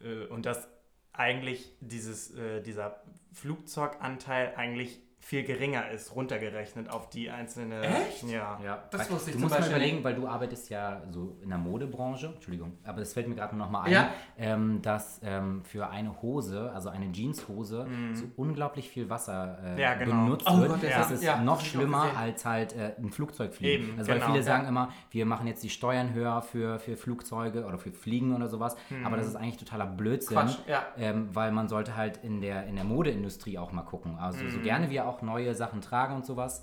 äh, 0.00 0.26
und 0.26 0.46
dass 0.46 0.68
eigentlich 1.12 1.72
dieses, 1.80 2.34
äh, 2.34 2.62
dieser 2.62 3.02
Flugzeuganteil 3.32 4.54
eigentlich 4.56 5.00
viel 5.22 5.44
geringer 5.44 5.90
ist, 5.90 6.14
runtergerechnet 6.16 6.88
auf 6.90 7.08
die 7.10 7.30
einzelne. 7.30 7.80
Echt? 7.82 8.22
Ja. 8.24 8.58
Ja, 8.64 8.82
Das 8.90 9.10
wusste 9.10 9.30
ich 9.30 9.36
du 9.36 9.40
zum 9.40 9.40
musst 9.42 9.50
mal 9.52 9.58
Beispiel 9.58 9.76
überlegen, 9.76 9.96
nicht. 9.96 10.04
weil 10.04 10.14
du 10.14 10.26
arbeitest 10.26 10.70
ja 10.70 11.02
so 11.10 11.36
in 11.42 11.50
der 11.50 11.58
Modebranche, 11.58 12.28
Entschuldigung, 12.34 12.72
aber 12.84 13.00
das 13.00 13.12
fällt 13.12 13.28
mir 13.28 13.34
gerade 13.34 13.54
noch 13.56 13.70
mal 13.70 13.82
ein, 13.82 13.92
Ja. 13.92 14.10
ähm, 14.38 14.80
dass 14.82 15.20
ähm, 15.22 15.62
für 15.64 15.88
eine 15.90 16.20
Hose, 16.22 16.72
also 16.74 16.88
eine 16.88 17.12
Jeanshose, 17.12 17.86
so 18.14 18.24
unglaublich 18.36 18.88
viel 18.88 19.08
Wasser 19.10 19.58
äh, 19.62 19.70
Mhm. 19.72 19.78
Ja, 19.78 19.94
genau. 19.94 20.24
benutzt 20.24 20.46
Oh 20.50 20.58
wird. 20.58 20.70
Gott, 20.70 20.82
ja. 20.82 20.98
das 20.98 21.10
ist 21.10 21.22
Ja, 21.22 21.40
noch 21.42 21.60
schlimmer 21.60 22.16
als 22.16 22.44
halt 22.44 22.74
äh, 22.74 22.94
ein 22.98 23.10
Flugzeug 23.10 23.52
fliegen. 23.54 23.88
Eben, 23.90 23.98
also 23.98 24.10
weil 24.10 24.18
genau. 24.18 24.32
viele 24.32 24.42
sagen 24.42 24.66
immer, 24.66 24.88
wir 25.10 25.26
machen 25.26 25.46
jetzt 25.46 25.62
die 25.62 25.70
Steuern 25.70 26.12
höher 26.14 26.40
für, 26.42 26.78
für 26.78 26.96
Flugzeuge 26.96 27.66
oder 27.66 27.78
für 27.78 27.92
Fliegen 27.92 28.34
oder 28.34 28.48
sowas, 28.48 28.74
aber 29.04 29.16
das 29.16 29.26
ist 29.26 29.36
eigentlich 29.36 29.58
totaler 29.58 29.86
Blödsinn. 29.86 30.36
Quatsch, 30.36 30.56
ja. 30.66 30.82
Ähm, 30.96 31.28
weil 31.32 31.52
man 31.52 31.68
sollte 31.68 31.94
halt 31.96 32.16
in 32.24 32.40
der, 32.40 32.66
in 32.66 32.74
der 32.76 32.84
Modeindustrie 32.84 33.58
auch 33.58 33.72
mal 33.72 33.82
gucken. 33.82 34.16
Also 34.18 34.48
so 34.48 34.60
gerne 34.60 34.90
wir 34.90 35.06
auch 35.06 35.09
neue 35.22 35.54
Sachen 35.54 35.80
tragen 35.80 36.14
und 36.16 36.24
sowas, 36.26 36.62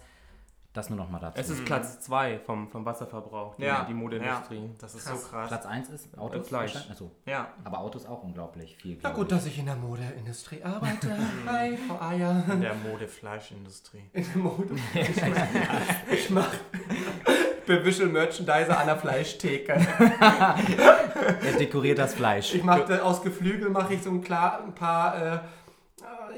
das 0.74 0.90
nur 0.92 0.98
noch 1.00 1.10
mal 1.10 1.20
dazu. 1.20 1.40
Es 1.42 1.50
ist 1.50 1.66
Platz 1.66 2.00
2 2.02 2.40
vom, 2.46 2.70
vom 2.70 2.86
Wasserverbrauch, 2.86 3.56
die, 3.56 3.64
Ja, 3.64 3.86
die 3.86 3.96
Modeindustrie. 3.96 4.58
Ja, 4.66 4.70
das 4.80 4.94
ist 4.94 5.08
Krass. 5.08 5.24
so 5.24 5.28
krass. 5.30 5.48
Platz 5.48 5.66
1 5.66 5.90
ist 5.90 6.18
Autos? 6.20 6.48
Fleisch. 6.48 6.76
Achso, 6.92 7.10
Ja. 7.26 7.48
aber 7.64 7.80
Autos 7.80 8.06
auch 8.06 8.22
unglaublich 8.24 8.78
viel. 8.78 9.00
Na 9.02 9.10
gut, 9.10 9.24
ich. 9.24 9.30
dass 9.38 9.46
ich 9.48 9.58
in 9.58 9.66
der 9.66 9.76
Modeindustrie 9.76 10.64
arbeite. 10.64 11.18
Hi, 11.48 11.78
Frau 11.78 12.00
Aya. 12.00 12.44
In 12.52 12.62
der 12.62 12.76
Modefleischindustrie. 12.76 14.04
In 14.14 14.24
der 14.32 14.38
Mode. 14.38 14.76
Ich 16.12 16.30
mach 16.30 16.52
Visual 17.66 18.10
Merchandiser 18.12 18.78
an 18.80 18.86
der 18.86 18.98
Fleischtheke. 18.98 19.74
Er 19.74 21.54
dekoriert 21.58 21.98
das 21.98 22.14
Fleisch. 22.14 22.54
Ich 22.54 22.64
mache 22.64 23.04
aus 23.04 23.22
Geflügel 23.24 23.70
mache 23.70 23.96
ich 23.96 24.04
so 24.04 24.12
ein 24.12 24.22
klar 24.22 24.62
ein 24.64 24.74
paar. 24.76 25.16
Äh, 25.22 25.36
äh, 25.36 25.40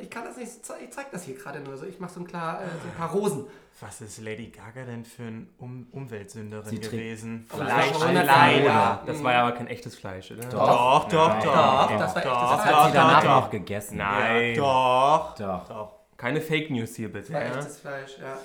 ich 0.02 0.10
kann 0.10 0.24
das 0.24 0.38
nicht. 0.38 0.50
Ich 0.82 0.91
zeig 0.91 1.12
das 1.12 1.24
hier 1.24 1.36
gerade 1.36 1.60
nur 1.60 1.78
so. 1.78 1.86
Ich 1.86 1.99
mache 1.99 2.14
so 2.14 2.20
ein 2.22 2.28
klar 2.28 2.62
äh, 2.62 2.66
so 2.66 2.88
ein 2.88 2.95
paar 2.97 3.12
Rosen. 3.12 3.45
Was 3.82 4.01
ist 4.01 4.22
Lady 4.22 4.47
Gaga 4.47 4.86
denn 4.86 5.05
für 5.05 5.24
eine 5.24 5.47
um 5.57 5.88
Umweltsünderin 5.91 6.70
Sie 6.70 6.80
gewesen? 6.80 7.45
Fleisch 7.49 7.88
Fleisch 7.91 8.26
leider. 8.26 9.01
Das 9.05 9.24
war 9.24 9.34
ja 9.34 9.41
aber 9.43 9.51
kein 9.53 9.68
echtes 9.68 9.95
Fleisch, 9.95 10.32
oder? 10.32 10.45
Doch, 10.49 11.07
doch, 11.07 11.39
doch. 11.39 11.43
Doch, 11.43 11.97
das 11.97 12.16
war 12.16 12.18
echtes 12.18 12.24
doch, 12.24 12.51
Das 12.51 12.62
Fleisch. 12.62 12.76
hat 12.76 12.88
sie 12.88 12.93
danach 12.93 13.24
doch, 13.24 13.30
noch 13.41 13.49
gegessen. 13.49 13.97
Nein. 13.97 14.55
Doch. 14.55 15.36
Doch. 15.36 15.68
Doch. 15.68 15.93
Keine 16.18 16.41
Fake 16.41 16.70
News 16.70 16.95
hier 16.95 17.12
bitte. 17.12 17.32
War 17.32 17.41
Ja? 17.41 17.47
echtes 17.57 17.80
Fleisch, 17.80 18.18
ja. 18.20 18.38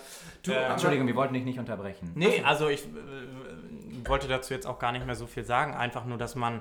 Du, 0.44 0.52
Äh, 0.52 0.56
aber- 0.58 0.70
Entschuldigung, 0.74 1.06
wir 1.08 1.16
wollten 1.16 1.34
dich 1.34 1.44
nicht 1.44 1.58
unterbrechen. 1.58 2.12
Nee, 2.14 2.40
also 2.44 2.68
ich 2.68 2.84
äh, 2.84 2.88
wollte 4.08 4.28
dazu 4.28 4.54
jetzt 4.54 4.66
auch 4.66 4.78
gar 4.78 4.92
nicht 4.92 5.06
mehr 5.06 5.14
so 5.14 5.26
viel 5.26 5.44
sagen. 5.44 5.74
Einfach 5.74 6.04
nur, 6.04 6.18
dass 6.18 6.34
man 6.34 6.60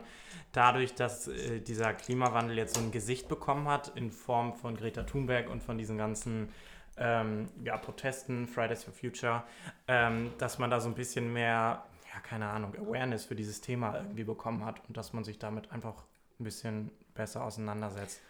dadurch, 0.51 0.95
dass 0.95 1.27
äh, 1.27 1.59
dieser 1.59 1.93
Klimawandel 1.93 2.57
jetzt 2.57 2.75
so 2.75 2.81
ein 2.81 2.91
Gesicht 2.91 3.27
bekommen 3.27 3.67
hat 3.67 3.91
in 3.95 4.11
Form 4.11 4.53
von 4.53 4.75
Greta 4.75 5.03
Thunberg 5.03 5.49
und 5.49 5.63
von 5.63 5.77
diesen 5.77 5.97
ganzen 5.97 6.49
ähm, 6.97 7.49
ja, 7.63 7.77
Protesten, 7.77 8.47
Fridays 8.47 8.83
for 8.83 8.93
Future, 8.93 9.43
ähm, 9.87 10.31
dass 10.37 10.59
man 10.59 10.69
da 10.69 10.79
so 10.79 10.89
ein 10.89 10.95
bisschen 10.95 11.33
mehr, 11.33 11.83
ja, 12.13 12.19
keine 12.21 12.47
Ahnung, 12.49 12.75
Awareness 12.75 13.25
für 13.25 13.35
dieses 13.35 13.61
Thema 13.61 13.95
irgendwie 13.95 14.23
bekommen 14.23 14.63
hat 14.63 14.81
und 14.87 14.95
dass 14.95 15.13
man 15.13 15.23
sich 15.23 15.39
damit 15.39 15.71
einfach 15.71 16.03
ein 16.39 16.43
bisschen 16.43 16.91
besser 17.15 17.43
auseinandersetzt. 17.43 18.21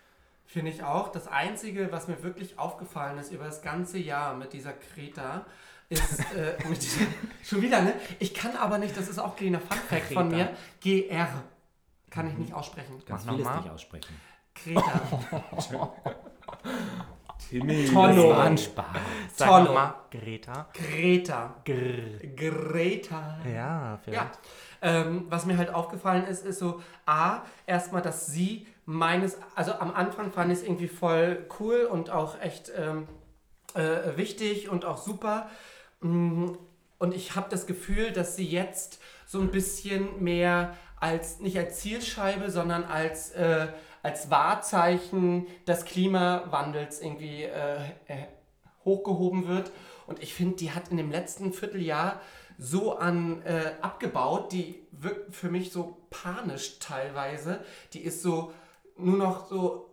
Finde 0.45 0.71
ich 0.71 0.83
auch. 0.83 1.09
Das 1.09 1.27
Einzige, 1.27 1.91
was 1.91 2.07
mir 2.07 2.21
wirklich 2.21 2.59
aufgefallen 2.59 3.17
ist 3.17 3.31
über 3.31 3.45
das 3.45 3.61
ganze 3.61 3.97
Jahr 3.97 4.35
mit 4.35 4.53
dieser 4.53 4.73
Kreta, 4.73 5.45
ist 5.99 6.19
äh, 6.35 6.55
mit 6.67 6.81
dieser, 6.81 7.05
schon 7.43 7.61
wieder, 7.61 7.81
ne? 7.81 7.93
Ich 8.19 8.33
kann 8.33 8.55
aber 8.55 8.77
nicht, 8.77 8.95
das 8.97 9.07
ist 9.07 9.19
auch 9.19 9.31
ein 9.31 9.35
kleiner 9.35 9.59
Funfact 9.59 10.13
von 10.13 10.29
mir, 10.29 10.55
GR. 10.81 11.43
Kann 12.09 12.29
ich 12.29 12.37
nicht 12.37 12.53
aussprechen. 12.53 13.01
Noch 13.07 13.25
mal. 13.25 13.57
nicht 13.57 13.69
aussprechen. 13.69 14.13
Kreta. 14.53 15.01
Timmy. 17.49 17.83
Das 17.83 17.93
Tonno. 17.93 18.29
war 18.29 18.43
ein 18.43 18.57
Spaß. 18.57 18.85
Sag 19.33 19.47
Tonno. 19.47 19.65
noch 19.65 19.73
mal, 19.73 19.95
Greta. 20.11 20.69
Greta. 20.73 21.55
Grr. 21.65 22.19
Greta. 22.35 23.37
Ja, 23.51 23.99
vielleicht. 24.03 24.39
Ja. 24.81 25.01
Ähm, 25.01 25.25
was 25.29 25.45
mir 25.45 25.57
halt 25.57 25.73
aufgefallen 25.73 26.25
ist, 26.25 26.45
ist 26.45 26.59
so, 26.59 26.81
A, 27.05 27.41
erstmal, 27.65 28.01
dass 28.01 28.27
sie 28.27 28.67
meines, 28.85 29.37
also 29.55 29.73
am 29.73 29.93
Anfang 29.93 30.31
fand 30.31 30.51
ich 30.51 30.59
es 30.59 30.63
irgendwie 30.63 30.87
voll 30.87 31.45
cool 31.59 31.87
und 31.89 32.09
auch 32.09 32.39
echt 32.41 32.71
ähm, 32.77 33.07
äh, 33.75 34.17
wichtig 34.17 34.69
und 34.69 34.85
auch 34.85 34.97
super. 34.97 35.49
Mm, 36.03 36.51
Und 36.99 37.13
ich 37.13 37.35
habe 37.35 37.49
das 37.49 37.65
Gefühl, 37.67 38.11
dass 38.11 38.35
sie 38.35 38.45
jetzt 38.45 38.99
so 39.25 39.39
ein 39.41 39.51
bisschen 39.51 40.23
mehr 40.23 40.77
als, 40.99 41.39
nicht 41.39 41.57
als 41.57 41.79
Zielscheibe, 41.79 42.49
sondern 42.49 42.83
als, 42.85 43.31
äh, 43.31 43.67
als 44.03 44.29
Wahrzeichen 44.29 45.47
des 45.67 45.83
Klimawandels 45.85 47.01
irgendwie 47.01 47.43
äh, 47.43 47.77
äh, 48.07 48.27
hochgehoben 48.85 49.47
wird. 49.47 49.71
Und 50.07 50.21
ich 50.21 50.33
finde, 50.33 50.55
die 50.57 50.71
hat 50.71 50.89
in 50.89 50.97
dem 50.97 51.11
letzten 51.11 51.51
Vierteljahr 51.53 52.21
so 52.57 52.97
an 52.97 53.41
äh, 53.43 53.73
abgebaut, 53.81 54.51
die 54.53 54.75
wirkt 54.91 55.35
für 55.35 55.49
mich 55.49 55.71
so 55.71 55.97
panisch 56.09 56.79
teilweise. 56.79 57.59
Die 57.93 58.01
ist 58.01 58.21
so 58.21 58.53
nur 58.97 59.17
noch 59.17 59.47
so, 59.49 59.89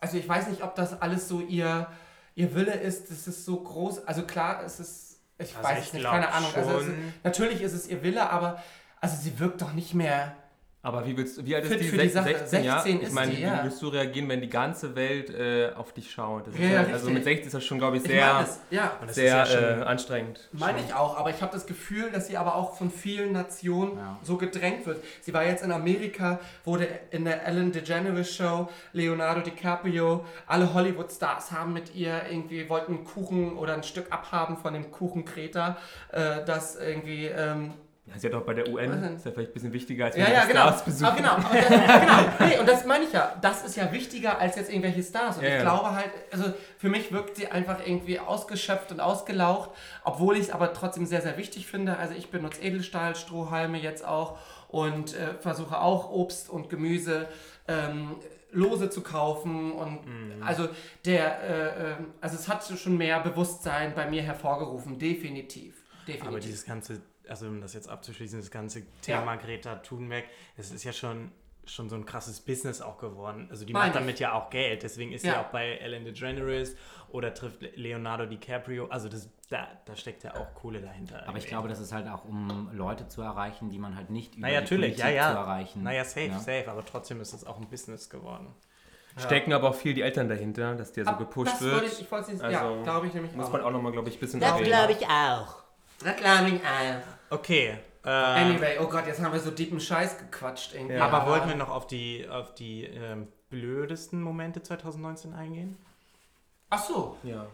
also 0.00 0.16
ich 0.16 0.28
weiß 0.28 0.48
nicht, 0.48 0.62
ob 0.62 0.74
das 0.76 1.00
alles 1.02 1.28
so 1.28 1.40
ihr, 1.40 1.88
ihr 2.36 2.54
Wille 2.54 2.74
ist. 2.74 3.10
Das 3.10 3.26
ist 3.26 3.44
so 3.44 3.60
groß. 3.60 4.06
Also 4.06 4.22
klar, 4.22 4.62
es 4.64 4.80
ist, 4.80 5.03
ich 5.38 5.56
Also 5.56 5.68
weiß 5.68 5.86
ich 5.86 5.92
nicht, 5.94 6.04
keine 6.04 6.30
Ahnung. 6.32 6.50
Also 6.54 6.80
schon. 6.80 7.14
natürlich 7.22 7.60
ist 7.60 7.72
es 7.72 7.88
ihr 7.88 8.02
Wille, 8.02 8.30
aber 8.30 8.62
also 9.00 9.16
sie 9.20 9.38
wirkt 9.38 9.60
doch 9.62 9.72
nicht 9.72 9.94
mehr. 9.94 10.36
Aber 10.84 11.06
wie 11.06 11.16
willst 11.16 11.38
du, 11.38 11.46
wie 11.46 11.56
alt 11.56 11.64
ist 11.64 11.80
die? 11.80 11.84
für 11.84 11.96
die 11.96 12.08
Sache. 12.10 12.28
16, 12.28 12.62
ja? 12.62 12.74
16 12.74 12.96
Ich 12.98 13.02
ist 13.04 13.12
meine, 13.14 13.30
die, 13.32 13.38
wie 13.38 13.50
würdest 13.50 13.80
du 13.80 13.88
reagieren, 13.88 14.28
wenn 14.28 14.42
die 14.42 14.50
ganze 14.50 14.94
Welt 14.94 15.30
äh, 15.30 15.70
auf 15.74 15.94
dich 15.94 16.10
schaut? 16.10 16.46
Ist 16.46 16.58
Ja, 16.58 16.68
ja, 16.68 16.80
also 16.92 17.08
mit 17.08 17.24
16 17.24 17.46
ist 17.46 17.54
das 17.54 17.64
schon, 17.64 17.78
glaube 17.78 17.96
ich, 17.96 18.02
Ich 18.02 18.10
sehr, 18.10 18.46
ja. 18.70 18.92
Und 19.00 19.08
das 19.08 19.14
sehr 19.14 19.42
ist 19.44 19.52
ja 19.54 19.60
schon- 19.60 19.80
äh, 19.80 19.84
anstrengend. 19.84 20.48
Meine 20.52 20.80
ich 20.86 20.92
auch, 20.92 21.16
aber 21.16 21.30
ich 21.30 21.40
habe 21.40 21.52
das 21.52 21.64
Gefühl, 21.64 22.10
dass 22.10 22.26
sie 22.26 22.36
aber 22.36 22.54
auch 22.54 22.76
von 22.76 22.90
vielen 22.90 23.32
Nationen 23.32 23.98
so 24.22 24.36
gedrängt 24.36 24.84
wird. 24.84 25.02
Sie 25.22 25.32
war 25.32 25.44
jetzt 25.46 25.64
in 25.64 25.72
Amerika, 25.72 26.38
wurde 26.66 26.86
in 27.10 27.24
der 27.24 27.46
Ellen 27.46 27.72
DeGeneres 27.72 28.34
Show, 28.36 28.68
Leonardo 28.92 29.40
DiCaprio, 29.40 30.26
alle 30.46 30.74
Hollywood-Stars 30.74 31.50
haben 31.50 31.72
mit 31.72 31.94
ihr 31.94 32.24
irgendwie, 32.30 32.68
wollten 32.68 32.96
einen 32.96 33.04
Kuchen 33.04 33.56
oder 33.56 33.72
ein 33.72 33.84
Stück 33.84 34.12
abhaben 34.12 34.58
von 34.58 34.74
dem 34.74 34.90
Kuchen 34.90 35.24
Kreta, 35.24 35.78
äh, 36.12 36.44
das 36.44 36.76
irgendwie... 36.76 37.24
Ähm, 37.24 37.72
Ja, 38.06 38.18
sie 38.18 38.26
hat 38.26 38.34
auch 38.34 38.42
bei 38.42 38.52
der 38.52 38.68
UN, 38.68 39.00
denn? 39.00 39.16
ist 39.16 39.24
ja 39.24 39.32
vielleicht 39.32 39.50
ein 39.50 39.54
bisschen 39.54 39.72
wichtiger, 39.72 40.04
als 40.04 40.16
ja, 40.16 40.26
wenn 40.26 40.32
ja, 40.34 40.42
die 40.42 40.48
genau. 40.48 40.60
Stars 40.62 40.84
besuchen. 40.84 41.06
Ah, 41.06 41.14
genau. 41.16 41.36
Das, 41.54 41.68
genau. 41.68 42.48
Nee, 42.48 42.58
und 42.58 42.68
das 42.68 42.84
meine 42.84 43.04
ich 43.04 43.12
ja. 43.12 43.34
Das 43.40 43.64
ist 43.64 43.76
ja 43.76 43.90
wichtiger 43.92 44.38
als 44.38 44.56
jetzt 44.56 44.68
irgendwelche 44.70 45.02
Stars. 45.02 45.38
Und 45.38 45.44
Ja, 45.44 45.48
ich 45.48 45.54
ja. 45.56 45.62
glaube 45.62 45.92
halt, 45.92 46.10
also 46.30 46.52
für 46.76 46.90
mich 46.90 47.12
wirkt 47.12 47.36
sie 47.36 47.48
einfach 47.48 47.78
irgendwie 47.84 48.18
ausgeschöpft 48.18 48.92
und 48.92 49.00
ausgelaucht, 49.00 49.70
obwohl 50.04 50.36
ich 50.36 50.42
es 50.42 50.50
aber 50.50 50.74
trotzdem 50.74 51.06
sehr, 51.06 51.22
sehr 51.22 51.38
wichtig 51.38 51.66
finde. 51.66 51.96
Also 51.96 52.14
ich 52.14 52.30
benutze 52.30 52.60
Edelstahl, 52.60 53.16
Strohhalme 53.16 53.80
jetzt 53.80 54.04
auch 54.04 54.36
und 54.68 55.14
äh, 55.14 55.34
versuche 55.40 55.78
auch 55.78 56.10
Obst 56.10 56.50
und 56.50 56.68
Gemüse 56.68 57.26
ähm, 57.68 58.16
lose 58.52 58.90
zu 58.90 59.00
kaufen 59.00 59.72
und 59.72 60.00
also 60.44 60.68
der 61.04 61.42
äh, 61.42 61.92
äh, 61.92 61.94
also 62.20 62.36
es 62.36 62.48
hat 62.48 62.64
schon 62.64 62.96
mehr 62.96 63.18
Bewusstsein 63.18 63.94
bei 63.96 64.08
mir 64.08 64.22
hervorgerufen 64.22 64.96
definitiv 64.96 65.74
definitiv 66.06 66.28
Aber 66.28 66.40
dieses 66.40 66.64
ganze, 66.64 67.00
also 67.28 67.46
um 67.46 67.60
das 67.60 67.74
jetzt 67.74 67.88
abzuschließen, 67.88 68.38
das 68.40 68.50
ganze 68.50 68.82
Thema 69.02 69.36
Greta 69.36 69.76
Thunberg, 69.76 70.24
es 70.56 70.70
ist 70.70 70.84
ja 70.84 70.92
schon, 70.92 71.32
schon 71.66 71.88
so 71.88 71.96
ein 71.96 72.04
krasses 72.04 72.40
Business 72.40 72.80
auch 72.82 72.98
geworden. 72.98 73.48
Also 73.50 73.64
die 73.64 73.72
Meine 73.72 73.86
macht 73.86 73.94
ich. 73.96 74.00
damit 74.00 74.20
ja 74.20 74.32
auch 74.34 74.50
Geld. 74.50 74.82
Deswegen 74.82 75.12
ist 75.12 75.22
sie 75.22 75.28
Ja. 75.28 75.40
auch 75.42 75.46
bei 75.46 75.76
Ellen 75.78 76.04
DeGeneres 76.04 76.76
oder 77.08 77.32
trifft 77.32 77.62
Leonardo 77.76 78.26
DiCaprio. 78.26 78.86
Also 78.88 79.08
das, 79.08 79.30
da, 79.48 79.68
da 79.86 79.96
steckt 79.96 80.24
ja 80.24 80.34
auch 80.34 80.52
Kohle 80.54 80.80
dahinter. 80.82 81.26
Aber 81.26 81.38
ich 81.38 81.46
glaube, 81.46 81.68
das 81.68 81.80
ist 81.80 81.92
halt 81.92 82.06
auch, 82.08 82.24
um 82.26 82.68
Leute 82.74 83.08
zu 83.08 83.22
erreichen, 83.22 83.70
die 83.70 83.78
man 83.78 83.96
halt 83.96 84.10
nicht 84.10 84.34
über 84.34 84.48
naja, 84.48 84.60
die 84.60 84.64
natürlich, 84.64 84.98
ja, 84.98 85.04
Politik 85.04 85.22
ja. 85.22 85.30
zu 85.32 85.38
erreichen. 85.38 85.82
Naja, 85.82 86.04
safe, 86.04 86.26
Ja. 86.26 86.38
safe. 86.38 86.64
Aber 86.70 86.84
trotzdem 86.84 87.20
ist 87.22 87.32
es 87.32 87.46
auch 87.46 87.58
ein 87.58 87.68
Business 87.68 88.10
geworden. 88.10 88.54
Stecken 89.16 89.52
aber 89.52 89.70
auch 89.70 89.74
viel 89.76 89.94
die 89.94 90.02
Eltern 90.02 90.28
dahinter, 90.28 90.74
dass 90.74 90.92
der 90.92 91.04
so 91.04 91.10
Ab- 91.12 91.18
gepusht 91.18 91.52
das 91.52 91.60
wird. 91.62 91.72
Wollte 91.74 91.86
ich, 91.86 92.00
ich 92.00 92.10
wollte 92.10 92.32
es 92.32 92.40
ja 92.40 92.46
Also, 92.66 92.82
glaube 92.82 93.06
ich 93.06 93.14
nämlich 93.14 93.32
Muss 93.32 93.46
auch. 93.46 93.52
man 93.52 93.60
auch 93.62 93.70
nochmal, 93.70 93.92
glaube 93.92 94.08
ich, 94.08 94.16
ein 94.16 94.20
bisschen 94.20 94.40
Das 94.40 94.60
glaube 94.60 94.92
ich 94.92 95.06
auch. 95.06 95.62
Das 96.04 96.16
glaube 96.16 96.50
ich 96.50 96.60
auch. 96.62 97.36
Okay. 97.38 97.78
Äh, 98.04 98.08
Anyway, 98.08 98.76
oh 98.80 98.86
Gott, 98.86 99.06
jetzt 99.06 99.20
haben 99.22 99.32
wir 99.32 99.40
so 99.40 99.50
deepen 99.50 99.80
Scheiß 99.80 100.18
gequatscht 100.18 100.74
irgendwie. 100.74 100.94
Ja. 100.96 101.06
aber 101.06 101.26
wollten 101.30 101.48
wir 101.48 101.56
noch 101.56 101.70
auf 101.70 101.86
die, 101.86 102.28
auf 102.28 102.54
die 102.54 102.84
ähm, 102.84 103.28
blödesten 103.48 104.22
Momente 104.22 104.62
2019 104.62 105.32
eingehen? 105.34 105.78
Ach 106.70 106.82
so, 106.82 107.16
Ja. 107.22 107.46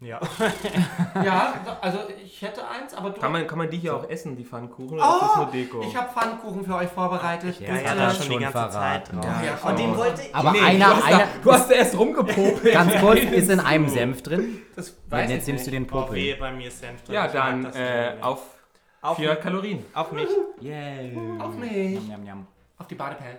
Ja. 0.00 0.20
ja, 1.24 1.54
also 1.80 1.98
ich 2.22 2.42
hätte 2.42 2.62
eins, 2.68 2.92
aber 2.94 3.10
du... 3.10 3.20
Kann 3.20 3.32
man, 3.32 3.46
kann 3.46 3.58
man 3.58 3.70
die 3.70 3.78
hier 3.78 3.96
auch 3.96 4.08
essen, 4.10 4.36
die 4.36 4.44
Pfannkuchen, 4.44 4.98
oder 4.98 5.04
ist 5.08 5.22
das 5.22 5.30
oh, 5.34 5.38
nur 5.42 5.46
Deko? 5.46 5.82
ich 5.82 5.96
habe 5.96 6.08
Pfannkuchen 6.12 6.64
für 6.64 6.74
euch 6.74 6.88
vorbereitet. 6.90 7.60
Ja, 7.60 7.74
Ja, 7.74 7.80
ja, 7.80 7.94
da 7.94 8.10
schon 8.10 8.28
die 8.28 8.38
ganze 8.38 8.52
Zeit 8.58 8.72
verraten. 9.08 9.20
drauf. 9.20 9.26
Ja, 9.44 9.70
Und 9.70 9.78
den 9.78 9.96
wollte 9.96 10.22
Aber 10.32 10.52
Nee, 10.52 10.60
einer, 10.60 10.86
du, 10.86 10.94
hast 10.96 11.04
einer, 11.06 11.18
da, 11.18 11.24
du 11.42 11.52
hast 11.52 11.70
da 11.70 11.74
erst 11.74 11.98
rumgepopelt. 11.98 12.72
ganz 12.74 12.94
kurz, 13.00 13.20
ist 13.32 13.50
in 13.50 13.60
einem 13.60 13.88
Senf 13.88 14.22
drin. 14.22 14.60
das 14.76 14.94
Weil 15.08 15.22
weiß 15.24 15.30
jetzt 15.30 15.42
ich 15.42 15.48
nimmst 15.54 15.66
du 15.66 15.70
nicht. 15.70 15.90
den 15.90 15.96
Oh, 15.96 16.02
Popel. 16.02 16.36
bei 16.38 16.52
mir 16.52 16.68
ist 16.68 16.80
Senf 16.80 17.02
drin. 17.04 17.14
Ja, 17.14 17.26
Ich 17.26 17.32
dann 17.32 17.62
das 17.62 17.76
äh, 17.76 18.14
auf 18.20 18.42
auf, 19.00 19.16
4 19.16 19.36
Kalorien. 19.36 19.84
auf 19.94 20.12
mich. 20.12 20.28
Yeah. 20.62 20.98
Auf 21.38 21.54
mich. 21.56 21.94
Yum, 21.94 22.10
yum, 22.10 22.26
yum. 22.26 22.46
Auf 22.78 22.86
die 22.88 22.94
Badeperlen. 22.94 23.36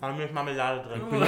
Haben 0.00 0.18
wir 0.18 0.32
Marmelade 0.32 0.82
drin. 0.88 1.02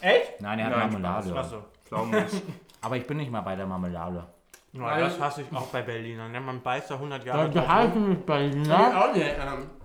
Echt? 0.00 0.40
Nein, 0.40 0.58
er 0.58 0.66
hat 0.66 0.90
Marmelade. 0.92 1.36
Achso. 1.36 1.56
Pflaumenmus. 1.84 2.42
Aber 2.80 2.96
ich 2.96 3.06
bin 3.06 3.16
nicht 3.16 3.30
mal 3.30 3.40
bei 3.40 3.56
der 3.56 3.66
Marmelade. 3.66 4.26
Ja, 4.72 4.98
das 4.98 5.20
hasse 5.20 5.42
ich 5.42 5.56
auch 5.56 5.66
bei 5.68 5.82
Berliner. 5.82 6.28
Ne? 6.28 6.40
Man 6.40 6.60
beißt 6.60 6.90
da 6.90 6.94
100 6.96 7.24
Jahre 7.24 7.48
drauf 7.50 7.68
heißen 7.68 7.92
rum. 7.92 8.08
nicht 8.10 8.20
Nee, 8.20 8.24
Berliner. 8.26 9.04
auch 9.04 9.14
nicht. 9.14 9.26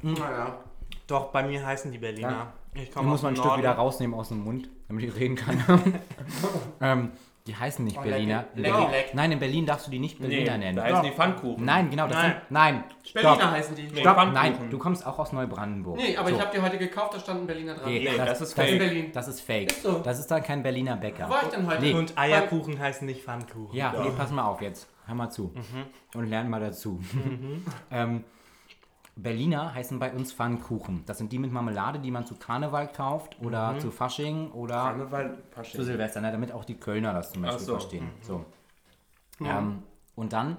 Ähm, 0.03 0.13
naja. 0.15 0.57
Doch, 1.07 1.25
bei 1.31 1.43
mir 1.43 1.65
heißen 1.65 1.91
die 1.91 1.97
Berliner. 1.99 2.47
Ich 2.73 2.83
Ich 2.83 2.91
komme 2.91 3.07
muss 3.09 3.21
mal 3.21 3.29
ein 3.29 3.33
dem 3.35 3.37
Stück 3.37 3.45
Norden. 3.47 3.61
wieder 3.61 3.73
rausnehmen 3.73 4.17
aus 4.19 4.29
dem 4.29 4.43
Mund, 4.43 4.69
damit 4.87 5.03
ich 5.05 5.15
reden 5.15 5.35
kann. 5.35 5.63
ähm, 6.81 7.11
die 7.49 7.55
heißen 7.55 7.83
nicht 7.83 7.97
Oh, 7.97 8.01
Berliner. 8.03 8.45
leck- 8.55 8.63
leck- 8.63 8.71
Berlin- 8.73 8.91
leck. 8.91 9.13
Nein, 9.15 9.31
in 9.31 9.39
Berlin 9.39 9.65
darfst 9.65 9.87
du 9.87 9.91
die 9.91 9.99
nicht 9.99 10.19
Berliner 10.19 10.51
da 10.51 10.57
nennen. 10.59 10.81
heißen 10.81 11.03
die 11.03 11.11
Pfannkuchen. 11.11 11.65
Nein, 11.65 11.89
genau, 11.89 12.07
das 12.07 12.15
Nein. 12.17 12.31
sind. 12.31 12.41
Nein, 12.51 12.83
Berliner 13.13 13.35
stopp. 13.35 13.51
heißen 13.51 13.75
die. 13.75 13.81
Nee. 13.83 13.99
Stopp, 14.01 14.15
Pfannkuchen. 14.15 14.33
nein, 14.33 14.69
du 14.69 14.77
kommst 14.77 15.05
auch 15.07 15.17
aus 15.19 15.33
Neubrandenburg. 15.33 15.97
Nee, 15.97 16.15
aber 16.15 16.29
So. 16.29 16.35
ich 16.35 16.41
habe 16.41 16.51
die 16.55 16.61
heute 16.61 16.77
gekauft, 16.77 17.15
da 17.15 17.19
stand 17.19 17.41
ein 17.41 17.47
Berliner 17.47 17.73
dran. 17.75 17.89
Nee, 17.91 17.99
Nee, 18.09 18.17
das 18.17 18.39
ist 18.41 18.53
fake. 18.53 18.69
In 18.73 18.77
Berlin. 18.77 19.11
Das 19.13 19.27
ist 19.27 19.41
fake. 19.41 19.71
Ist 19.71 19.81
so. 19.83 19.99
Das 19.99 20.19
ist 20.19 20.27
dann 20.27 20.43
kein 20.43 20.61
Berliner 20.63 20.95
Bäcker. 20.95 21.25
Wo 21.27 21.31
war 21.31 21.41
ich 21.43 21.49
denn 21.49 21.65
heute? 21.67 21.81
Nee. 21.81 21.93
Und 21.93 22.17
Eierkuchen 22.17 22.77
heißen 22.79 23.05
nicht 23.07 23.23
Pfannkuchen. 23.23 23.75
Ja, 23.75 23.93
nee, 23.99 24.11
pass 24.15 24.31
mal 24.31 24.43
auf 24.43 24.61
jetzt. 24.61 24.87
Hör 25.07 25.15
mal 25.15 25.29
zu. 25.31 25.51
Mhm. 25.55 26.19
Und 26.19 26.27
lern 26.29 26.49
mal 26.51 26.59
dazu. 26.61 26.99
ähm, 27.91 28.23
Berliner 29.21 29.73
heißen 29.73 29.99
bei 29.99 30.11
uns 30.13 30.31
Pfannkuchen. 30.33 31.03
Das 31.05 31.17
sind 31.17 31.31
die 31.31 31.39
mit 31.39 31.51
Marmelade, 31.51 31.99
die 31.99 32.11
man 32.11 32.25
zu 32.25 32.35
Karneval 32.35 32.87
kauft 32.91 33.37
oder 33.41 33.73
Mhm. 33.73 33.79
zu 33.79 33.91
Fasching 33.91 34.51
oder 34.51 34.75
Karneval, 34.75 35.37
zu 35.37 35.55
Fasching. 35.55 35.83
Silvester, 35.83 36.21
ne? 36.21 36.31
damit 36.31 36.51
auch 36.51 36.65
die 36.65 36.75
Kölner 36.77 37.13
das 37.13 37.31
zum 37.33 37.41
Beispiel 37.41 37.65
so. 37.65 37.73
verstehen. 37.73 38.09
So. 38.21 38.45
Ähm, 39.41 39.83
und 40.15 40.33
dann 40.33 40.57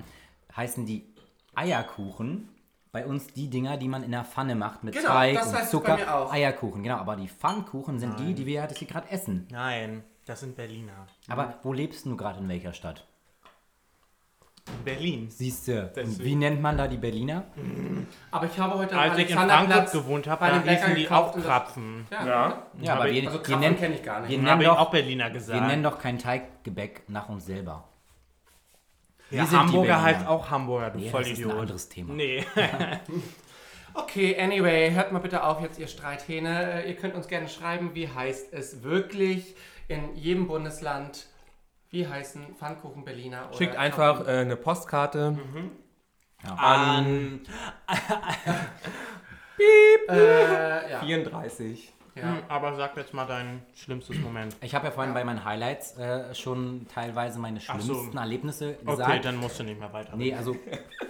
heißen 0.57 0.87
die 0.87 1.07
Eierkuchen 1.55 2.49
bei 2.93 3.07
uns 3.07 3.29
die 3.29 3.49
Dinger, 3.49 3.77
die 3.77 3.89
man 3.89 4.03
in 4.03 4.11
der 4.11 4.25
Pfanne 4.25 4.55
macht 4.55 4.83
mit 4.83 4.95
Genau, 4.95 5.09
Teig 5.09 5.35
das 5.35 5.49
und 5.49 5.55
heißt 5.55 5.65
es 5.67 5.71
Zucker. 5.71 6.31
Eierkuchen, 6.33 6.83
genau. 6.83 6.97
Aber 6.97 7.17
die 7.17 7.29
Pfannkuchen 7.29 7.99
sind 7.99 8.19
die, 8.19 8.35
die 8.35 8.47
wir 8.47 8.67
gerade 8.67 9.09
essen. 9.11 9.47
Nein, 9.51 10.03
das 10.27 10.41
sind 10.41 10.57
Berliner. 10.57 11.07
Aber 11.29 11.55
wo 11.63 11.73
lebst 11.73 12.05
du 12.07 12.17
gerade 12.17 12.41
in 12.41 12.49
welcher 12.49 12.73
Stadt? 12.73 13.07
Berlin. 14.85 15.29
Siehst 15.31 15.69
du. 15.69 15.91
Wie 16.19 16.35
nennt 16.35 16.61
man 16.61 16.77
da 16.79 16.89
die 16.89 16.97
Berliner? 16.97 17.45
Aber 18.31 18.47
ich 18.47 18.59
habe 18.59 18.79
heute 18.79 18.99
Als 18.99 19.19
ich 19.19 19.31
in 19.31 19.37
Frankfurt 19.39 19.93
gewohnt 19.93 20.27
habe, 20.27 20.41
bei 20.41 20.51
da 20.51 20.59
dem 20.59 20.65
Bäcker 20.65 20.81
hießen 20.89 20.95
die 20.97 21.11
auch 21.11 21.33
das- 21.35 21.45
Krapfen. 21.45 22.07
Ja. 22.11 22.27
Ja. 22.27 22.63
Ja, 22.81 22.95
aber 22.95 23.09
ich- 23.09 23.23
wir, 23.23 23.29
Also 23.29 23.39
wir, 23.39 23.43
Krapfen 23.45 23.61
nennen, 23.61 23.77
kenne 23.79 23.95
ich 23.95 24.03
gar 24.03 24.21
nicht. 24.21 24.31
wir 24.31 24.37
Dann 24.37 24.45
nennen 24.45 24.53
habe 24.53 24.63
ich 24.63 24.69
doch, 24.69 24.79
auch 24.79 24.91
Berliner 24.91 25.31
gesagt. 25.31 25.61
wir 25.61 25.67
nennen 25.67 25.83
doch 25.83 25.99
kein 25.99 26.19
Teiggebäck 26.19 27.03
nach 27.09 27.29
uns 27.29 27.47
selber. 27.47 27.85
ja, 29.31 29.51
wir 29.51 29.59
Hamburger 29.59 30.03
heißt 30.03 30.27
auch 30.27 30.51
Hamburger, 30.51 30.91
du 30.91 30.99
Nee, 30.99 31.05
das 31.05 31.11
Vollidiot. 31.13 31.39
ist 31.51 31.55
ein 31.55 31.61
anderes 31.61 31.89
Thema. 31.89 32.15
Nee. 32.15 32.45
Okay, 33.93 34.41
anyway, 34.41 34.93
hört 34.93 35.11
mal 35.11 35.19
bitte 35.19 35.43
auf 35.43 35.61
jetzt, 35.61 35.79
ihr 35.81 35.89
Streithähne. 35.89 36.85
Äh, 36.85 36.89
Ihr 36.91 36.95
könnt 36.95 37.15
uns 37.17 37.27
gerne 37.27 37.49
schreiben, 37.49 37.91
wie 37.95 38.09
heißt 38.09 38.53
es 38.53 38.85
wirklich 38.85 39.57
in 39.89 40.15
jedem 40.15 40.47
Bundesland. 40.47 41.27
Wie 41.91 42.07
heißen 42.07 42.55
Pfannkuchen 42.57 43.05
Berliner? 43.05 43.47
oder 43.49 43.57
Schickt 43.59 43.77
einfach 43.77 44.27
äh, 44.27 44.39
eine 44.41 44.57
Postkarte. 44.57 45.39
An 46.57 47.41
Äh, 50.09 50.91
ja. 50.93 51.01
34. 51.01 51.93
ja. 52.15 52.23
Hm, 52.23 52.39
Aber 52.49 52.75
sag 52.77 52.97
jetzt 52.97 53.13
mal 53.13 53.27
dein 53.27 53.63
schlimmstes 53.75 54.19
Moment. 54.19 54.57
Ich 54.63 54.75
habe 54.75 54.87
ja 54.87 54.91
vorhin 54.91 55.13
bei 55.13 55.23
meinen 55.23 55.45
Highlights 55.45 55.97
äh, 55.99 56.35
schon 56.35 56.87
teilweise 56.93 57.39
meine 57.39 57.61
Ach 57.69 57.79
so. 57.81 57.93
schlimmsten 57.95 58.17
Erlebnisse 58.17 58.77
Okay, 58.83 58.91
gesagt. 58.91 59.25
dann 59.27 59.37
musst 59.37 59.59
du 59.61 59.65
nicht 59.65 59.79
mehr 59.79 59.93
weiter. 59.93 60.17
Nee, 60.17 60.35
also 60.35 60.57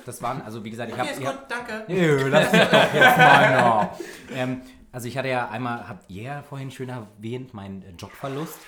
das 0.04 0.20
waren, 0.20 0.42
also 0.42 0.64
wie 0.64 0.70
gesagt, 0.70 0.90
ich 0.92 0.98
Okay, 0.98 1.08
habe... 1.10 1.20
ist 1.22 1.24
gut, 1.24 1.38
danke. 1.48 1.84
Nö, 1.88 2.28
lass 2.28 2.52
mich 2.52 2.62
doch 2.62 2.94
jetzt 2.94 3.18
mal 3.18 3.60
noch. 3.62 4.00
Ähm, 4.34 4.62
also 4.92 5.06
ich 5.06 5.16
hatte 5.16 5.28
ja 5.28 5.48
einmal, 5.48 5.88
habt 5.88 6.10
ihr 6.10 6.22
ja 6.24 6.42
vorhin 6.42 6.70
schön 6.72 6.88
erwähnt, 6.88 7.54
meinen 7.54 7.82
äh, 7.82 7.90
Jobverlust. 7.96 8.58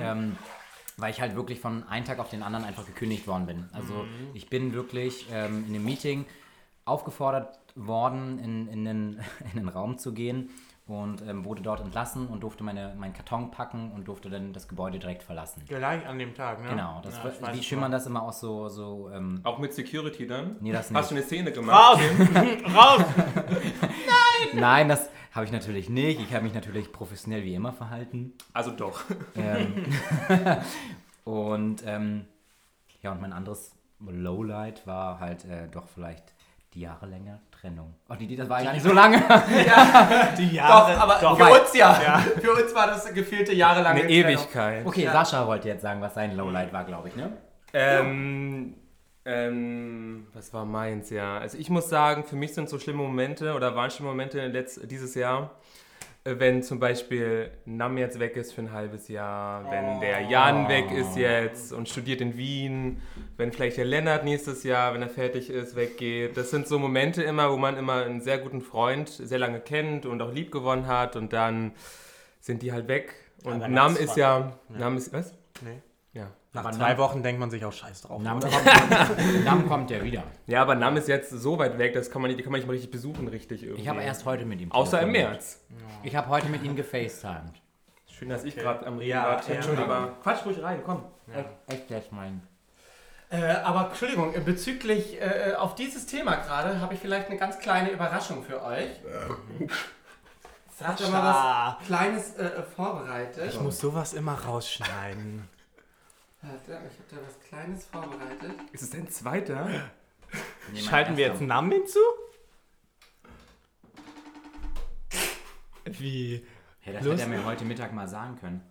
Ähm, 0.00 0.36
weil 1.00 1.10
ich 1.10 1.20
halt 1.20 1.34
wirklich 1.36 1.60
von 1.60 1.86
einem 1.88 2.04
Tag 2.04 2.18
auf 2.18 2.30
den 2.30 2.42
anderen 2.42 2.64
einfach 2.64 2.86
gekündigt 2.86 3.26
worden 3.26 3.46
bin. 3.46 3.68
Also 3.72 4.04
ich 4.34 4.48
bin 4.50 4.72
wirklich 4.72 5.26
ähm, 5.32 5.64
in 5.66 5.74
einem 5.74 5.84
Meeting 5.84 6.26
aufgefordert 6.84 7.58
worden, 7.74 8.38
in, 8.38 8.68
in, 8.68 8.84
den, 8.84 9.20
in 9.52 9.60
den 9.60 9.68
Raum 9.68 9.98
zu 9.98 10.12
gehen 10.12 10.50
und 10.86 11.22
ähm, 11.22 11.44
wurde 11.44 11.62
dort 11.62 11.80
entlassen 11.80 12.26
und 12.26 12.42
durfte 12.42 12.64
meine, 12.64 12.94
meinen 12.98 13.12
Karton 13.12 13.50
packen 13.52 13.92
und 13.92 14.08
durfte 14.08 14.28
dann 14.28 14.52
das 14.52 14.66
Gebäude 14.66 14.98
direkt 14.98 15.22
verlassen. 15.22 15.62
Gleich 15.68 16.04
an 16.06 16.18
dem 16.18 16.34
Tag, 16.34 16.62
ne? 16.62 16.70
Genau, 16.70 17.00
das, 17.02 17.16
Ja, 17.16 17.52
wie 17.54 17.76
man 17.76 17.92
das 17.92 18.06
immer 18.06 18.22
auch 18.22 18.32
so, 18.32 18.68
so 18.68 19.08
ähm, 19.14 19.40
Auch 19.44 19.58
mit 19.58 19.72
Security 19.72 20.26
dann? 20.26 20.56
Nee, 20.60 20.72
das 20.72 20.92
Hast 20.92 21.10
du 21.10 21.14
nicht. 21.14 21.22
eine 21.22 21.28
Szene 21.28 21.52
gemacht? 21.52 21.76
Raus! 21.76 22.00
Raus! 22.76 23.04
Nein, 24.54 24.88
das 24.88 25.08
habe 25.32 25.44
ich 25.46 25.52
natürlich 25.52 25.88
nicht. 25.88 26.20
Ich 26.20 26.34
habe 26.34 26.44
mich 26.44 26.54
natürlich 26.54 26.92
professionell 26.92 27.44
wie 27.44 27.54
immer 27.54 27.72
verhalten. 27.72 28.32
Also 28.52 28.70
doch. 28.70 29.02
Ähm, 29.36 29.84
und 31.24 31.82
ähm, 31.86 32.26
ja, 33.02 33.12
und 33.12 33.20
mein 33.20 33.32
anderes 33.32 33.72
Lowlight 34.00 34.86
war 34.86 35.20
halt 35.20 35.44
äh, 35.44 35.68
doch 35.70 35.86
vielleicht 35.88 36.24
die 36.74 36.80
jahrelange 36.80 37.40
Trennung. 37.50 37.94
Oh, 38.08 38.14
die, 38.14 38.26
die, 38.26 38.36
das 38.36 38.48
war 38.48 38.62
gar 38.62 38.72
nicht 38.72 38.82
so 38.82 38.92
lange. 38.92 39.16
Die 40.38 40.46
Doch, 40.46 40.52
Jahre. 40.52 41.00
aber 41.00 41.18
doch. 41.20 41.36
für 41.36 41.60
uns 41.60 41.74
ja. 41.74 41.94
Für 42.40 42.52
uns 42.52 42.74
war 42.74 42.86
das 42.86 43.12
gefühlte 43.12 43.52
jahrelange 43.52 44.02
Eine 44.02 44.08
Trennung. 44.08 44.30
Ewigkeit. 44.30 44.86
Okay, 44.86 45.08
Sascha 45.12 45.46
wollte 45.46 45.68
jetzt 45.68 45.82
sagen, 45.82 46.00
was 46.00 46.14
sein 46.14 46.36
Lowlight 46.36 46.72
war, 46.72 46.84
glaube 46.84 47.08
ich, 47.08 47.16
ne? 47.16 47.32
Ähm, 47.72 48.74
ähm, 49.30 50.26
was 50.34 50.52
war 50.52 50.64
meins, 50.64 51.10
ja. 51.10 51.38
Also 51.38 51.58
ich 51.58 51.70
muss 51.70 51.88
sagen, 51.88 52.24
für 52.24 52.36
mich 52.36 52.54
sind 52.54 52.68
so 52.68 52.78
schlimme 52.78 53.02
Momente 53.02 53.54
oder 53.54 53.74
waren 53.76 53.90
schlimme 53.90 54.10
Momente 54.10 54.46
letzt, 54.46 54.90
dieses 54.90 55.14
Jahr, 55.14 55.50
äh, 56.24 56.34
wenn 56.38 56.62
zum 56.62 56.78
Beispiel 56.80 57.50
Nam 57.64 57.96
jetzt 57.98 58.18
weg 58.18 58.36
ist 58.36 58.52
für 58.52 58.62
ein 58.62 58.72
halbes 58.72 59.08
Jahr, 59.08 59.64
wenn 59.70 60.00
der 60.00 60.22
Jan 60.22 60.68
weg 60.68 60.90
ist 60.90 61.16
jetzt 61.16 61.72
und 61.72 61.88
studiert 61.88 62.20
in 62.20 62.36
Wien, 62.36 63.00
wenn 63.36 63.52
vielleicht 63.52 63.76
der 63.78 63.84
Lennart 63.86 64.24
nächstes 64.24 64.62
Jahr, 64.64 64.92
wenn 64.94 65.02
er 65.02 65.08
fertig 65.08 65.48
ist, 65.50 65.76
weggeht. 65.76 66.36
Das 66.36 66.50
sind 66.50 66.66
so 66.68 66.78
Momente 66.78 67.22
immer, 67.22 67.50
wo 67.50 67.56
man 67.56 67.76
immer 67.76 68.04
einen 68.04 68.20
sehr 68.20 68.38
guten 68.38 68.60
Freund 68.60 69.08
sehr 69.08 69.38
lange 69.38 69.60
kennt 69.60 70.04
und 70.06 70.20
auch 70.22 70.32
lieb 70.32 70.50
gewonnen 70.52 70.86
hat 70.86 71.16
und 71.16 71.32
dann 71.32 71.72
sind 72.40 72.62
die 72.62 72.72
halt 72.72 72.88
weg. 72.88 73.14
Und 73.44 73.60
Nam 73.70 73.96
ist 73.96 74.08
war- 74.10 74.18
ja, 74.18 74.52
Nam 74.68 74.96
ist, 74.98 75.12
was? 75.12 75.32
Nee. 75.62 75.80
Ja. 76.52 76.60
Nach 76.62 76.64
Aber 76.64 76.72
zwei 76.76 76.88
Nam- 76.90 76.98
Wochen 76.98 77.22
denkt 77.22 77.38
man 77.40 77.50
sich 77.50 77.64
auch 77.64 77.72
scheiß 77.72 78.02
drauf. 78.02 78.20
Nam 78.20 78.40
kommt, 78.40 78.54
Nam 79.44 79.68
kommt 79.68 79.90
ja 79.90 80.02
wieder. 80.02 80.24
Ja, 80.48 80.62
aber 80.62 80.74
Nam 80.74 80.96
ist 80.96 81.06
jetzt 81.06 81.30
so 81.30 81.58
weit 81.58 81.78
weg, 81.78 81.94
das 81.94 82.10
kann 82.10 82.20
man 82.22 82.28
nicht, 82.28 82.38
die 82.40 82.42
kann 82.42 82.50
man 82.50 82.58
nicht 82.60 82.66
mal 82.66 82.72
richtig 82.72 82.90
besuchen, 82.90 83.28
richtig 83.28 83.62
irgendwie. 83.62 83.82
Ich 83.82 83.88
habe 83.88 84.02
erst 84.02 84.24
heute 84.24 84.44
mit 84.44 84.60
ihm 84.60 84.72
Außer 84.72 85.00
im. 85.02 85.12
März. 85.12 85.60
Ich 86.02 86.16
habe 86.16 86.28
heute 86.28 86.48
mit 86.48 86.64
ihm 86.64 86.74
gefacetimed. 86.74 87.54
Schön, 88.08 88.28
dass 88.28 88.42
ich 88.44 88.56
gerade 88.56 88.84
am 88.86 88.98
Reden 88.98 89.10
Ja, 89.10 89.24
war. 89.24 89.48
ja. 89.48 89.54
Entschuldigung. 89.54 89.90
Aber 89.90 90.12
quatsch 90.22 90.44
ruhig 90.44 90.60
rein, 90.62 90.82
komm. 90.84 91.04
Echt 91.68 91.88
jetzt 91.88 92.10
mein. 92.12 92.42
Äh, 93.30 93.44
aber 93.62 93.86
Entschuldigung, 93.90 94.34
äh, 94.34 94.40
bezüglich 94.40 95.20
äh, 95.20 95.54
auf 95.56 95.76
dieses 95.76 96.06
Thema 96.06 96.34
gerade 96.34 96.80
habe 96.80 96.94
ich 96.94 97.00
vielleicht 97.00 97.28
eine 97.28 97.38
ganz 97.38 97.60
kleine 97.60 97.90
Überraschung 97.90 98.42
für 98.42 98.60
euch. 98.64 98.88
Ich 100.80 100.84
habe 100.86 101.00
da 101.00 101.08
mal 101.10 101.76
was 101.78 101.86
Kleines 101.86 102.34
äh, 102.36 102.62
vorbereitet. 102.74 103.50
Ich 103.54 103.60
muss 103.60 103.78
sowas 103.78 104.14
immer 104.14 104.34
rausschneiden. 104.34 105.48
Warte, 106.42 106.72
ich 106.90 106.98
habe 106.98 107.10
da 107.10 107.16
was 107.26 107.38
Kleines 107.48 107.84
vorbereitet. 107.86 108.52
Ist 108.72 108.82
es 108.82 108.90
dein 108.90 109.08
zweiter? 109.10 109.66
Nee, 109.66 109.80
mein 110.72 110.82
Schalten 110.82 111.16
wir 111.16 111.26
jetzt 111.26 111.38
einen 111.38 111.48
Namen 111.48 111.72
hinzu? 111.72 111.98
Wie? 115.84 116.46
Ja, 116.84 116.92
das 116.94 117.04
hätte 117.04 117.22
er 117.22 117.28
mir 117.28 117.44
heute 117.44 117.64
Mittag 117.64 117.92
mal 117.92 118.08
sagen 118.08 118.38
können. 118.38 118.62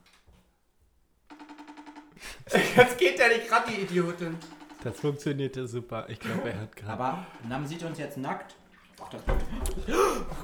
Jetzt 2.76 2.98
geht 2.98 3.20
der 3.20 3.28
nicht 3.28 3.48
gerade, 3.48 3.70
die 3.72 3.82
Idiotin. 3.82 4.36
Das 4.84 5.00
funktionierte 5.00 5.68
super. 5.68 6.10
Ich 6.10 6.20
glaube, 6.20 6.50
er 6.50 6.62
hat 6.62 6.76
gerade. 6.76 6.94
Aber 6.94 7.26
Nam 7.48 7.68
sieht 7.68 7.84
uns 7.84 8.00
jetzt 8.00 8.18
nackt. 8.18 8.56
Ach, 9.00 9.10
das 9.10 9.22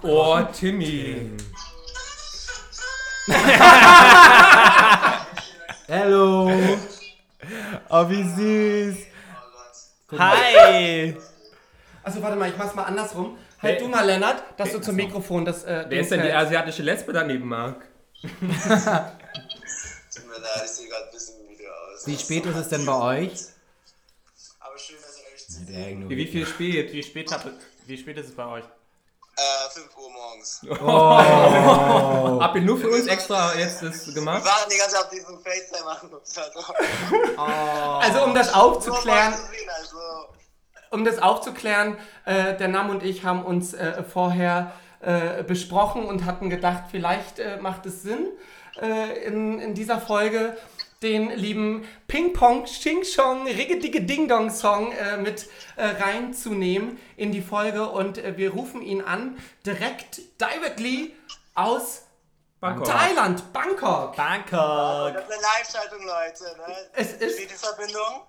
Oh, 0.04 0.40
Timmy. 0.54 1.32
Hello! 5.88 6.78
Oh, 7.90 8.10
wie 8.10 8.24
süß. 8.24 8.98
Hi! 10.18 11.16
Also 12.04 12.22
warte 12.22 12.36
mal, 12.36 12.50
ich 12.50 12.58
mach's 12.58 12.76
mal 12.76 12.84
andersrum. 12.84 13.38
Halt 13.62 13.82
du 13.82 13.88
mal, 13.88 14.06
Lennart, 14.06 14.44
dass 14.58 14.72
du 14.72 14.80
zum 14.80 14.96
Mikrofon 14.96 15.46
das. 15.46 15.64
Äh, 15.64 15.86
Wer 15.90 16.02
ist 16.02 16.12
denn 16.12 16.22
die 16.22 16.32
asiatische 16.32 16.84
Lesbe 16.84 17.14
daneben, 17.14 17.48
Marc? 17.48 17.82
Tut 18.22 18.32
mir 18.42 18.50
leid, 18.50 18.72
ich 20.64 20.72
sehe 20.72 20.88
gerade 20.88 21.06
ein 21.06 21.12
bisschen 21.12 21.46
müde 21.48 21.64
aus. 21.64 22.06
Wie 22.06 22.18
spät 22.18 22.46
ist 22.46 22.56
es 22.56 22.70
denn 22.70 22.86
bei 22.86 22.94
euch? 23.24 23.32
Aber 24.60 24.78
schön, 24.78 24.98
dass 25.02 25.18
ihr 25.20 25.34
euch 25.34 25.48
zieht. 25.48 26.10
Wie 26.10 26.28
viel 26.28 26.46
spät? 26.46 26.94
Wie 26.94 27.04
spät, 27.04 27.32
hat, 27.32 27.46
wie 27.88 27.98
spät 27.98 28.18
ist 28.18 28.30
es 28.30 28.36
bei 28.36 28.46
euch? 28.46 28.64
Äh, 29.76 29.80
5 29.80 29.98
Uhr 29.98 30.10
morgens. 30.12 30.62
Habt 32.44 32.56
ihr 32.56 32.62
nur 32.62 32.78
für 32.78 32.90
uns 32.90 33.08
extra 33.08 33.56
jetzt 33.56 33.82
das 33.84 34.08
Wir 34.08 34.14
gemacht? 34.14 34.46
waren 34.46 34.70
die 34.72 34.78
ganze 34.78 34.96
Zeit 34.96 35.04
auf 35.04 35.10
diesem 35.10 35.40
FaceTime 35.40 35.86
machen. 35.86 36.10
Also 38.02 38.24
um 38.24 38.34
das 38.34 38.54
aufzuklären, 38.54 39.34
also. 39.34 39.98
um 40.92 41.06
das 41.06 41.20
aufzuklären, 41.22 41.98
äh, 42.26 42.56
der 42.56 42.68
Nam 42.68 42.90
und 42.90 43.04
ich 43.04 43.24
haben 43.24 43.44
uns 43.44 43.74
äh, 43.74 44.04
vorher 44.04 44.72
äh, 45.02 45.44
besprochen 45.44 46.06
und 46.06 46.26
hatten 46.26 46.50
gedacht, 46.50 46.86
vielleicht 46.90 47.40
äh, 47.40 47.58
macht 47.58 47.86
es 47.86 48.02
Sinn, 48.02 48.28
äh, 48.82 49.26
in, 49.26 49.60
in 49.60 49.74
dieser 49.74 50.00
Folge 50.00 50.58
den 51.02 51.30
lieben 51.32 51.88
Ping 52.08 52.34
Pong 52.34 52.66
Ching 52.66 53.04
Chong 53.04 53.46
Riggedige 53.46 54.02
Ding 54.02 54.28
Dong 54.28 54.50
Song 54.50 54.92
äh, 54.94 55.18
mit 55.18 55.48
äh, 55.76 55.86
reinzunehmen 55.86 56.98
in 57.18 57.32
die 57.32 57.42
Folge 57.42 57.88
und 57.90 58.18
äh, 58.18 58.38
wir 58.38 58.52
rufen 58.52 58.82
ihn 58.82 59.02
an, 59.02 59.38
direkt, 59.66 60.22
directly 60.42 61.14
aus 61.54 62.04
Bangkok. 62.60 62.86
Thailand, 62.86 63.54
Bangkok. 63.54 64.16
Bangkok! 64.16 65.14
Das 65.14 65.24
ist 65.24 65.32
eine 65.32 65.42
Live-Schaltung, 65.42 66.00
Leute, 66.06 66.58
ne? 66.58 66.76
Es 66.94 67.14
ist 67.14 67.36
Steht 67.36 67.52
die 67.52 67.56
Verbindung? 67.56 68.22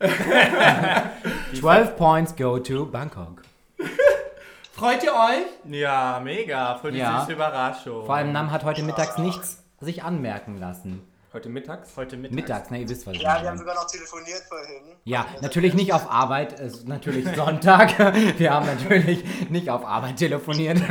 12 1.60 1.96
points 1.96 2.36
go 2.36 2.58
to 2.58 2.86
Bangkok. 2.86 3.42
Freut 4.72 5.02
ihr 5.02 5.12
euch? 5.12 5.46
Ja, 5.74 6.20
mega. 6.22 6.76
Voll 6.76 6.92
die 6.92 6.98
Ja. 6.98 7.20
süße 7.20 7.32
Überraschung. 7.32 8.06
Vor 8.06 8.14
allem 8.14 8.32
Nam 8.32 8.50
hat 8.50 8.64
heute 8.64 8.82
mittags 8.82 9.18
nichts 9.18 9.62
sich 9.80 10.02
anmerken 10.02 10.58
lassen. 10.58 11.06
Heute 11.32 11.48
mittags? 11.48 11.90
heute 11.96 12.16
Mittag. 12.16 12.34
Mittags, 12.34 12.70
ne, 12.70 12.80
ihr 12.80 12.88
wisst 12.88 13.06
was 13.06 13.14
ich 13.14 13.22
Ja, 13.22 13.28
wir 13.28 13.34
haben 13.36 13.44
meine. 13.44 13.58
sogar 13.58 13.74
noch 13.76 13.86
telefoniert 13.86 14.42
vorhin. 14.48 14.96
Ja, 15.04 15.26
natürlich 15.40 15.74
nicht 15.74 15.92
auf 15.92 16.10
Arbeit, 16.10 16.58
es 16.58 16.78
ist 16.78 16.88
natürlich 16.88 17.24
Sonntag. 17.36 17.96
Wir 18.38 18.52
haben 18.52 18.66
natürlich 18.66 19.24
nicht 19.48 19.70
auf 19.70 19.84
Arbeit 19.84 20.16
telefoniert. 20.16 20.82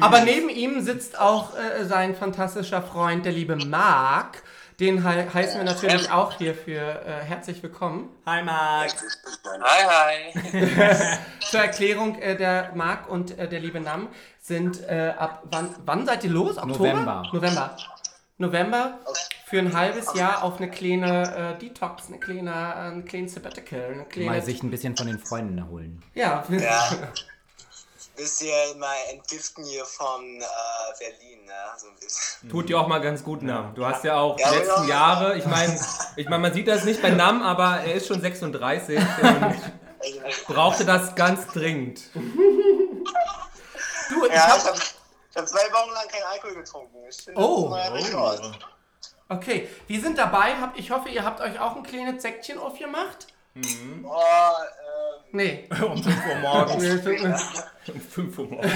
Aber 0.00 0.20
neben 0.22 0.48
ihm 0.48 0.80
sitzt 0.80 1.18
auch 1.20 1.54
äh, 1.58 1.84
sein 1.84 2.14
fantastischer 2.14 2.80
Freund, 2.80 3.26
der 3.26 3.32
liebe 3.32 3.56
Marc. 3.56 4.42
Den 4.78 5.06
he 5.06 5.24
heißen 5.34 5.58
wir 5.58 5.64
natürlich 5.64 6.10
auch 6.10 6.38
hierfür 6.38 7.02
äh, 7.04 7.22
herzlich 7.22 7.62
willkommen. 7.62 8.08
Hi, 8.24 8.42
Marc. 8.42 8.92
Hi, 9.62 10.32
hi. 10.32 10.66
Zur 11.50 11.60
Erklärung, 11.60 12.18
äh, 12.18 12.34
der 12.34 12.72
Marc 12.74 13.10
und 13.10 13.38
äh, 13.38 13.46
der 13.46 13.60
liebe 13.60 13.78
Nam 13.78 14.08
sind 14.50 14.82
äh, 14.88 15.14
ab 15.16 15.44
wann, 15.50 15.74
wann 15.86 16.04
seid 16.04 16.24
ihr 16.24 16.30
los? 16.30 16.58
Oktober? 16.58 16.92
November. 16.92 17.22
November. 17.32 17.76
November 18.36 18.98
für 19.46 19.58
ein 19.58 19.74
halbes 19.76 20.14
Jahr 20.14 20.42
auf 20.42 20.56
eine 20.58 20.70
kleine 20.70 21.54
äh, 21.54 21.58
Detox, 21.58 22.08
eine 22.08 22.18
kleine, 22.18 22.50
äh, 22.50 22.92
eine 22.92 23.04
kleine 23.04 23.28
Sabbatical, 23.28 23.92
eine 23.92 24.04
kleine... 24.06 24.30
Mal 24.30 24.42
sich 24.42 24.62
ein 24.62 24.70
bisschen 24.70 24.96
von 24.96 25.06
den 25.06 25.18
Freunden 25.18 25.56
erholen. 25.58 26.02
ja, 26.14 26.44
Ja. 26.50 26.90
Bisschen 28.16 28.78
mal 28.78 28.96
entgiften 29.10 29.64
hier 29.64 29.84
von 29.86 30.22
äh, 30.22 30.44
Berlin, 30.98 31.38
ne? 31.46 31.52
So 31.78 31.86
ein 31.86 31.94
bisschen. 31.98 32.50
Tut 32.50 32.68
dir 32.68 32.78
auch 32.78 32.86
mal 32.86 32.98
ganz 32.98 33.24
gut, 33.24 33.40
Nam. 33.40 33.74
Du 33.74 33.86
hast 33.86 34.04
ja 34.04 34.16
auch 34.18 34.38
Ja, 34.38 34.50
die 34.50 34.58
letzten 34.58 34.82
ja. 34.82 34.88
Jahre, 34.88 35.38
ich 35.38 35.46
meine, 35.46 35.80
ich 36.16 36.28
mein, 36.28 36.42
man 36.42 36.52
sieht 36.52 36.68
das 36.68 36.84
nicht 36.84 37.00
bei 37.00 37.10
Nam, 37.10 37.42
aber 37.42 37.80
er 37.80 37.94
ist 37.94 38.08
schon 38.08 38.20
36 38.20 38.98
und 39.22 40.46
brauchte 40.48 40.84
das 40.84 41.14
ganz 41.14 41.46
dringend. 41.46 42.02
ich 44.30 44.36
Ja, 44.36 44.48
habe 44.48 44.62
hab 45.36 45.48
zwei 45.48 45.72
Wochen 45.72 45.92
lang 45.92 46.08
keinen 46.08 46.24
Alkohol 46.32 46.54
getrunken. 46.56 46.96
Ich 47.08 47.16
finde, 47.22 47.40
Oh. 47.40 47.70
das 47.74 48.00
ist 48.00 48.06
ein 48.06 48.12
neuer 48.12 48.32
Rekord. 48.32 48.58
Okay, 49.28 49.68
wir 49.86 50.00
sind 50.00 50.18
dabei. 50.18 50.54
Hab, 50.60 50.76
ich 50.78 50.90
hoffe, 50.90 51.08
ihr 51.08 51.24
habt 51.24 51.40
euch 51.40 51.58
auch 51.60 51.76
ein 51.76 51.82
kleines 51.84 52.22
Säckchen 52.22 52.58
aufgemacht. 52.58 53.28
Oh, 53.56 53.60
ähm, 53.60 54.06
Nee. 55.32 55.68
Um 55.82 56.02
5 56.02 56.26
Uhr 56.26 56.34
morgens. 56.36 56.84
Um 57.88 58.00
5 58.00 58.38
Uhr 58.42 58.46
morgens. 58.46 58.72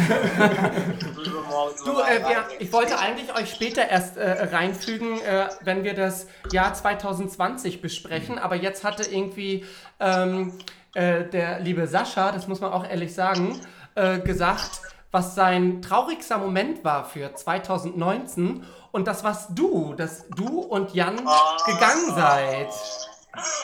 Du, 1.84 2.00
äh, 2.00 2.20
wir, 2.28 2.44
ich 2.58 2.72
wollte 2.72 2.98
eigentlich 2.98 3.34
euch 3.36 3.50
später 3.50 3.88
erst 3.88 4.16
äh, 4.16 4.44
reinfügen, 4.54 5.20
äh, 5.20 5.48
wenn 5.62 5.84
wir 5.84 5.94
das 5.94 6.26
Jahr 6.52 6.74
2020 6.74 7.80
besprechen, 7.82 8.38
aber 8.38 8.54
jetzt 8.56 8.84
hatte 8.84 9.04
irgendwie 9.04 9.64
ähm, 10.00 10.58
äh, 10.94 11.24
der 11.24 11.60
liebe 11.60 11.86
Sascha, 11.86 12.32
das 12.32 12.46
muss 12.46 12.60
man 12.60 12.72
auch 12.72 12.88
ehrlich 12.88 13.14
sagen, 13.14 13.60
äh, 13.96 14.18
gesagt, 14.20 14.80
was 15.14 15.34
sein 15.36 15.80
traurigster 15.80 16.38
Moment 16.38 16.84
war 16.84 17.04
für 17.04 17.32
2019 17.34 18.64
und 18.90 19.06
das 19.06 19.22
was 19.24 19.46
du, 19.48 19.94
dass 19.94 20.28
du 20.28 20.58
und 20.60 20.92
Jan 20.92 21.16
gegangen 21.16 22.14
seid. 22.14 22.68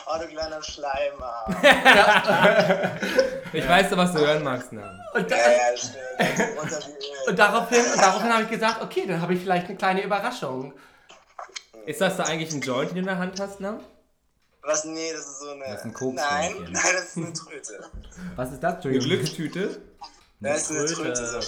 Oh, 0.06 0.18
du 0.20 0.26
kleiner 0.28 0.62
Schleimer. 0.62 1.46
Ich 3.52 3.68
weiß, 3.68 3.86
was 3.96 4.12
du 4.12 4.20
hören 4.20 4.44
magst, 4.44 4.72
Nam. 4.72 4.84
Und, 5.12 5.28
ja, 5.28 5.36
äh, 5.36 5.56
ja, 5.56 6.24
Öl. 6.24 6.56
und 7.28 7.36
daraufhin, 7.38 7.82
daraufhin 7.96 8.32
habe 8.32 8.44
ich 8.44 8.50
gesagt, 8.50 8.80
okay, 8.80 9.06
dann 9.08 9.20
habe 9.20 9.34
ich 9.34 9.40
vielleicht 9.40 9.66
eine 9.66 9.76
kleine 9.76 10.02
Überraschung. 10.04 10.72
Ist 11.84 12.00
das 12.00 12.16
da 12.16 12.24
eigentlich 12.24 12.52
ein 12.52 12.60
Joint, 12.60 12.90
den 12.90 12.94
du 12.94 13.00
in 13.00 13.06
der 13.06 13.18
Hand 13.18 13.40
hast, 13.40 13.58
Nam? 13.60 13.80
Was? 14.62 14.84
Nee, 14.84 15.10
das 15.12 15.22
ist 15.22 15.40
so 15.40 15.50
eine. 15.50 15.64
Das 15.64 15.80
ist 15.80 15.84
ein 15.84 15.94
Koks- 15.94 16.14
Nein, 16.14 16.54
nein, 16.70 16.72
das 16.72 17.04
ist 17.04 17.16
eine 17.16 17.32
Tröte. 17.32 17.90
Was 18.36 18.52
ist 18.52 18.62
das? 18.62 18.84
Eine 18.84 18.94
Entschuldigung. 18.98 19.76
Das 20.40 20.62
ist 20.62 20.70
eine 20.70 20.86
Tröte. 20.86 21.26
So. 21.26 21.38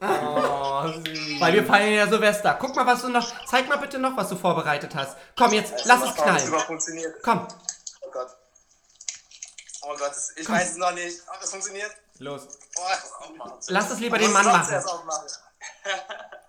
Oh, 0.00 0.86
süß. 0.86 1.40
Weil 1.40 1.52
wir 1.54 1.64
feiern 1.66 1.92
ja 1.94 2.06
Silvester. 2.06 2.56
Guck 2.60 2.76
mal, 2.76 2.86
was 2.86 3.00
du 3.02 3.08
noch. 3.08 3.26
Zeig 3.46 3.68
mal 3.68 3.78
bitte 3.78 3.98
noch, 3.98 4.16
was 4.16 4.28
du 4.28 4.36
vorbereitet 4.36 4.94
hast. 4.94 5.16
Komm, 5.36 5.52
jetzt 5.52 5.84
lass 5.86 6.02
es 6.02 6.14
Das 6.14 6.16
knallen. 6.16 6.52
Komm. 7.22 7.48
Oh 8.02 8.10
Gott. 8.12 8.28
Oh 9.82 9.88
Gott, 9.98 10.10
das, 10.10 10.32
ich 10.36 10.48
weiß 10.48 10.70
es 10.72 10.76
noch 10.76 10.92
nicht. 10.92 11.18
Oh, 11.28 11.34
das 11.40 11.50
funktioniert. 11.50 11.90
Los. 12.18 12.42
Oh, 12.76 12.82
das 12.90 13.12
aufmachen. 13.14 13.52
Lass 13.68 13.90
es 13.90 13.98
lieber 14.00 14.18
den 14.18 14.32
Mann 14.32 14.46
machen. 14.46 14.74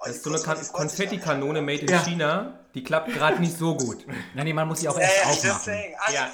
Oh, 0.02 0.06
Das 0.06 0.16
ist 0.16 0.24
so 0.24 0.32
eine 0.32 0.40
Konfettikanone 0.72 1.62
made 1.62 1.82
in 1.82 1.88
Ja. 1.90 2.00
China. 2.04 2.60
Die 2.74 2.84
klappt 2.84 3.12
gerade 3.14 3.38
nicht 3.40 3.58
so 3.58 3.76
gut. 3.76 4.06
Nein, 4.34 4.46
nee, 4.46 4.54
man 4.54 4.66
muss 4.68 4.80
sie 4.80 4.88
auch 4.88 4.98
Ja, 4.98 5.02
ja, 5.04 5.10
erst 5.30 5.46
aufmachen. 5.46 5.74
Alle 6.00 6.16
Ja, 6.16 6.30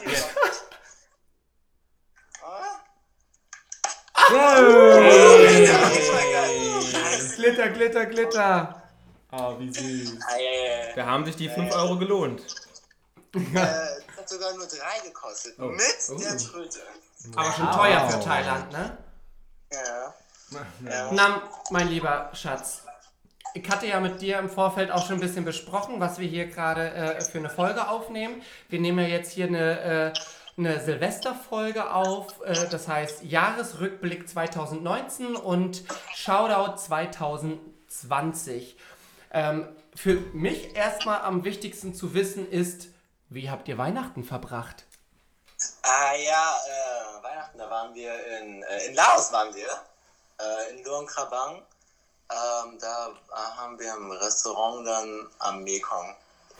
Glitter, 7.36 7.70
Glitter, 7.70 8.06
Glitter. 8.06 8.82
Oh, 9.32 9.56
wie 9.60 9.72
süß. 9.74 10.18
Ah, 10.22 10.94
Da 10.96 11.06
haben 11.06 11.26
sich 11.26 11.36
die 11.36 11.50
5 11.50 11.74
Euro 11.76 11.98
gelohnt. 11.98 12.42
Äh, 13.36 13.40
hat 13.58 14.30
sogar 14.30 14.54
nur 14.56 14.66
drei 14.68 15.06
gekostet. 15.06 15.56
Oh. 15.60 15.66
Mit 15.66 15.82
Oh. 16.10 16.18
der 16.18 16.38
Tröte. 16.38 16.80
Aber 17.36 17.52
schon 17.52 17.72
teuer 17.72 18.10
für 18.10 18.20
Thailand, 18.20 18.72
ne? 18.72 18.98
Ja. 19.72 20.14
ja. 20.90 21.10
Na, 21.12 21.42
mein 21.72 21.88
lieber 21.90 22.30
Schatz. 22.34 22.84
Ich 23.56 23.70
hatte 23.70 23.88
ja 23.88 24.00
mit 24.00 24.22
dir 24.22 24.38
im 24.40 24.50
Vorfeld 24.50 24.92
auch 24.92 25.06
schon 25.06 25.16
ein 25.18 25.22
bisschen 25.22 25.46
besprochen, 25.46 26.00
was 26.00 26.20
wir 26.20 26.28
hier 26.28 26.48
gerade 26.48 26.92
äh, 26.94 27.22
für 27.22 27.38
eine 27.40 27.50
Folge 27.50 27.88
aufnehmen. 27.88 28.42
Wir 28.70 28.80
nehmen 28.80 29.00
ja 29.00 29.08
jetzt 29.08 29.32
hier 29.32 29.48
eine, 29.48 29.80
äh, 30.14 30.14
eine 30.58 30.84
Silvesterfolge 30.84 31.94
auf, 31.94 32.42
äh, 32.42 32.68
das 32.70 32.88
heißt 32.88 33.24
Jahresrückblick 33.24 34.30
2019 34.30 35.36
und 35.36 35.84
Shoutout 36.14 36.78
2020. 36.78 38.78
Ähm, 39.32 39.68
für 39.94 40.16
mich 40.34 40.76
erstmal 40.76 41.22
am 41.22 41.44
wichtigsten 41.44 41.94
zu 41.94 42.14
wissen 42.14 42.50
ist, 42.50 42.88
wie 43.30 43.50
habt 43.50 43.68
ihr 43.68 43.78
Weihnachten 43.78 44.24
verbracht? 44.24 44.86
Ah 45.84 46.14
ja, 46.16 46.58
äh, 46.68 47.24
Weihnachten, 47.24 47.58
da 47.58 47.70
waren 47.70 47.94
wir 47.94 48.14
in, 48.40 48.64
äh, 48.64 48.86
in 48.86 48.96
Laos 48.96 49.34
waren 49.34 49.54
wir, 49.54 49.68
äh, 50.40 50.72
in 50.72 50.86
Luang 50.86 51.06
Prabang. 51.08 51.64
Ähm, 52.32 52.80
da 52.80 53.10
haben 53.58 53.78
wir 53.80 53.94
im 53.94 54.12
Restaurant 54.12 54.88
dann 54.88 55.30
am 55.40 55.64
Mekong 55.64 56.16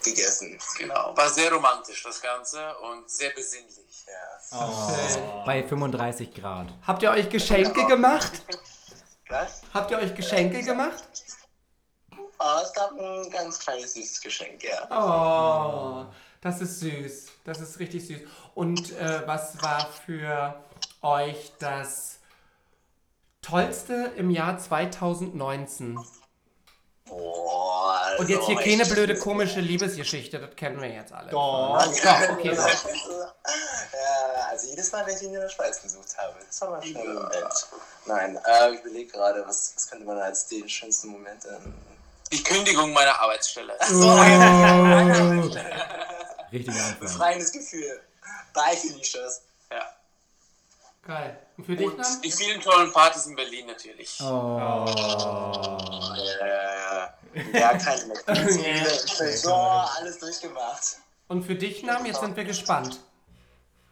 gegessen. 0.06 0.58
Genau, 0.78 1.16
war 1.16 1.28
sehr 1.28 1.52
romantisch 1.52 2.02
das 2.02 2.20
Ganze 2.22 2.76
und 2.78 3.10
sehr 3.10 3.30
besinnlich. 3.30 4.06
Ja. 4.50 5.42
Bei 5.44 5.62
35 5.62 6.34
Grad. 6.34 6.68
Habt 6.86 7.02
ihr 7.02 7.10
euch 7.10 7.28
Geschenke 7.28 7.86
gemacht? 7.86 8.32
Was? 9.28 9.62
Habt 9.74 9.90
ihr 9.90 9.98
euch 9.98 10.14
Geschenke 10.14 10.62
gemacht? 10.62 11.04
Oh, 12.38 12.60
es 12.62 12.72
gab 12.72 12.92
ein 12.92 13.30
ganz 13.30 13.58
kleines 13.58 13.94
süßes 13.94 14.20
Geschenk, 14.20 14.62
ja. 14.62 14.86
Oh, 14.90 16.12
das 16.40 16.60
ist 16.60 16.80
süß. 16.80 17.26
Das 17.44 17.60
ist 17.60 17.78
richtig 17.78 18.06
süß. 18.06 18.20
Und 18.54 18.92
äh, 18.92 19.26
was 19.26 19.62
war 19.62 19.86
für 19.86 20.62
euch 21.02 21.52
das 21.58 22.18
Tollste 23.42 24.12
im 24.16 24.30
Jahr 24.30 24.58
2019? 24.58 25.98
Boah, 27.08 28.00
also, 28.04 28.20
Und 28.22 28.28
jetzt 28.28 28.46
hier 28.46 28.58
ich- 28.60 28.64
keine 28.66 28.84
blöde 28.86 29.16
komische 29.18 29.60
Liebesgeschichte, 29.60 30.38
das 30.40 30.56
kennen 30.56 30.80
wir 30.80 30.88
jetzt 30.88 31.12
alle. 31.12 31.30
Doch. 31.30 31.78
Doch, 32.02 32.28
okay. 32.30 32.52
Ja, 32.54 34.46
also 34.50 34.66
jedes 34.68 34.90
Mal, 34.92 35.06
wenn 35.06 35.14
ich 35.16 35.22
ihn 35.22 35.32
in 35.34 35.40
der 35.40 35.48
Schweiz 35.48 35.80
besucht 35.80 36.16
habe, 36.18 36.34
das 36.46 36.60
war 36.60 36.70
mal 36.70 36.80
ein 36.80 36.86
schöner 36.86 37.14
Moment. 37.14 37.66
Nein, 38.06 38.38
äh, 38.44 38.70
ich 38.74 38.80
überlege 38.80 39.12
gerade, 39.12 39.44
was, 39.46 39.72
was 39.76 39.88
könnte 39.88 40.04
man 40.04 40.18
als 40.18 40.46
den 40.48 40.68
schönsten 40.68 41.08
Moment 41.08 41.44
ähm, 41.46 41.74
Die 42.32 42.42
Kündigung 42.42 42.92
meiner 42.92 43.18
Arbeitsstelle. 43.20 43.74
so 43.88 44.10
Richtiger 46.52 46.74
Anfang. 46.84 46.98
befreiendes 47.00 47.52
Gefühl. 47.52 48.00
Bye, 48.52 48.76
Felicias. 48.76 49.42
Ja. 49.70 49.82
Geil. 51.06 51.38
Und 51.56 51.64
für 51.66 51.76
dich 51.76 51.86
Und 51.86 51.98
dann? 51.98 52.20
die 52.22 52.30
vielen 52.32 52.60
tollen 52.60 52.92
Partys 52.92 53.26
in 53.26 53.36
Berlin 53.36 53.66
natürlich. 53.66 54.18
Oh. 54.20 54.24
Ja, 54.26 54.84
ja, 56.46 56.75
ja. 57.52 57.76
Keine 57.78 58.16
Ziele. 58.48 59.36
So, 59.36 59.54
alles 59.54 60.18
durchgemacht. 60.18 60.98
Und 61.28 61.44
für 61.44 61.54
dich, 61.54 61.82
Nam? 61.82 62.06
Jetzt 62.06 62.20
sind 62.20 62.36
wir 62.36 62.44
gespannt. 62.44 63.00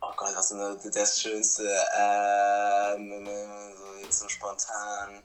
Oh 0.00 0.12
Gott, 0.16 0.34
was 0.36 0.50
ist 0.50 0.96
das 0.96 1.20
Schönste? 1.20 1.62
Ähm, 1.98 3.26
so 3.76 3.94
jetzt 4.02 4.18
so 4.20 4.28
spontan. 4.28 5.22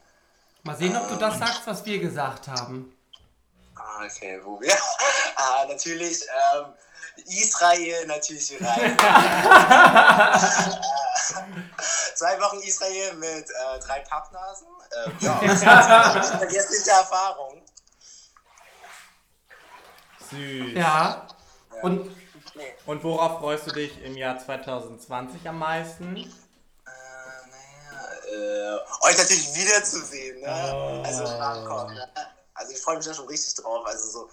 Mal 0.63 0.75
sehen, 0.75 0.95
ob 0.95 1.07
du 1.09 1.15
das 1.15 1.37
sagst, 1.37 1.61
was 1.65 1.85
wir 1.85 1.99
gesagt 1.99 2.47
haben. 2.47 2.95
Ah, 3.75 4.03
okay, 4.05 4.39
wo 4.43 4.59
wir. 4.59 4.75
Ah, 5.41 5.65
natürlich, 5.69 6.21
ähm, 6.53 6.65
Israel, 7.27 8.05
natürlich 8.07 8.57
rein. 8.59 8.97
Zwei 12.15 12.41
Wochen 12.41 12.59
Israel 12.59 13.13
mit 13.13 13.49
äh, 13.49 13.79
drei 13.79 14.01
Pappnasen. 14.01 14.67
Ähm, 15.05 15.13
ja, 15.21 15.35
vergessliche 16.37 16.91
Erfahrung. 16.91 17.61
Süß. 20.31 20.73
Ja. 20.75 21.27
Und 21.81 22.11
Und 22.85 23.03
worauf 23.03 23.39
freust 23.39 23.67
du 23.67 23.71
dich 23.71 24.01
im 24.03 24.17
Jahr 24.17 24.37
2020 24.37 25.47
am 25.47 25.59
meisten? 25.59 26.15
Äh, 26.17 26.21
naja, 27.51 28.77
äh, 28.77 29.07
euch 29.07 29.17
natürlich 29.17 29.53
wiederzusehen, 29.55 30.41
ne? 30.41 31.03
Also 31.05 31.23
Bangkok, 31.23 31.89
ne? 31.89 32.09
Also 32.53 32.71
ich 32.73 32.81
freue 32.81 32.97
mich 32.97 33.05
da 33.05 33.13
schon 33.13 33.27
richtig 33.27 33.53
drauf. 33.55 33.85
Also 33.85 34.09
so 34.09 34.29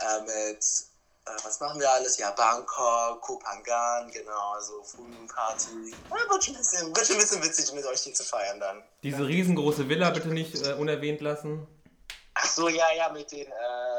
äh, 0.00 0.20
mit, 0.22 0.58
äh, 0.62 1.44
was 1.44 1.60
machen 1.60 1.80
wir 1.80 1.90
alles? 1.90 2.18
Ja, 2.18 2.30
Bangkok, 2.32 3.20
Koh 3.22 3.38
Phangan, 3.40 4.10
genau, 4.10 4.60
so 4.60 4.82
Full 4.82 5.08
Moon 5.08 5.26
Party. 5.28 5.94
Ja, 6.10 6.16
wird, 6.30 6.44
schon 6.44 6.54
ein 6.54 6.58
bisschen, 6.58 6.94
wird 6.94 7.06
schon 7.06 7.16
ein 7.16 7.22
bisschen 7.22 7.42
witzig, 7.42 7.72
mit 7.72 7.86
euch 7.86 8.02
die 8.02 8.12
zu 8.12 8.24
feiern 8.24 8.60
dann. 8.60 8.82
Diese 9.02 9.26
riesengroße 9.26 9.88
Villa 9.88 10.10
bitte 10.10 10.28
nicht 10.28 10.66
äh, 10.66 10.72
unerwähnt 10.74 11.20
lassen. 11.20 11.66
Ach 12.34 12.46
so, 12.46 12.68
ja, 12.68 12.86
ja, 12.96 13.10
mit 13.10 13.30
den 13.30 13.46
äh, 13.46 13.91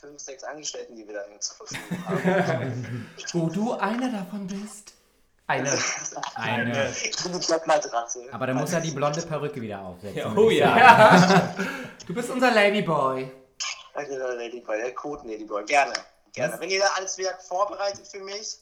fünf, 0.00 0.20
sechs 0.20 0.44
Angestellten, 0.44 0.96
die 0.96 1.06
wir 1.06 1.14
dann 1.14 1.40
zur 1.40 1.66
Verfügung 1.66 2.04
haben. 2.46 3.10
wo 3.32 3.48
du 3.48 3.72
einer 3.74 4.10
davon 4.10 4.46
bist. 4.46 4.92
Eine. 5.46 5.70
Eine. 6.36 6.90
ich 7.04 7.22
bin 7.22 7.32
die 7.32 7.38
Klappmatratze. 7.46 8.20
Aber 8.32 8.46
da 8.46 8.54
muss 8.54 8.72
er 8.72 8.80
die 8.80 8.90
blonde 8.92 9.20
Perücke 9.22 9.60
wieder 9.60 9.80
aufsetzen. 9.80 10.36
oh 10.38 10.48
ja. 10.50 11.54
Du 12.06 12.14
bist 12.14 12.30
unser 12.30 12.50
Ladyboy. 12.50 13.30
Der 13.96 14.34
Ladyboy, 14.36 14.76
der 14.78 14.94
Code 14.94 15.28
Ladyboy. 15.28 15.64
Gerne. 15.66 15.92
Gerne. 16.32 16.58
Wenn 16.60 16.70
ihr 16.70 16.80
da 16.80 16.86
alles 16.96 17.16
Werk 17.18 17.40
vorbereitet 17.42 18.06
für 18.08 18.20
mich, 18.20 18.58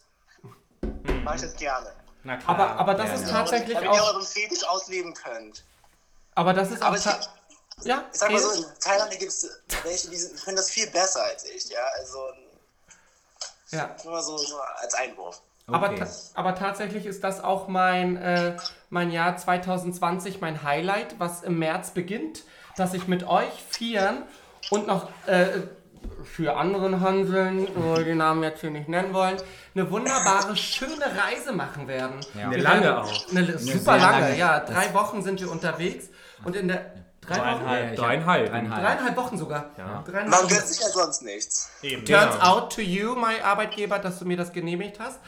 mache 1.24 1.36
ich 1.36 1.42
das 1.42 1.54
gerne. 1.56 1.92
Na 2.24 2.36
klar. 2.36 2.50
Aber, 2.58 2.70
aber 2.80 2.94
das 2.94 3.08
Ja, 3.08 3.14
ist 3.14 3.26
ja. 3.26 3.32
tatsächlich 3.32 3.74
Damit 3.74 3.92
ihr 3.94 4.02
auch. 4.02 4.12
euren 4.14 4.22
Fetisch 4.26 4.68
ausleben 4.68 5.14
könnt. 5.14 5.64
Aber 6.34 6.52
das 6.52 6.70
ist 6.70 6.82
auch. 6.82 6.88
Aber 6.88 6.98
gibt, 6.98 7.30
Ja, 7.84 8.04
ich 8.12 8.18
sag 8.20 8.30
mal 8.30 8.40
so, 8.40 8.50
in 8.52 8.64
Thailand 8.80 9.10
gibt 9.18 9.32
es 9.32 9.48
welche, 9.82 10.10
die 10.10 10.16
sind- 10.16 10.42
können 10.44 10.56
das 10.56 10.70
viel 10.70 10.86
besser 10.88 11.22
als 11.24 11.44
ich, 11.44 11.68
ja. 11.70 11.80
Also 11.98 12.18
ja. 13.70 13.96
nur 14.04 14.12
mal 14.12 14.22
so, 14.22 14.36
so 14.36 14.56
als 14.80 14.94
Einwurf. 14.94 15.40
Aber, 15.66 15.90
Okay. 15.90 16.00
ta 16.00 16.06
aber 16.34 16.54
tatsächlich 16.54 17.06
ist 17.06 17.22
das 17.24 17.42
auch 17.42 17.68
mein, 17.68 18.16
äh, 18.16 18.56
mein 18.90 19.10
Jahr 19.10 19.36
2020, 19.36 20.40
mein 20.40 20.62
Highlight, 20.62 21.18
was 21.18 21.42
im 21.42 21.58
März 21.58 21.90
beginnt, 21.90 22.42
dass 22.76 22.94
ich 22.94 23.06
mit 23.08 23.24
euch 23.24 23.64
vieren 23.70 24.22
und 24.70 24.86
noch 24.86 25.08
äh, 25.26 25.46
für 26.24 26.56
anderen 26.56 27.00
Hanseln, 27.00 27.68
die 28.04 28.14
Namen 28.14 28.42
jetzt 28.42 28.60
hier 28.60 28.70
nicht 28.70 28.88
nennen 28.88 29.14
wollen, 29.14 29.36
eine 29.74 29.88
wunderbare, 29.90 30.56
schöne 30.56 31.04
Reise 31.16 31.52
machen 31.52 31.86
werden. 31.86 32.20
Ja. 32.34 32.46
Eine 32.48 32.56
lange 32.56 33.00
auch. 33.02 33.30
Eine, 33.30 33.56
super 33.58 33.98
lange, 33.98 34.20
lange. 34.26 34.36
ja. 34.36 34.60
Drei 34.60 34.92
Wochen 34.94 35.22
sind 35.22 35.40
wir 35.40 35.50
unterwegs 35.50 36.06
und 36.44 36.56
in 36.56 36.68
der... 36.68 36.92
Drei 37.24 37.36
Wochen? 37.38 37.62
Dreieinhalb. 37.64 37.96
Dreieinhalb. 37.96 38.50
Dreieinhalb. 38.50 38.82
Dreieinhalb 38.82 39.16
Wochen 39.16 39.38
sogar. 39.38 39.66
Ja. 39.78 40.02
Man 40.26 40.48
gönnt 40.48 40.66
sich 40.66 40.80
ja 40.80 40.88
sonst 40.88 41.22
nichts. 41.22 41.70
Eben. 41.82 42.04
Turns 42.04 42.34
Genau. 42.34 42.44
out 42.56 42.72
to 42.74 42.80
you, 42.80 43.14
my 43.14 43.40
Arbeitgeber, 43.40 44.00
dass 44.00 44.18
du 44.18 44.24
mir 44.24 44.36
das 44.36 44.52
genehmigt 44.52 44.98
hast. 44.98 45.20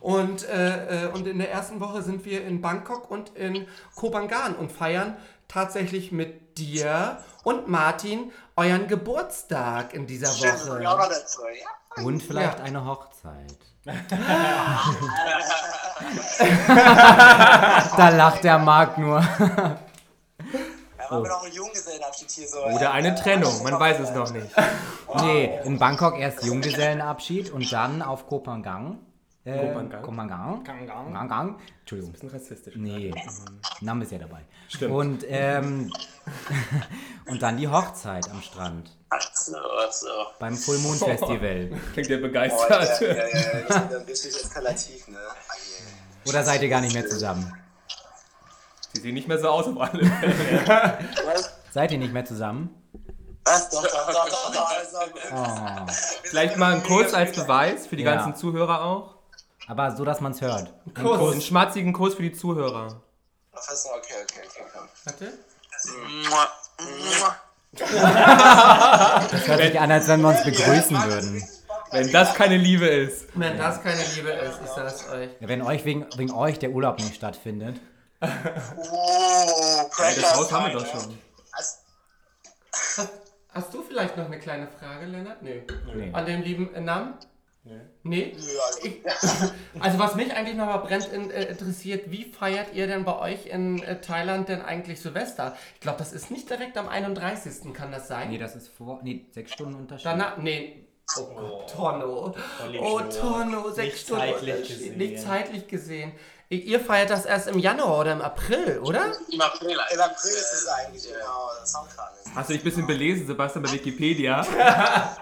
Und, 0.00 0.48
äh, 0.48 1.04
äh, 1.04 1.08
und 1.08 1.26
in 1.28 1.36
der 1.38 1.52
ersten 1.52 1.78
Woche 1.80 2.00
sind 2.02 2.24
wir 2.24 2.44
in 2.46 2.62
Bangkok 2.62 3.10
und 3.10 3.36
in 3.36 3.68
Kopangan 3.94 4.56
und 4.56 4.72
feiern 4.72 5.16
tatsächlich 5.46 6.10
mit 6.10 6.56
dir 6.58 7.18
und 7.44 7.68
Martin 7.68 8.32
euren 8.56 8.88
Geburtstag 8.88 9.92
in 9.94 10.06
dieser 10.06 10.28
Woche. 10.28 10.82
noch 10.82 11.06
dazu, 11.08 11.42
ja. 11.44 12.02
Und 12.02 12.22
vielleicht 12.22 12.58
Ja. 12.60 12.64
eine 12.64 12.84
Hochzeit. 12.86 13.58
da 17.96 18.08
lacht 18.08 18.44
der 18.44 18.58
Marc 18.58 18.98
nur. 18.98 19.22
Ja, 21.12 21.18
machen 21.18 21.24
wir 21.24 21.30
noch 21.30 21.44
einen 21.44 21.54
Junggesellenabschied 21.54 22.30
hier 22.30 22.48
so. 22.48 22.58
Oder 22.64 22.80
ja. 22.80 22.90
eine 22.92 23.14
Trennung, 23.14 23.62
man 23.62 23.78
weiß 23.78 24.00
es 24.00 24.10
noch 24.10 24.30
nicht. 24.32 24.48
Nee, 25.14 25.60
in 25.64 25.78
Bangkok 25.78 26.18
erst 26.18 26.42
Junggesellenabschied 26.42 27.50
und 27.50 27.70
dann 27.70 28.00
auf 28.00 28.26
Kopangang. 28.26 28.98
Äh, 29.44 29.58
Kopangang? 29.58 30.02
Kopangang. 30.02 30.64
Gang. 30.64 30.88
Kopangang. 30.88 31.58
Entschuldigung. 31.80 32.12
Bisschen 32.12 32.30
rassistisch. 32.30 32.76
Nee, 32.76 33.12
Name 33.80 34.04
ist 34.04 34.12
ja 34.12 34.18
dabei. 34.18 34.40
Stimmt. 34.68 34.94
Und, 34.94 35.24
ähm, 35.28 35.92
und 37.26 37.42
dann 37.42 37.58
die 37.58 37.68
Hochzeit 37.68 38.30
am 38.30 38.40
Strand. 38.40 38.96
Ach 39.10 39.20
so, 39.34 39.56
ach 39.56 39.92
so. 39.92 40.06
Beim 40.38 40.56
Full 40.56 40.78
Moon 40.78 40.96
Festival. 40.96 41.72
Klingt 41.92 42.08
ja 42.08 42.16
Oh, 42.16 42.20
ja, 42.20 42.26
begeistert. 42.26 43.00
ja, 43.00 43.08
ja, 43.08 43.14
ja, 43.14 43.60
das 43.68 43.76
ist 43.76 43.92
dann 43.92 44.02
richtig 44.02 44.36
eskalativ, 44.36 45.08
ne? 45.08 45.18
Oder 46.26 46.44
seid 46.44 46.62
ihr 46.62 46.68
gar 46.68 46.80
nicht 46.80 46.94
mehr 46.94 47.06
zusammen? 47.06 47.52
Sie 48.92 49.00
sehen 49.00 49.14
nicht 49.14 49.28
mehr 49.28 49.38
so 49.38 49.48
aus 49.48 49.66
auf 49.66 49.80
alle 49.80 50.04
Fälle. 50.20 50.98
Was? 51.26 51.54
Seid 51.72 51.92
ihr 51.92 51.98
nicht 51.98 52.12
mehr 52.12 52.24
zusammen? 52.24 52.70
Was? 53.44 53.70
Doch, 53.70 53.82
doch, 53.82 54.06
doch, 54.12 54.28
doch, 54.28 54.52
doch. 54.52 54.70
Oh. 55.34 55.86
Vielleicht 56.24 56.56
mal 56.56 56.72
einen 56.74 56.82
Kurs 56.82 57.12
als 57.14 57.32
Beweis 57.36 57.86
für 57.86 57.96
die 57.96 58.02
Ja. 58.04 58.14
ganzen 58.14 58.36
Zuhörer 58.36 58.82
auch. 58.84 59.14
Aber 59.66 59.96
so, 59.96 60.04
dass 60.04 60.20
man 60.20 60.32
es 60.32 60.40
hört. 60.40 60.72
Einen, 60.94 61.06
Kurs, 61.06 61.32
einen 61.32 61.40
schmatzigen 61.40 61.92
Kurs 61.92 62.14
für 62.14 62.22
die 62.22 62.32
Zuhörer. 62.32 63.00
Fast, 63.52 63.86
okay, 63.86 64.14
okay, 64.22 64.40
okay, 64.46 64.64
komm. 64.72 64.88
Warte. 65.04 65.32
Das 69.30 69.46
hört 69.48 69.60
sich 69.62 69.80
an, 69.80 69.90
als 69.90 70.08
wenn 70.08 70.20
wir 70.20 70.28
uns 70.28 70.44
begrüßen 70.44 71.04
würden. 71.04 71.48
Wenn 71.90 72.10
das 72.12 72.34
keine 72.34 72.56
Liebe 72.56 72.86
ist. 72.86 73.26
Wenn 73.34 73.58
das 73.58 73.82
keine 73.82 74.02
Liebe 74.14 74.30
ist, 74.30 74.60
ich 74.64 74.70
sag's 74.70 75.08
euch. 75.10 75.30
Wenn 75.40 75.62
euch 75.62 75.84
wegen, 75.84 76.06
wegen 76.16 76.32
euch 76.32 76.58
der 76.58 76.70
Urlaub 76.70 76.98
nicht 76.98 77.14
stattfindet. 77.14 77.80
Oh, 78.22 79.90
Ja, 79.98 80.14
das 80.14 80.34
Haus 80.36 80.52
haben 80.52 80.66
wir 80.72 80.78
doch 80.80 80.86
schon. 80.86 81.18
Also, 81.52 83.08
Hast 83.54 83.74
du 83.74 83.82
vielleicht 83.82 84.16
noch 84.16 84.26
eine 84.26 84.38
kleine 84.38 84.66
Frage, 84.68 85.06
Lennart? 85.06 85.42
Nö. 85.42 85.60
Nee. 85.94 86.10
An 86.12 86.24
den 86.24 86.42
lieben 86.42 86.70
Namen? 86.84 87.14
Nee? 88.02 88.34
also, 88.34 88.86
Ich, 88.86 89.02
also 89.80 89.98
was 89.98 90.14
mich 90.16 90.32
eigentlich 90.34 90.56
nochmal 90.56 90.78
brennt 90.80 91.06
in, 91.12 91.30
äh, 91.30 91.44
interessiert, 91.44 92.10
wie 92.10 92.24
feiert 92.24 92.74
ihr 92.74 92.86
denn 92.88 93.04
bei 93.04 93.16
euch 93.18 93.46
in 93.46 93.80
äh, 93.82 94.00
Thailand 94.00 94.48
denn 94.48 94.62
eigentlich 94.62 95.00
Silvester? 95.00 95.56
Ich 95.74 95.80
glaube, 95.80 95.98
das 95.98 96.12
ist 96.12 96.30
nicht 96.30 96.48
direkt 96.50 96.76
am 96.78 96.88
31. 96.88 97.72
Kann 97.74 97.92
das 97.92 98.08
sein? 98.08 98.30
Nee, 98.30 98.38
das 98.38 98.56
ist 98.56 98.68
vor. 98.68 99.00
Nee, 99.02 99.26
sechs 99.30 99.52
Stunden 99.52 99.74
Unterschied. 99.76 100.06
Danach, 100.06 100.38
nee. 100.38 100.88
Oh 101.18 101.24
Gott, 101.34 101.70
Tonno. 101.70 102.34
Oh, 102.80 103.00
Tonno, 103.00 103.70
sechs 103.70 103.92
Nicht 103.94 103.98
Stunden. 104.06 104.22
zeitlich 104.22 104.54
Unterschied. 104.54 104.78
gesehen. 104.78 104.98
Nicht 104.98 105.18
zeitlich 105.22 105.68
gesehen. 105.68 106.12
Ihr 106.52 106.80
feiert 106.80 107.08
das 107.08 107.24
erst 107.24 107.48
im 107.48 107.58
Januar 107.58 108.00
oder 108.00 108.12
im 108.12 108.20
April, 108.20 108.78
oder? 108.80 109.12
Im 109.30 109.40
April 109.40 109.70
Im 109.70 110.00
April 110.00 110.30
ist 110.32 110.52
es 110.52 110.66
eigentlich, 110.68 111.04
genau, 111.04 111.50
das 111.58 111.72
Soundkran 111.72 112.08
ist. 112.22 112.34
Hast 112.34 112.48
du 112.50 112.52
dich 112.52 112.62
ein 112.62 112.64
bisschen 112.64 112.86
belesen, 112.86 113.26
Sebastian, 113.26 113.62
bei 113.64 113.72
Wikipedia? 113.72 114.46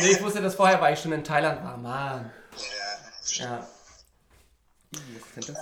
Nee, 0.00 0.08
ich 0.10 0.22
wusste 0.22 0.42
das 0.42 0.54
vorher, 0.54 0.80
weil 0.80 0.94
ich 0.94 1.00
schon 1.00 1.12
in 1.12 1.24
Thailand 1.24 1.64
war. 1.64 1.76
Mann. 1.76 2.30
Ja. 3.32 3.46
Ja. 3.46 3.66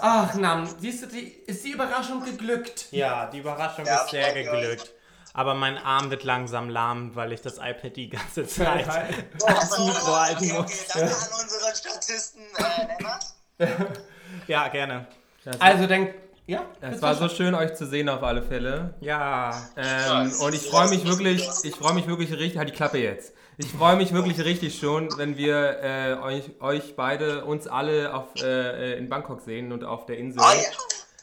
Ach, 0.03 0.35
Nam, 0.35 0.69
siehst 0.79 1.03
du, 1.05 1.07
die, 1.07 1.29
ist 1.47 1.65
die 1.65 1.71
Überraschung 1.71 2.23
geglückt? 2.25 2.87
Ja, 2.91 3.27
die 3.27 3.39
Überraschung 3.39 3.87
Ja, 3.87 4.03
ist 4.03 4.11
sehr 4.11 4.33
geglückt. 4.35 4.93
Aber 5.33 5.55
mein 5.55 5.79
Arm 5.79 6.11
wird 6.11 6.23
langsam 6.25 6.69
lahm, 6.69 7.15
weil 7.17 7.33
ich 7.33 7.41
das 7.41 7.59
iPad 7.59 7.97
die 7.97 8.09
ganze 8.11 8.47
Zeit 8.47 8.87
Oh, 9.41 9.47
ans 9.47 9.79
Mikro 9.79 10.17
halten 10.17 10.37
okay, 10.37 10.53
muss. 10.53 10.65
okay, 10.67 10.87
danke 10.93 11.17
an 11.17 11.29
unseren 11.43 11.75
Statisten, 11.75 12.43
äh. 13.59 13.67
Ja, 14.47 14.69
gerne. 14.69 15.07
Also 15.59 15.87
denk, 15.87 16.15
ja? 16.47 16.63
Es 16.81 17.01
war 17.03 17.15
so 17.15 17.29
schön, 17.29 17.55
euch 17.55 17.75
zu 17.75 17.87
sehen 17.87 18.09
auf 18.09 18.23
alle 18.23 18.43
Fälle. 18.43 18.95
Ja. 19.01 19.51
Ähm, 19.77 20.33
und 20.41 20.55
ich 20.55 20.63
freue 20.63 20.89
mich 20.89 21.07
wirklich, 21.07 21.47
ich 21.65 21.75
freue 21.77 21.95
mich 21.95 22.07
wirklich 22.07 22.33
richtig, 22.33 22.57
halt 22.59 22.69
die 22.69 22.73
Klappe 22.75 22.99
jetzt. 22.99 23.33
Ich 23.57 23.69
freue 23.71 23.97
mich 23.97 24.13
wirklich 24.13 24.45
richtig 24.45 24.79
schon, 24.79 25.09
wenn 25.17 25.37
wir 25.37 25.79
äh, 25.81 26.15
euch, 26.23 26.51
euch 26.61 26.97
beide, 26.97 27.45
uns 27.45 27.69
alle 27.69 28.13
auf, 28.13 28.25
äh, 28.43 28.95
äh, 28.95 28.99
in 28.99 29.09
Bangkok 29.09 29.41
sehen 29.43 29.71
und 29.73 29.85
auf 29.85 30.07
der 30.07 30.19
Insel. 30.19 30.41
Oh 30.43 30.53
ja. 30.53 30.63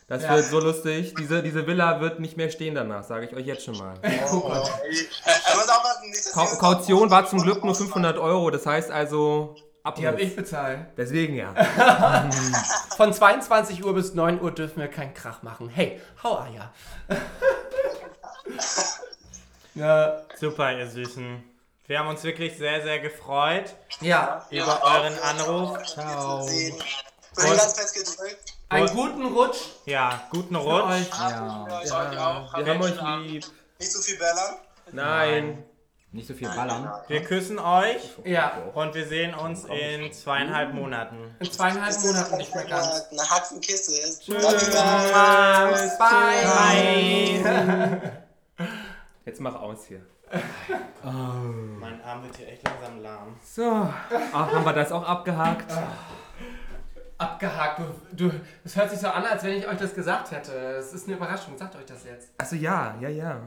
Das 0.07 0.23
Ja. 0.23 0.35
wird 0.35 0.45
so 0.45 0.59
lustig. 0.59 1.13
Diese, 1.17 1.41
diese 1.41 1.67
Villa 1.67 2.01
wird 2.01 2.19
nicht 2.19 2.35
mehr 2.37 2.49
stehen 2.49 2.75
danach, 2.75 3.03
sage 3.03 3.25
ich 3.27 3.33
euch 3.35 3.45
jetzt 3.45 3.63
schon 3.65 3.77
mal. 3.77 3.93
Oh, 4.31 4.41
Kau 6.33 6.41
wir- 6.51 6.57
Kaution 6.57 7.09
war 7.09 7.25
zum 7.27 7.41
Glück 7.41 7.63
nur 7.63 7.75
500 7.75 8.17
Euro, 8.17 8.49
das 8.49 8.65
heißt 8.65 8.91
also 8.91 9.55
Die 9.97 10.07
habe 10.07 10.21
ich 10.21 10.35
bezahlt. 10.35 10.85
Deswegen 10.95 11.35
ja. 11.35 11.53
Von 12.97 13.13
22 13.13 13.83
Uhr 13.83 13.95
bis 13.95 14.13
9 14.13 14.39
Uhr 14.39 14.51
dürfen 14.51 14.79
wir 14.79 14.87
keinen 14.87 15.13
Krach 15.13 15.41
machen. 15.41 15.69
Hey, 15.69 15.99
hau 16.23 16.39
Eier. 16.39 16.71
ja. 19.75 20.21
Super, 20.39 20.77
ihr 20.77 20.87
Süßen. 20.87 21.43
Wir 21.87 21.99
haben 21.99 22.09
uns 22.09 22.23
wirklich 22.23 22.57
sehr, 22.57 22.81
sehr 22.83 22.99
gefreut 22.99 23.75
ja, 23.99 24.45
über 24.49 24.81
euren 24.83 25.17
Anruf. 25.19 25.83
Ciao. 25.83 26.47
einen 28.69 28.87
guten 28.87 29.25
Rutsch 29.25 29.57
Ja, 29.85 30.23
guten 30.29 30.55
für 30.55 30.61
Rutsch. 30.61 30.85
euch. 30.85 31.09
Ja. 31.09 32.47
Wir 32.55 32.73
haben 32.73 32.81
euch 32.81 33.27
lieb. 33.27 33.45
Nicht 33.79 33.91
so 33.91 34.01
viel 34.01 34.17
bellern. 34.17 34.55
Nein. 34.91 35.63
Nicht 36.13 36.27
so 36.27 36.33
viel 36.33 36.49
ballern. 36.49 36.91
Wir 37.07 37.23
küssen 37.23 37.57
euch 37.57 38.17
Ja, 38.25 38.57
und 38.73 38.93
wir 38.93 39.05
sehen 39.07 39.33
uns 39.33 39.63
in 39.65 40.11
zweieinhalb 40.11 40.73
Monaten. 40.73 41.33
in 41.39 41.49
zweieinhalb 41.49 41.97
Monaten 42.03 42.35
nicht 42.37 42.53
mehr 42.53 42.65
ganz. 42.65 43.07
Eine 43.11 43.29
Haxenkiste 43.29 43.93
ist. 43.93 44.27
Bye. 44.27 44.41
Bye. 47.39 48.01
Jetzt 49.25 49.39
mach 49.39 49.55
aus 49.55 49.85
hier. 49.85 50.01
Mein 51.03 52.01
Arm 52.03 52.23
wird 52.23 52.35
hier 52.37 52.49
echt 52.49 52.63
langsam 52.67 53.01
lahm. 53.01 53.35
So. 53.43 53.87
Ach, 54.33 54.51
haben 54.53 54.65
wir 54.65 54.73
das 54.73 54.91
auch 54.91 55.03
abgehakt? 55.07 55.71
Abgehakt. 57.17 57.79
Du, 58.11 58.27
du, 58.29 58.31
es 58.65 58.75
hört 58.75 58.89
sich 58.89 58.99
so 58.99 59.07
an, 59.07 59.23
als 59.25 59.43
wenn 59.43 59.53
ich 59.53 59.67
euch 59.67 59.77
das 59.77 59.93
gesagt 59.93 60.31
hätte. 60.31 60.51
Es 60.77 60.91
ist 60.93 61.07
eine 61.07 61.15
Überraschung. 61.17 61.57
Sagt 61.57 61.75
euch 61.75 61.85
das 61.85 62.03
jetzt. 62.03 62.29
Achso, 62.37 62.55
ja, 62.55 62.95
ja, 62.99 63.09
ja. 63.09 63.41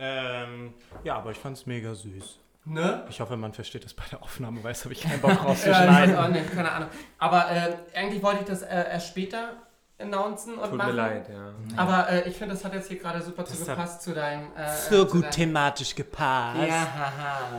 Ähm, 0.00 0.72
ja, 1.04 1.16
aber 1.16 1.30
ich 1.30 1.38
fand's 1.38 1.66
mega 1.66 1.94
süß. 1.94 2.38
Ne? 2.64 3.04
Ich 3.08 3.20
hoffe, 3.20 3.36
man 3.36 3.52
versteht 3.52 3.84
das 3.84 3.94
bei 3.94 4.04
der 4.10 4.22
Aufnahme, 4.22 4.62
weil 4.62 4.72
jetzt 4.72 4.84
habe 4.84 4.94
ich 4.94 5.00
keinen 5.02 5.20
Bock 5.20 5.30
Ja, 5.34 5.36
rauszuschneiden. 5.36 6.16
auch 6.16 6.28
nicht, 6.28 6.52
keine 6.52 6.70
Ahnung. 6.72 6.88
Aber 7.18 7.50
äh, 7.50 7.74
eigentlich 7.96 8.22
wollte 8.22 8.40
ich 8.40 8.46
das 8.46 8.62
äh, 8.62 8.68
erst 8.90 9.08
später 9.08 9.54
announcen 9.98 10.54
und 10.58 10.68
Tut 10.70 10.78
machen. 10.78 10.90
mir 10.90 10.96
leid, 10.96 11.28
ja. 11.28 11.52
Aber 11.76 12.08
äh, 12.10 12.28
ich 12.28 12.36
finde, 12.36 12.54
das 12.54 12.64
hat 12.64 12.72
jetzt 12.74 12.88
hier 12.88 12.98
gerade 12.98 13.20
super 13.22 13.42
Das 13.42 13.58
zugepasst 13.58 14.02
zu 14.02 14.12
deinem. 14.14 14.48
Äh, 14.56 14.68
So 14.88 15.02
äh, 15.02 15.06
zu 15.06 15.12
gut 15.12 15.22
deinem- 15.24 15.30
thematisch 15.32 15.94
gepasst. 15.94 16.58
Ja, 16.68 16.86
haha. 16.96 17.50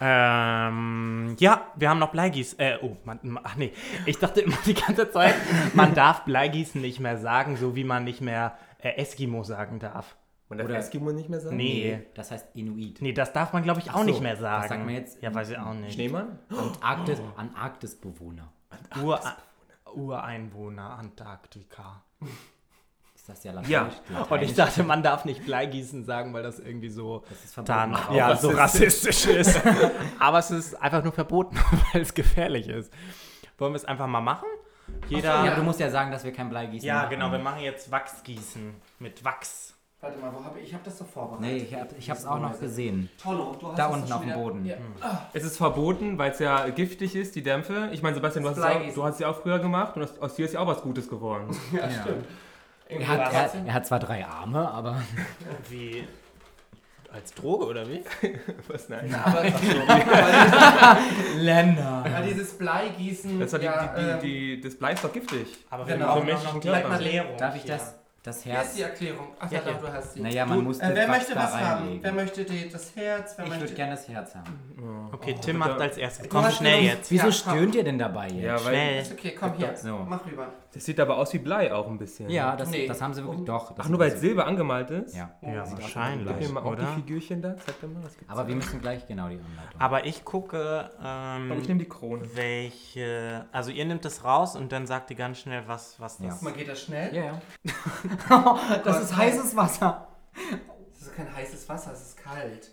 Ähm, 0.00 1.36
ja, 1.40 1.62
wir 1.74 1.90
haben 1.90 1.98
noch 1.98 2.10
Bleigieß. 2.12 2.54
Äh, 2.54 2.78
oh, 2.82 2.96
man, 3.04 3.18
ma- 3.22 3.40
ach 3.42 3.56
nee. 3.56 3.72
Ich 4.06 4.18
dachte 4.18 4.40
immer 4.42 4.56
die 4.64 4.74
ganze 4.74 5.10
Zeit, 5.10 5.34
man 5.74 5.94
darf 5.94 6.24
Bleigießen 6.24 6.80
nicht 6.80 7.00
mehr 7.00 7.18
sagen, 7.18 7.56
so 7.56 7.74
wie 7.74 7.84
man 7.84 8.04
nicht 8.04 8.20
mehr 8.20 8.56
äh, 8.80 8.90
Eskimo 8.90 9.42
sagen 9.42 9.80
darf. 9.80 10.14
Man 10.48 10.58
darf 10.58 10.66
Oder- 10.68 10.78
Eskimo 10.78 11.12
nicht 11.12 11.28
mehr 11.28 11.40
sagen? 11.40 11.56
Nee. 11.56 12.06
Das 12.14 12.30
heißt 12.30 12.48
Inuit. 12.54 13.02
Nee, 13.02 13.12
das 13.12 13.32
darf 13.32 13.52
man, 13.52 13.62
glaube 13.62 13.80
ich, 13.80 13.90
auch 13.90 13.98
so, 13.98 14.04
nicht 14.04 14.20
mehr 14.22 14.32
das 14.32 14.40
sagen. 14.40 14.68
sagt 14.68 14.84
man 14.86 14.94
jetzt- 14.94 15.22
Ja, 15.22 15.34
weiß 15.34 15.50
ich 15.50 15.58
auch 15.58 15.74
nicht. 15.74 15.92
Schneemann? 15.94 16.38
Antarktis, 16.48 17.20
Antarktisbewohner. 17.36 18.50
Ur 19.02 19.20
Ureinwohner 19.94 20.98
Antarktika. 20.98 22.02
Ist 23.14 23.28
das 23.28 23.42
ja 23.44 23.52
lateinisch? 23.52 23.70
Ja. 23.70 23.90
Lateinisch. 24.10 24.30
Und 24.30 24.42
ich 24.42 24.54
dachte, 24.54 24.82
man 24.84 25.02
darf 25.02 25.24
nicht 25.24 25.44
Bleigießen 25.44 26.04
sagen, 26.04 26.32
weil 26.34 26.42
das 26.42 26.58
irgendwie 26.58 26.88
so 26.90 27.24
Das 27.28 27.44
ist 27.44 27.54
verboten. 27.54 27.92
dann 27.92 28.14
ja, 28.14 28.36
so 28.36 28.50
rassistisch 28.50 29.26
ist. 29.26 29.60
Aber 30.18 30.38
es 30.38 30.50
ist 30.50 30.74
einfach 30.80 31.02
nur 31.02 31.12
verboten, 31.12 31.56
weil 31.92 32.02
es 32.02 32.14
gefährlich 32.14 32.68
ist. 32.68 32.92
Wollen 33.58 33.72
wir 33.72 33.76
es 33.76 33.84
einfach 33.84 34.06
mal 34.06 34.20
machen? 34.20 34.46
Jeder. 35.08 35.28
Ja, 35.28 35.44
Ja, 35.46 35.54
du 35.56 35.62
musst 35.62 35.80
ja 35.80 35.90
sagen, 35.90 36.10
dass 36.10 36.24
wir 36.24 36.32
kein 36.32 36.48
Bleigießen 36.48 36.88
machen. 36.88 37.10
genau, 37.10 37.30
wir 37.32 37.38
machen 37.38 37.60
jetzt 37.60 37.90
Wachsgießen 37.90 38.74
mit 38.98 39.24
Wachs. 39.24 39.74
Warte 40.00 40.16
mal, 40.20 40.32
wo 40.32 40.44
habe 40.44 40.60
ich? 40.60 40.68
Ich 40.68 40.74
habe 40.74 40.84
das 40.84 40.96
doch 40.98 41.08
vorbereitet. 41.08 41.40
Nee, 41.50 41.56
ich, 41.56 41.74
hab, 41.74 41.98
ich 41.98 42.08
hab's 42.08 42.24
auch 42.24 42.38
noch 42.38 42.58
gesehen. 42.60 43.10
Tollo, 43.20 43.56
du 43.58 43.66
hast 43.68 43.78
Da 43.78 43.88
das 43.88 43.96
unten 43.96 44.12
auf 44.12 44.20
dem 44.20 44.32
Boden. 44.32 44.64
Ja. 44.64 44.76
Es 45.32 45.42
ist 45.42 45.56
verboten, 45.56 46.16
weil 46.18 46.30
es 46.30 46.38
ja 46.38 46.68
giftig 46.68 47.16
ist, 47.16 47.34
die 47.34 47.42
Dämpfe. 47.42 47.88
Ich 47.92 48.00
meine, 48.00 48.14
Sebastian, 48.14 48.44
du 48.44 48.50
hast, 48.50 48.58
es 48.58 48.64
auch, 48.64 48.94
du 48.94 49.04
hast 49.04 49.14
es 49.14 49.20
ja 49.20 49.28
auch 49.28 49.36
früher 49.42 49.58
gemacht 49.58 49.96
und 49.96 50.08
aus, 50.22 50.34
dir 50.36 50.44
ist 50.44 50.54
ja 50.54 50.60
auch 50.60 50.68
was 50.68 50.82
Gutes 50.82 51.08
geworden. 51.08 51.48
Ja, 51.72 51.90
stimmt. 51.90 52.26
Er 52.90 53.06
hat, 53.08 53.32
er, 53.32 53.66
er 53.66 53.74
hat 53.74 53.86
zwar 53.86 53.98
drei 53.98 54.24
Arme, 54.24 54.70
aber 54.70 55.02
Wie. 55.68 56.06
Als 57.12 57.34
Droge 57.34 57.66
oder 57.66 57.88
wie? 57.88 58.04
Was? 58.68 58.88
Nein. 58.90 59.14
Aber, 59.14 59.42
Länder. 61.36 62.04
aber 62.06 62.24
dieses 62.26 62.52
Bleigießen. 62.56 63.40
Das, 63.40 63.52
war 63.52 63.58
die, 63.58 63.64
ja, 63.64 63.86
die, 63.96 64.00
ähm, 64.02 64.20
die, 64.20 64.56
die, 64.56 64.60
das 64.60 64.76
Blei 64.76 64.92
ist 64.92 65.02
doch 65.02 65.12
giftig. 65.12 65.48
Aber 65.70 65.84
Genau. 65.86 66.20
menschlichen 66.22 66.60
die 66.60 66.68
Körper. 66.68 66.90
Erklärung. 66.90 67.36
Darf 67.38 67.56
ich 67.56 67.62
hier. 67.62 67.78
Das, 68.28 68.36
das 68.36 68.44
Hier 68.44 68.52
ist 68.52 68.58
Herz? 68.58 68.74
die 68.76 68.82
Erklärung. 68.82 69.26
Ach 69.40 69.50
ja, 69.50 69.60
Ja, 69.66 69.72
du 69.72 69.92
hast 69.92 70.14
sie. 70.14 70.20
Naja, 70.20 70.46
man 70.46 70.58
du, 70.58 70.64
musste 70.64 70.84
äh, 70.84 70.94
wer 70.94 71.08
möchte 71.08 71.34
da 71.34 71.40
was 71.42 71.54
haben? 71.54 71.80
reinlegen. 71.82 72.02
Wer 72.04 72.12
möchte 72.12 72.44
die, 72.44 72.68
das 72.68 72.96
Herz? 72.96 73.34
Wer 73.36 73.44
Ich 73.44 73.50
möchte 73.50 73.64
würde 73.64 73.74
gerne 73.74 73.90
das 73.92 74.08
Herz 74.08 74.34
haben. 74.34 75.10
Okay, 75.12 75.34
Oh, 75.36 75.40
Tim 75.40 75.58
bitte. 75.58 75.68
macht 75.70 75.80
als 75.80 75.96
erstes. 75.98 76.28
Komm 76.28 76.50
schnell 76.50 76.82
jetzt. 76.84 77.10
Wieso 77.10 77.26
Ja, 77.26 77.32
stöhnt 77.32 77.74
ihr 77.74 77.84
denn 77.84 77.98
dabei 77.98 78.28
jetzt? 78.28 78.42
Ja, 78.42 78.52
weil 78.54 78.60
Schnell. 78.74 79.02
Ist 79.02 79.12
okay, 79.12 79.36
komm 79.38 79.54
hier. 79.54 79.76
So. 79.76 79.98
Mach 80.08 80.24
rüber. 80.26 80.48
Das 80.74 80.84
sieht 80.84 81.00
aber 81.00 81.16
aus 81.16 81.32
wie 81.32 81.38
Blei 81.38 81.72
auch 81.72 81.86
ein 81.88 81.98
bisschen. 81.98 82.28
Ja, 82.30 82.54
das, 82.56 82.70
Nee. 82.70 82.86
das 82.86 83.00
haben 83.00 83.14
sie 83.14 83.22
wirklich 83.22 83.40
Um- 83.40 83.46
doch. 83.46 83.72
Das 83.74 83.86
Ach, 83.86 83.88
nur 83.90 83.98
weil 83.98 84.08
ist- 84.08 84.14
es 84.16 84.20
Silber 84.20 84.46
angemalt 84.46 84.90
ist? 84.90 85.16
Ja. 85.16 85.30
Ja, 85.40 85.64
Gib 85.64 85.72
mir 85.76 85.82
wahrscheinlich, 85.82 86.48
mal 86.50 86.60
auch 86.60 86.66
oder? 86.72 86.84
die 86.84 86.94
Figürchen 87.02 87.40
da. 87.42 87.56
Zeig 87.56 87.80
dir 87.80 87.86
mal, 87.88 88.04
was 88.04 88.16
gibt's 88.18 88.30
Aber 88.32 88.42
da? 88.42 88.48
wir 88.48 88.54
müssen 88.56 88.80
gleich 88.80 89.06
genau 89.06 89.28
die 89.28 89.36
Anleitung. 89.38 89.80
Aber 89.80 90.04
ich 90.06 90.24
gucke, 90.24 90.90
Und 90.98 91.52
ich 91.52 91.58
ähm, 91.58 91.62
nehme 91.62 91.78
die 91.80 91.88
Krone. 91.88 92.28
welche. 92.34 93.46
Also, 93.52 93.70
ihr 93.70 93.84
nehmt 93.86 94.04
es 94.04 94.24
raus 94.24 94.56
und 94.56 94.70
dann 94.72 94.86
sagt 94.86 95.10
ihr 95.10 95.16
ganz 95.16 95.38
schnell, 95.38 95.62
was, 95.66 95.98
was 96.00 96.18
das 96.18 96.26
Ja. 96.26 96.32
Guck 96.34 96.42
mal, 96.42 96.52
geht 96.52 96.68
das 96.68 96.82
schnell? 96.82 97.14
Ja, 97.14 97.24
ja. 97.24 97.40
das 98.84 99.02
ist 99.04 99.16
heißes 99.16 99.56
Wasser. 99.56 100.08
Das 100.90 101.02
ist 101.02 101.14
kein 101.16 101.34
heißes 101.34 101.68
Wasser, 101.68 101.92
es 101.92 102.00
ist 102.02 102.16
kalt. 102.18 102.70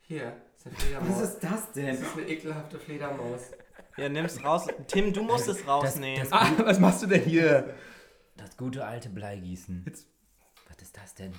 Hier, 0.00 0.32
ist 0.56 0.66
eine 0.66 0.74
Fledermaus. 0.76 1.08
Was 1.10 1.22
ist 1.22 1.42
das 1.42 1.50
das 1.50 1.72
denn? 1.72 1.88
ist 1.88 2.16
eine 2.16 2.26
ekelhafte 2.28 2.78
Fledermaus. 2.78 3.50
Ihr 3.98 4.08
nehmt 4.08 4.28
es 4.30 4.42
raus. 4.44 4.66
Tim, 4.86 5.12
du 5.12 5.22
musst 5.22 5.48
es 5.48 5.66
rausnehmen. 5.66 6.20
das- 6.28 6.32
Ah, 6.32 6.50
was 6.64 6.78
machst 6.78 7.02
du 7.02 7.06
denn 7.06 7.22
hier? 7.22 7.74
Das 8.36 8.56
gute 8.56 8.84
alte 8.84 9.08
Bleigießen. 9.08 9.82
Jetzt- 9.86 10.06
Was 10.68 10.82
ist 10.82 10.96
das 10.96 11.14
denn? 11.14 11.32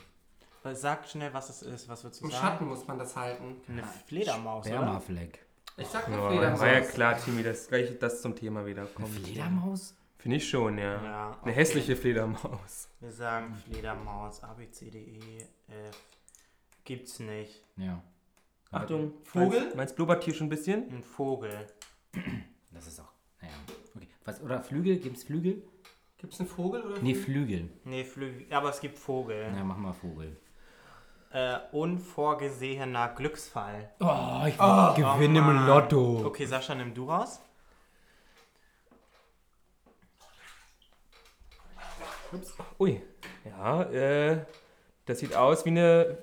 Sag 0.74 1.08
schnell, 1.08 1.34
was 1.34 1.50
es 1.50 1.62
ist. 1.62 1.88
Was 1.88 2.04
würdest 2.04 2.22
du 2.22 2.26
Im 2.26 2.32
sagen? 2.32 2.44
Schatten 2.44 2.68
muss 2.68 2.86
man 2.86 3.00
das 3.00 3.16
halten. 3.16 3.62
Eine 3.68 3.84
Fledermaus, 4.08 4.66
oder? 4.68 4.76
Spermafleck. 4.76 5.46
Ich 5.78 5.88
sag 5.88 6.08
eine 6.08 6.18
Ja, 6.18 6.28
Fledermaus. 6.30 6.60
war 6.60 6.68
ja 6.74 6.82
klar, 6.82 7.18
Timmy, 7.18 7.44
dass 7.44 7.68
gleich 7.70 7.98
das 7.98 8.22
zum 8.22 8.36
Thema 8.36 8.66
wieder 8.66 8.86
kommt. 8.86 9.08
Fledermaus? 9.10 9.96
Finde 10.18 10.36
ich 10.38 10.50
schon, 10.50 10.78
ja. 10.78 11.02
Ja, 11.02 11.28
Eine 11.32 11.38
okay. 11.42 11.52
hässliche 11.54 11.96
Fledermaus. 11.96 12.90
Wir 13.00 13.12
sagen 13.12 13.56
Fledermaus, 13.56 14.44
A, 14.44 14.54
B, 14.54 14.70
C, 14.70 14.90
D, 14.92 15.00
E, 15.00 15.38
F. 15.88 15.96
Gibt's 16.84 17.20
nicht. 17.20 17.64
Ja. 17.78 18.04
Achtung, 18.72 19.14
Vogel? 19.24 19.62
Meinst, 19.62 19.76
meinst 19.78 19.96
blubbert 19.96 20.24
hier 20.26 20.34
schon 20.34 20.48
ein 20.48 20.50
bisschen? 20.50 20.90
Ein 20.92 21.04
Vogel. 21.04 21.68
Das 22.72 22.88
ist 22.88 23.00
auch. 23.00 23.12
Naja. 23.42 23.54
Okay. 23.96 24.08
Was, 24.26 24.42
oder 24.42 24.62
Flügel? 24.62 24.98
Gibt's 24.98 25.24
Flügel? 25.24 25.64
Gibt 26.18 26.34
es 26.34 26.40
einen 26.40 26.50
Vogel 26.50 26.84
oder 26.84 27.02
Nee, 27.02 27.16
Flügel. 27.16 27.70
Nee, 27.86 28.04
Flügel. 28.04 28.46
Aber 28.54 28.70
es 28.70 28.82
gibt 28.82 29.00
Vogel. 29.00 29.52
Na, 29.54 29.64
machen 29.64 29.84
wir 29.84 29.94
Vogel. 29.94 30.36
Äh, 31.32 31.60
unvorgesehener 31.72 33.10
Glücksfall. 33.10 33.92
Oh, 34.00 34.44
ich 34.48 34.58
gewinne 34.58 35.40
im 35.40 35.50
im 35.50 35.66
Lotto. 35.68 36.26
Okay, 36.26 36.46
Sascha, 36.46 36.76
nimm 36.76 36.94
du 36.94 37.10
raus. 37.10 37.40
Ui. 42.80 43.02
Ja, 43.46 43.84
äh, 43.84 44.46
das 45.06 45.20
sieht 45.20 45.36
aus 45.36 45.66
wie 45.66 45.70
eine, 45.70 46.18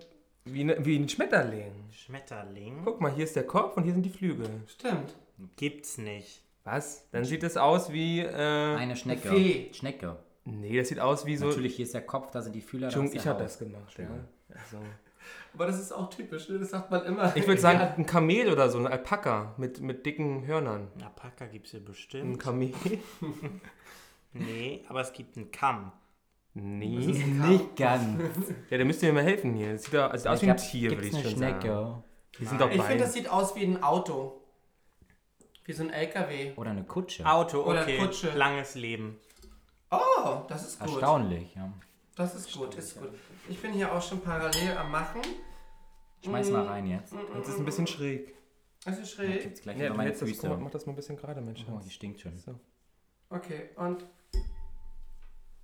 wie, 0.45 0.61
eine, 0.61 0.85
wie 0.85 0.97
ein 0.97 1.09
Schmetterling. 1.09 1.73
Schmetterling. 1.91 2.83
Guck 2.85 3.01
mal, 3.01 3.13
hier 3.13 3.25
ist 3.25 3.37
der 3.37 3.47
Kopf 3.47 3.77
und 3.77 3.85
hier 3.85 3.93
sind 3.93 4.03
die 4.03 4.11
Flügel. 4.11 4.63
Stimmt. 4.67 5.15
Gibt's 5.57 5.99
nicht. 5.99 6.43
Was? 6.65 7.09
Dann 7.11 7.25
sieht 7.25 7.43
es 7.43 7.57
aus 7.57 7.93
wie, 7.93 8.21
äh, 8.21 8.27
Eine 8.77 8.97
Schnecke. 8.97 9.31
Eine 9.31 9.39
Fee. 9.39 9.73
Schnecke. 9.73 10.17
nee, 10.45 10.77
das 10.77 10.89
sieht 10.89 11.01
aus 11.01 11.25
wie 11.27 11.37
so... 11.37 11.47
Natürlich, 11.47 11.77
hier 11.77 11.85
ist 11.85 11.95
der 11.95 12.03
Kopf, 12.05 12.31
da 12.33 12.43
sind 12.43 12.55
die 12.55 12.61
Fühler. 12.61 12.87
Entschuldigung, 12.87 13.19
ich 13.19 13.27
habe 13.27 13.43
das 13.43 13.59
gemacht, 13.59 13.99
ja. 13.99 14.09
Also, 14.49 14.79
Aber 15.55 15.67
das 15.67 15.79
ist 15.79 15.93
auch 15.93 16.11
typisch, 16.11 16.49
ne? 16.49 16.59
das 16.59 16.71
sagt 16.71 16.91
man 16.91 17.05
immer. 17.05 17.37
ich 17.37 17.47
würde 17.47 17.61
sagen, 17.61 17.81
ein 17.97 18.07
Kamel 18.07 18.51
oder 18.53 18.69
so, 18.69 18.79
ein 18.79 18.87
Alpaka 18.87 19.55
mit, 19.59 19.81
mit 19.81 20.07
dicken 20.07 20.47
Hörnern. 20.47 20.89
Ein 20.97 21.03
Alpaka 21.05 21.47
gibt's 21.47 21.71
hier 21.71 21.81
Ein 21.81 21.85
bestimmt. 21.85 22.39
Kamel? 22.41 22.73
Nee, 24.39 24.85
aber 24.89 25.01
es 25.01 25.13
gibt 25.13 25.37
einen 25.37 25.51
Kamm. 25.51 25.93
Nee. 26.55 26.89
Nicht 26.89 27.77
ganz. 27.77 28.23
Ja, 28.71 28.79
da 28.79 28.85
müsst 28.85 29.03
ihr 29.03 29.09
mir 29.13 29.21
mal 29.21 29.25
helfen 29.25 29.55
hier. 29.55 29.73
Das 29.73 29.85
sieht, 29.85 29.95
da, 29.95 30.09
das 30.09 30.27
aus 30.27 30.43
wie 30.43 30.51
ein 30.51 30.57
Tier, 30.57 30.91
würde 30.91 31.07
ich 31.07 31.13
schon 31.13 31.31
Schnecke. 31.37 31.69
sagen. 31.69 32.05
Die 32.39 32.45
sind 32.45 32.61
doch 32.61 32.71
Ich 32.71 32.83
finde, 32.83 33.05
das 33.05 33.13
sieht 33.13 33.31
aus 33.31 33.55
wie 33.57 33.65
ein 33.65 33.83
Auto. 33.83 34.43
Wie 35.67 35.73
so 35.73 35.83
ein 35.83 35.91
LKW. 35.91 36.53
Oder 36.57 36.71
eine 36.71 36.85
Kutsche. 36.85 37.27
Auto, 37.27 37.63
Oder 37.65 37.83
okay. 37.83 37.99
Kutsche. 37.99 38.31
Langes 38.33 38.75
Leben. 38.77 39.19
Oh, 39.91 40.43
das 40.49 40.67
ist 40.67 40.79
gut. 40.81 40.89
Erstaunlich, 40.91 41.55
ja. 41.55 41.73
Das 42.15 42.35
ist 42.35 42.53
gut, 42.53 42.75
ist 42.77 42.99
gut. 42.99 43.11
Ich 43.49 43.61
bin 43.61 43.73
hier 43.73 43.93
auch 43.93 44.01
schon 44.03 44.21
parallel 44.21 44.77
am 44.79 44.91
Machen. 44.91 45.21
Schmeiß 46.25 46.51
mal 46.51 46.67
rein 46.67 46.87
jetzt. 46.87 47.13
Das 47.35 47.49
ist 47.49 47.59
ein 47.59 47.65
bisschen 47.65 47.87
schräg. 47.87 48.35
Es 48.85 48.99
ist 48.99 49.11
schräg. 49.11 49.43
gibt's 49.43 49.61
gleich 49.63 49.77
Ja, 49.77 49.87
über 49.87 49.91
du 49.95 49.97
meine 49.99 50.09
hältst 50.11 50.23
das, 50.23 50.31
guck 50.31 50.41
Füße. 50.41 50.57
mach 50.57 50.71
das 50.71 50.87
mal 50.87 50.93
ein 50.93 50.97
bisschen 50.97 51.17
gerade, 51.17 51.41
Mensch. 51.41 51.65
Oh, 51.71 51.79
die 51.85 51.91
stinkt 51.91 52.21
schon. 52.21 52.39
So. 52.39 52.59
Okay, 53.31 53.71
und. 53.77 54.07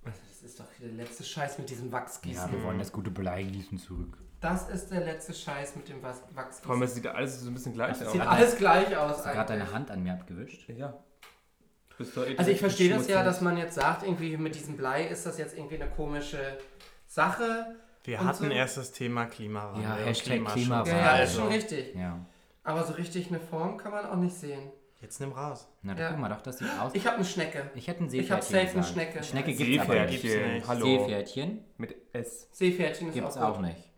Also 0.05 0.19
das 0.29 0.41
ist 0.43 0.59
doch 0.59 0.65
der 0.81 0.89
letzte 0.89 1.23
Scheiß 1.23 1.57
mit 1.57 1.69
diesem 1.69 1.87
Ja, 1.87 1.93
Wachsgießen. 1.93 2.51
wir 2.51 2.63
wollen 2.63 2.77
das 2.79 2.91
gute 2.91 3.09
Bleigießen 3.09 3.77
zurück. 3.77 4.17
Das 4.43 4.67
ist 4.67 4.91
der 4.91 4.99
letzte 5.05 5.33
Scheiß 5.33 5.75
mit 5.77 5.87
dem 5.87 6.03
Was- 6.03 6.21
Vor 6.61 6.73
allem, 6.73 6.81
es 6.83 6.95
sieht 6.95 7.07
alles 7.07 7.39
so 7.39 7.49
ein 7.49 7.53
bisschen 7.53 7.73
gleich 7.73 7.91
aus. 8.05 8.11
sieht 8.11 8.21
alles 8.21 8.57
gleich 8.57 8.95
aus. 8.97 9.17
Hast 9.17 9.25
du 9.25 9.29
gerade 9.31 9.53
deine 9.53 9.71
Hand 9.71 9.89
an 9.89 10.03
mir 10.03 10.13
abgewischt? 10.13 10.69
Ja. 10.69 10.93
Du 11.89 11.95
bist 11.97 12.17
doch 12.17 12.25
Also 12.37 12.51
ich 12.51 12.59
verstehe 12.59 12.93
das 12.93 13.07
ja, 13.07 13.23
dass 13.23 13.39
man 13.39 13.57
jetzt 13.57 13.75
sagt, 13.75 14.03
irgendwie 14.03 14.35
mit 14.35 14.53
diesem 14.55 14.75
Blei 14.75 15.05
ist 15.07 15.25
das 15.25 15.37
jetzt 15.37 15.57
irgendwie 15.57 15.75
eine 15.81 15.89
komische 15.89 16.57
Sache. 17.07 17.75
Wir 18.03 18.19
hatten 18.19 18.45
so- 18.47 18.51
erst 18.51 18.75
das 18.77 18.91
Thema 18.91 19.27
Klimawandel. 19.27 19.83
Ja, 19.83 19.95
Hashtag 19.95 20.33
Klimaschutz. 20.33 20.61
Klimawandel. 20.61 20.93
Ja, 20.93 21.17
ja, 21.17 21.23
ist 21.23 21.35
schon 21.35 21.47
richtig. 21.47 21.95
Ja. 21.95 22.19
Aber 22.65 22.83
so 22.83 22.93
richtig 22.93 23.27
eine 23.29 23.39
Form 23.39 23.77
kann 23.77 23.91
man 23.93 24.05
auch 24.07 24.17
nicht 24.17 24.35
sehen. 24.35 24.71
Jetzt 24.99 25.21
nimm 25.21 25.31
raus. 25.31 25.69
Na, 25.83 25.95
Ja. 25.97 26.09
guck 26.09 26.19
mal, 26.19 26.27
doch, 26.29 26.41
das 26.41 26.57
sieht 26.59 26.67
aus. 26.81 26.91
Ich 26.95 27.05
habe 27.05 27.15
eine 27.17 27.25
Schnecke. 27.25 27.69
Ich 27.75 27.87
hätte 27.87 28.03
ein 28.03 28.05
Ich 28.07 28.11
Seepferdchen 28.11 28.55
hab 28.57 28.65
safe 28.65 28.77
eine. 28.77 28.83
Schnecke. 28.83 29.23
Schnecke 29.23 29.53
gibt's 29.53 29.83
aber 29.83 29.93
nicht. 30.01 30.09
gibt's 30.11 30.21
Seepferdchen. 30.23 30.53
nicht. 30.55 30.67
Hallo. 30.67 30.85
Seepferdchen 30.85 31.65
Mit 31.77 31.95
S. 32.13 32.47
Seepferdchen 32.51 33.07
ist 33.09 33.13
gibt's 33.13 33.37
auch, 33.37 33.55
auch 33.55 33.59
nicht. 33.61 33.92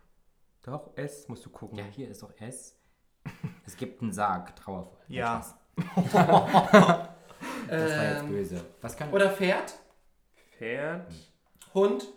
Doch, 0.66 0.92
S 0.98 1.28
musst 1.28 1.46
du 1.46 1.50
gucken. 1.50 1.78
Ja, 1.78 1.86
hier 1.86 2.10
ist 2.10 2.22
doch 2.24 2.32
S. 2.40 2.78
Es 3.66 3.76
gibt 3.78 4.02
einen 4.02 4.12
Sarg, 4.12 4.56
trauervoll. 4.56 4.98
Ja. 5.08 5.44
Das 5.98 6.14
war 6.14 8.04
jetzt 8.04 8.22
Ähm, 8.24 8.30
böse. 8.30 8.62
Was 8.82 8.96
kann. 8.96 9.12
Oder 9.12 9.30
Pferd, 9.32 9.74
Pferd, 10.58 11.12
Hund. 11.74 12.08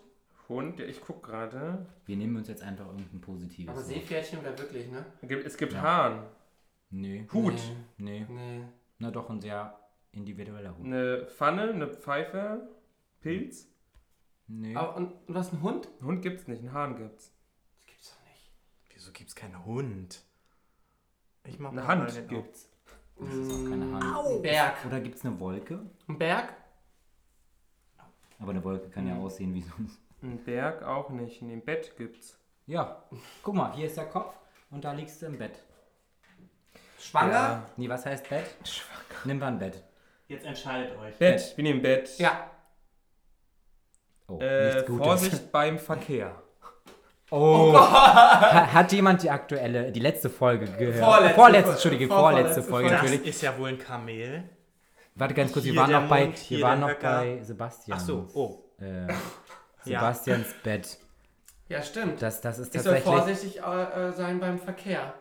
Hund, 0.47 0.79
ja, 0.79 0.85
ich 0.85 1.01
guck 1.01 1.23
gerade. 1.23 1.85
Wir 2.05 2.17
nehmen 2.17 2.35
uns 2.37 2.47
jetzt 2.47 2.61
einfach 2.63 2.85
irgendein 2.87 3.21
positives. 3.21 3.69
Aber. 3.75 3.81
Seepferdchen 3.83 4.43
wäre 4.43 4.57
wirklich, 4.57 4.89
ne? 4.91 5.05
Es 5.21 5.27
gibt, 5.27 5.45
es 5.45 5.57
gibt 5.57 5.73
Ja. 5.73 5.81
Hahn, 5.81 6.23
Nee. 6.91 7.27
Hut, 7.33 7.53
Nee. 7.97 8.25
Nee. 8.29 8.61
Na 8.99 9.11
doch, 9.11 9.29
ein 9.29 9.41
sehr 9.41 9.77
individueller 10.11 10.75
Hut. 10.77 10.85
eine 10.85 11.25
Pfanne, 11.27 11.69
eine 11.73 11.87
Pfeife, 11.87 12.67
Pilz. 13.21 13.67
Nee. 14.47 14.75
Aber, 14.75 14.95
und, 14.95 15.11
und 15.27 15.35
was, 15.35 15.51
ein 15.53 15.61
Hund? 15.61 15.87
Einen 15.99 16.07
Hund 16.07 16.21
gibt's 16.23 16.47
nicht, 16.47 16.59
einen 16.61 16.73
Hahn 16.73 16.95
gibt's. 16.95 17.31
Wieso 18.99 19.13
gibt's 19.13 19.33
keinen 19.33 19.65
Hund? 19.65 20.21
Ich 21.45 21.57
mach 21.57 21.71
Eine 21.71 21.81
mal 21.83 21.87
Hand 21.87 22.13
den 22.17 22.27
gibt's. 22.27 22.69
Das 23.17 23.33
ist 23.33 23.49
auch 23.49 23.69
keine 23.69 23.93
Hand. 23.93 24.27
Ein 24.27 24.41
Berg. 24.41 24.85
Oder 24.85 24.99
gibt 24.99 25.15
es 25.15 25.23
eine 25.25 25.39
Wolke? 25.39 25.79
Ein 26.09 26.17
Berg? 26.17 26.53
Aber 28.39 28.49
eine 28.51 28.61
Wolke 28.61 28.89
kann 28.89 29.07
ja 29.07 29.13
Mhm. 29.13 29.21
aussehen 29.21 29.53
wie 29.53 29.61
sonst. 29.61 30.01
Ein 30.21 30.43
Berg 30.43 30.83
auch 30.83 31.11
nicht. 31.11 31.41
In 31.41 31.47
dem 31.47 31.61
Bett 31.63 31.95
gibt's. 31.95 32.37
Ja. 32.67 33.05
Guck 33.41 33.55
mal, 33.55 33.73
hier 33.73 33.85
ist 33.87 33.95
der 33.95 34.05
Kopf 34.09 34.35
und 34.69 34.83
da 34.83 34.91
liegst 34.91 35.21
du 35.21 35.27
im 35.27 35.37
Bett. 35.37 35.63
Schwanger? 36.99 37.31
Ja. 37.31 37.69
Nee, 37.77 37.87
was 37.87 38.05
heißt 38.05 38.27
Bett? 38.27 38.53
Nimm 39.23 39.39
mal 39.39 39.47
ein 39.47 39.59
Bett. 39.59 39.81
Jetzt 40.27 40.45
entscheidet 40.45 40.97
euch. 40.99 41.17
Bett, 41.17 41.53
wir 41.55 41.63
nehmen 41.63 41.81
Bett. 41.81 42.17
Ja. 42.19 42.51
Oh, 44.27 44.39
Äh, 44.41 44.73
nichts 44.73 44.87
Gutes. 44.89 45.05
Vorsicht 45.07 45.51
beim 45.53 45.79
Verkehr. 45.79 46.43
Oh. 47.31 47.73
Ha- 47.77 48.73
Hat 48.73 48.91
jemand 48.91 49.21
die 49.23 49.29
aktuelle, 49.29 49.91
die 49.91 49.99
letzte 49.99 50.29
Folge 50.29 50.65
gehört? 50.65 51.03
Vorletzte 51.03 51.35
vorletzte 51.35 51.63
Folge. 51.63 51.69
Entschuldige, 51.71 52.07
Vorvorletzte 52.07 52.63
vorletzte 52.63 52.63
Folge. 52.63 52.89
Das 52.89 53.01
natürlich. 53.03 53.27
ist 53.27 53.41
ja 53.41 53.57
wohl 53.57 53.69
ein 53.69 53.79
Kamel. 53.79 54.43
Warte 55.15 55.33
ganz 55.33 55.51
kurz, 55.51 55.65
wir 55.65 55.73
Hier 55.73 55.81
waren 55.81 55.89
der 55.89 55.99
noch 56.01 56.09
bei, 56.09 56.25
Mund, 56.25 56.49
wir 56.49 56.61
waren 56.61 56.79
noch 56.79 56.93
bei 56.95 57.39
Sebastian. 57.43 57.97
Ach 57.99 58.03
so, 58.05 58.27
oh. 58.33 58.57
Äh, 58.81 59.07
Ja. 59.85 59.99
Sebastians 59.99 60.47
Bett. 60.63 60.97
Ja, 61.67 61.81
stimmt. 61.83 62.21
Das, 62.21 62.41
das 62.41 62.57
ist 62.59 62.73
Ich 62.75 62.81
soll 62.81 62.95
tatsächlich. 62.95 63.61
vorsichtig 63.61 63.61
äh, 63.63 64.07
äh, 64.09 64.11
sein 64.13 64.39
beim 64.39 64.57
Verkehr. 64.59 65.13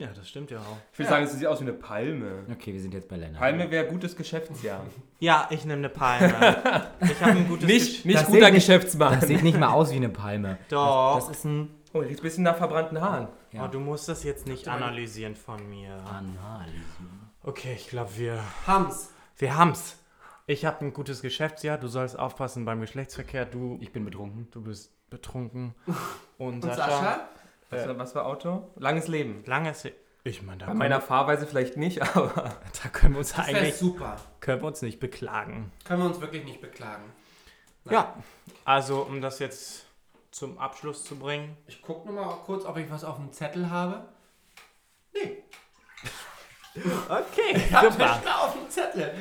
Ja, 0.00 0.08
das 0.14 0.28
stimmt 0.28 0.50
ja 0.50 0.58
auch. 0.58 0.76
Ich 0.92 0.98
würde 0.98 1.10
sagen, 1.10 1.24
es 1.24 1.32
sieht 1.32 1.46
aus 1.46 1.58
wie 1.60 1.64
eine 1.64 1.72
Palme. 1.74 2.44
Okay, 2.50 2.72
wir 2.72 2.80
sind 2.80 2.94
jetzt 2.94 3.08
bei 3.08 3.16
Lennart. 3.16 3.38
Palme 3.38 3.70
wäre 3.70 3.86
gutes 3.86 4.16
Geschäftsjahr. 4.16 4.84
Ja, 5.20 5.46
ich 5.50 5.66
nehme 5.66 5.74
eine 5.80 5.90
Palme. 5.90 6.32
ich 7.02 7.20
habe 7.20 7.32
ein 7.32 7.46
gutes 7.46 7.66
Nicht, 7.68 8.04
Gesch- 8.04 8.06
nicht 8.06 8.24
guter 8.26 8.46
nicht- 8.46 8.54
Geschäftsmann. 8.54 9.20
Das 9.20 9.28
sieht 9.28 9.42
nicht 9.42 9.58
mal 9.58 9.68
aus 9.68 9.92
wie 9.92 9.96
eine 9.96 10.08
Palme. 10.08 10.56
Doch. 10.70 11.16
Das, 11.16 11.28
das 11.28 11.36
ist 11.36 11.44
ein. 11.44 11.68
Oh, 11.92 11.98
riecht 11.98 12.20
ein 12.20 12.22
bisschen 12.22 12.44
nach 12.44 12.56
verbrannten 12.56 12.98
Haaren. 13.02 13.28
Ja. 13.52 13.64
Oh, 13.64 13.68
du 13.68 13.80
musst 13.80 14.08
das 14.08 14.22
jetzt 14.24 14.46
nicht 14.46 14.66
analysieren 14.68 15.36
von 15.36 15.68
mir. 15.68 15.92
Analysieren. 16.06 17.30
Okay, 17.42 17.74
ich 17.76 17.88
glaube, 17.88 18.10
wir, 18.16 18.40
Hams. 18.66 19.10
wir 19.36 19.56
haben's. 19.56 19.96
Ich 20.46 20.64
habe 20.64 20.84
ein 20.86 20.92
gutes 20.94 21.20
Geschäftsjahr. 21.20 21.76
Du 21.78 21.88
sollst 21.88 22.18
aufpassen 22.18 22.64
beim 22.64 22.80
Geschlechtsverkehr. 22.80 23.44
Du, 23.44 23.76
Ich 23.82 23.92
bin 23.92 24.04
betrunken. 24.06 24.48
du 24.52 24.62
bist 24.62 24.90
betrunken. 25.10 25.74
Und, 26.38 26.54
Und 26.54 26.62
Sascha, 26.64 26.76
Sascha? 26.90 27.28
Was, 27.70 27.86
war- 27.88 27.98
was 27.98 28.14
war 28.14 28.26
Auto? 28.26 28.70
Langes 28.76 29.08
Leben. 29.08 29.42
Langes. 29.46 29.86
Ich 30.24 30.42
meine, 30.42 30.58
da, 30.58 30.66
Bei 30.66 30.74
meiner 30.74 31.00
Fahrweise 31.00 31.46
vielleicht 31.46 31.76
nicht, 31.76 32.02
aber 32.16 32.52
da 32.82 32.88
können 32.90 33.14
wir 33.14 33.20
uns 33.20 33.32
Das 33.32 33.46
eigentlich 33.46 33.76
super. 33.76 34.16
können 34.40 34.60
wir 34.62 34.66
uns 34.68 34.82
nicht 34.82 35.00
beklagen. 35.00 35.72
Können 35.84 36.02
wir 36.02 36.06
uns 36.08 36.20
wirklich 36.20 36.44
nicht 36.44 36.60
beklagen. 36.60 37.04
Ja, 37.88 38.14
also 38.64 39.02
um 39.02 39.20
das 39.22 39.38
jetzt 39.38 39.86
zum 40.30 40.58
Abschluss 40.58 41.04
zu 41.04 41.16
bringen. 41.16 41.56
Ich 41.66 41.80
gucke 41.82 42.06
nur 42.12 42.24
mal 42.24 42.34
kurz, 42.44 42.64
ob 42.66 42.76
ich 42.76 42.90
was 42.90 43.02
auf 43.04 43.16
dem 43.16 43.32
Zettel 43.32 43.70
habe. 43.70 44.04
Nee, 45.14 45.42
Okay, 47.08 47.56
ich 47.56 47.72
habe 47.72 47.90
super. 47.90 48.12
nicht 48.12 48.24
mehr 48.24 48.40
auf 48.40 48.52
dem 48.54 48.68
Zettel. 48.70 49.14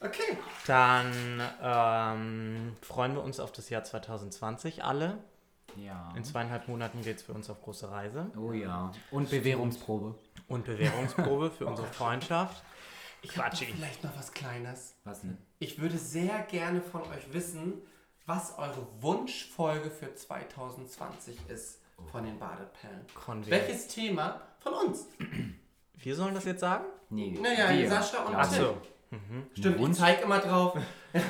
Okay. 0.00 0.38
Dann 0.66 1.42
ähm, 1.62 2.76
freuen 2.82 3.14
wir 3.14 3.22
uns 3.22 3.40
auf 3.40 3.52
das 3.52 3.68
Jahr 3.70 3.84
2020 3.84 4.84
alle. 4.84 5.18
Ja. 5.76 6.12
In 6.16 6.24
zweieinhalb 6.24 6.68
Monaten 6.68 7.02
geht 7.02 7.16
es 7.18 7.22
für 7.22 7.32
uns 7.32 7.48
auf 7.50 7.62
große 7.62 7.90
Reise. 7.90 8.30
Oh 8.38 8.52
ja. 8.52 8.92
Und 9.10 9.30
Bewährungsprobe. 9.30 10.14
Und 10.48 10.64
Bewährungsprobe 10.64 11.50
für 11.50 11.66
unsere 11.66 11.86
Freundschaft. 11.88 12.62
Ich 13.22 13.36
habe 13.38 13.48
Quatschi. 13.50 13.66
vielleicht 13.66 14.04
noch 14.04 14.16
was 14.16 14.32
Kleines. 14.32 14.94
Was 15.04 15.22
denn? 15.22 15.38
Ich 15.58 15.80
würde 15.80 15.96
sehr 15.96 16.40
gerne 16.42 16.80
von 16.82 17.02
euch 17.02 17.32
wissen, 17.32 17.74
was 18.26 18.58
eure 18.58 18.86
Wunschfolge 19.00 19.90
für 19.90 20.14
2020 20.14 21.38
ist 21.48 21.80
von 22.10 22.24
den 22.24 22.38
Badepellen. 22.38 23.06
Convi. 23.14 23.50
Welches 23.50 23.86
Thema 23.88 24.40
von 24.58 24.72
uns? 24.74 25.06
Wir 25.94 26.14
sollen 26.16 26.34
das 26.34 26.44
jetzt 26.44 26.60
sagen? 26.60 26.84
Nee. 27.08 27.38
Naja, 27.40 27.70
wir. 27.70 27.88
Sascha 27.88 28.24
und 28.24 28.32
Ja. 28.32 28.42
Tim. 28.42 28.64
Achso. 28.64 28.76
Stimmt, 29.54 29.76
ich 29.76 29.80
Wunsch? 29.82 29.98
zeige 29.98 30.22
immer 30.22 30.40
drauf. 30.40 30.76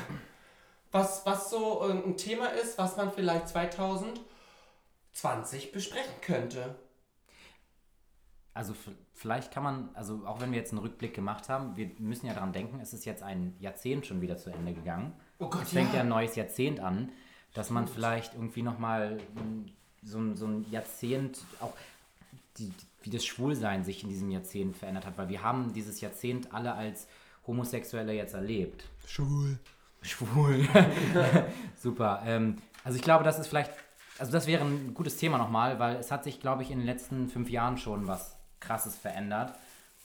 Was, 0.90 1.26
was 1.26 1.50
so 1.50 1.80
ein 1.82 2.16
Thema 2.16 2.46
ist, 2.46 2.78
was 2.78 2.96
man 2.96 3.10
vielleicht 3.12 3.48
2020 5.14 5.72
besprechen 5.72 6.12
könnte. 6.20 6.74
Also 8.52 8.74
vielleicht 9.14 9.52
kann 9.52 9.62
man, 9.64 9.88
also 9.94 10.22
auch 10.26 10.40
wenn 10.40 10.52
wir 10.52 10.58
jetzt 10.58 10.70
einen 10.72 10.80
Rückblick 10.80 11.12
gemacht 11.14 11.48
haben, 11.48 11.76
wir 11.76 11.90
müssen 11.98 12.26
ja 12.26 12.34
daran 12.34 12.52
denken, 12.52 12.78
es 12.80 12.92
ist 12.92 13.04
jetzt 13.04 13.22
ein 13.22 13.56
Jahrzehnt 13.58 14.06
schon 14.06 14.20
wieder 14.20 14.36
zu 14.36 14.50
Ende 14.50 14.72
gegangen. 14.74 15.12
Oh 15.38 15.48
Gott, 15.50 15.62
Es 15.64 15.70
fängt 15.70 15.90
ja 15.90 15.96
ja. 15.96 16.00
ein 16.02 16.08
neues 16.08 16.36
Jahrzehnt 16.36 16.78
an, 16.78 17.10
dass 17.52 17.70
man 17.70 17.88
vielleicht 17.88 18.34
irgendwie 18.34 18.62
nochmal 18.62 19.18
so, 20.02 20.18
ein- 20.18 20.36
so 20.36 20.46
ein 20.46 20.70
Jahrzehnt, 20.70 21.38
auch 21.60 21.72
die, 22.58 22.72
wie 23.02 23.10
das 23.10 23.24
Schwulsein 23.24 23.82
sich 23.84 24.04
in 24.04 24.08
diesem 24.08 24.30
Jahrzehnt 24.30 24.76
verändert 24.76 25.06
hat, 25.06 25.18
weil 25.18 25.28
wir 25.28 25.42
haben 25.42 25.72
dieses 25.72 26.00
Jahrzehnt 26.00 26.52
alle 26.54 26.74
als 26.74 27.08
Homosexuelle 27.48 28.12
jetzt 28.12 28.34
erlebt. 28.34 28.84
Schwul. 29.06 29.58
Schwul. 30.02 30.68
Super. 31.76 32.22
Ähm, 32.24 32.58
also 32.84 32.96
ich 32.96 33.02
glaube, 33.02 33.24
das 33.24 33.38
ist 33.40 33.48
vielleicht, 33.48 33.72
also 34.18 34.32
das 34.32 34.46
wäre 34.46 34.64
ein 34.64 34.94
gutes 34.94 35.16
Thema 35.16 35.38
nochmal, 35.38 35.78
weil 35.78 35.96
es 35.96 36.10
hat 36.10 36.24
sich, 36.24 36.40
glaube 36.40 36.62
ich, 36.62 36.70
in 36.70 36.78
den 36.78 36.86
letzten 36.86 37.28
fünf 37.28 37.50
Jahren 37.50 37.76
schon 37.78 38.06
was 38.06 38.36
Krasses 38.60 38.96
verändert. 38.96 39.52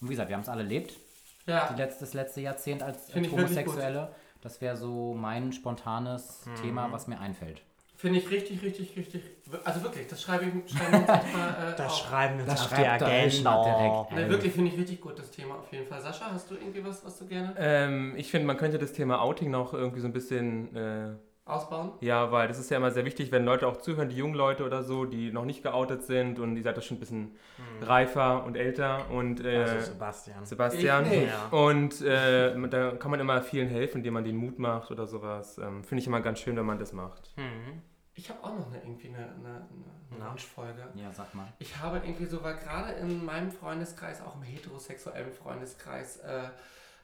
Und 0.01 0.07
wie 0.09 0.13
gesagt, 0.13 0.29
wir 0.29 0.35
haben 0.35 0.41
es 0.43 0.49
alle 0.49 0.63
erlebt, 0.63 0.93
die 1.47 1.51
Ja, 1.51 1.73
letzte, 1.77 2.01
das 2.01 2.13
letzte 2.13 2.41
Jahrzehnt 2.41 2.83
als, 2.83 3.13
als 3.13 3.31
Homosexuelle. 3.31 4.11
Das 4.41 4.61
wäre 4.61 4.77
so 4.77 5.13
mein 5.13 5.51
spontanes 5.51 6.45
Mhm. 6.45 6.55
Thema, 6.61 6.91
was 6.91 7.07
mir 7.07 7.19
einfällt. 7.19 7.61
finde 7.97 8.19
ich 8.19 8.29
richtig, 8.31 8.63
richtig, 8.63 8.95
richtig. 8.95 9.21
Also 9.65 9.83
wirklich, 9.83 10.07
das 10.07 10.21
schreibe 10.21 10.45
ich 10.45 10.71
schreiben 10.73 10.91
wir 10.93 10.99
uns 10.99 11.33
mal 11.33 11.71
äh, 11.73 11.75
Das 11.77 11.91
auf. 11.91 11.97
schreiben 11.97 12.35
wir 12.37 12.43
uns 12.45 12.53
Das 12.53 12.61
auf 12.61 12.69
die 12.69 12.75
schreibt 12.75 13.03
Agenda. 13.03 13.63
direkt. 13.63 14.11
Nee, 14.13 14.29
wirklich 14.29 14.53
finde 14.53 14.71
ich 14.71 14.77
richtig 14.79 15.01
gut, 15.01 15.19
das 15.19 15.29
Thema 15.31 15.55
auf 15.55 15.69
jeden 15.73 15.85
Fall. 15.85 15.99
Sascha, 16.01 16.31
hast 16.31 16.49
du 16.49 16.55
irgendwie 16.55 16.85
was, 16.85 17.03
was 17.03 17.17
du 17.19 17.27
gerne 17.27 17.53
ähm, 17.57 18.13
ich 18.15 18.31
finde, 18.31 18.47
man 18.47 18.55
könnte 18.55 18.77
das 18.77 18.93
Thema 18.93 19.21
Outing 19.21 19.51
noch 19.51 19.73
irgendwie 19.73 19.99
so 19.99 20.07
ein 20.07 20.13
bisschen, 20.13 20.73
äh, 20.75 21.09
ausbauen? 21.49 21.91
ja, 22.01 22.31
weil 22.31 22.47
das 22.47 22.59
ist 22.59 22.69
ja 22.69 22.77
immer 22.77 22.91
sehr 22.91 23.05
wichtig, 23.05 23.31
wenn 23.31 23.45
Leute 23.45 23.67
auch 23.67 23.77
zuhören, 23.77 24.09
die 24.09 24.15
jungen 24.15 24.35
Leute 24.35 24.65
oder 24.65 24.83
so, 24.83 25.05
die 25.05 25.31
noch 25.31 25.45
nicht 25.45 25.63
geoutet 25.63 26.03
sind 26.03 26.39
und 26.39 26.55
ihr 26.55 26.63
seid 26.63 26.77
das 26.77 26.85
schon 26.85 26.97
ein 26.97 26.99
bisschen 26.99 27.35
reifer 27.81 28.43
und 28.43 28.55
älter 28.55 29.09
und 29.09 29.43
äh, 29.43 29.63
Also 29.63 29.91
Sebastian. 29.91 30.45
Sebastian. 30.45 31.05
Ich 31.05 31.11
nicht. 31.11 31.27
Ja. 31.27 31.47
Und 31.57 32.01
äh, 32.01 32.69
da 32.69 32.91
kann 32.91 33.11
man 33.11 33.19
immer 33.19 33.41
vielen 33.41 33.67
helfen, 33.67 33.97
indem 33.97 34.13
man 34.13 34.23
den 34.23 34.37
Mut 34.37 34.59
macht 34.59 34.91
oder 34.91 35.07
sowas. 35.07 35.57
Ähm, 35.57 35.83
Finde 35.83 36.01
ich 36.01 36.07
immer 36.07 36.21
ganz 36.21 36.39
schön, 36.39 36.55
wenn 36.55 36.65
man 36.65 36.79
das 36.79 36.93
macht. 36.93 37.33
Mhm. 37.37 37.81
Ich 38.13 38.29
habe 38.29 38.43
auch 38.43 38.53
noch 38.53 38.67
eine, 38.67 38.81
irgendwie 38.81 39.07
eine, 39.07 39.17
eine, 39.17 39.67
eine? 40.11 40.29
Wunschfolge. 40.31 40.89
Ja, 40.95 41.11
sag 41.13 41.33
mal. 41.33 41.53
Ich 41.59 41.77
habe 41.77 42.01
irgendwie 42.03 42.25
so, 42.25 42.43
weil 42.43 42.57
gerade 42.57 42.91
in 42.93 43.23
meinem 43.23 43.49
Freundeskreis, 43.49 44.21
auch 44.21 44.35
im 44.35 44.41
heterosexuellen 44.41 45.31
Freundeskreis, 45.31 46.17
äh, 46.17 46.49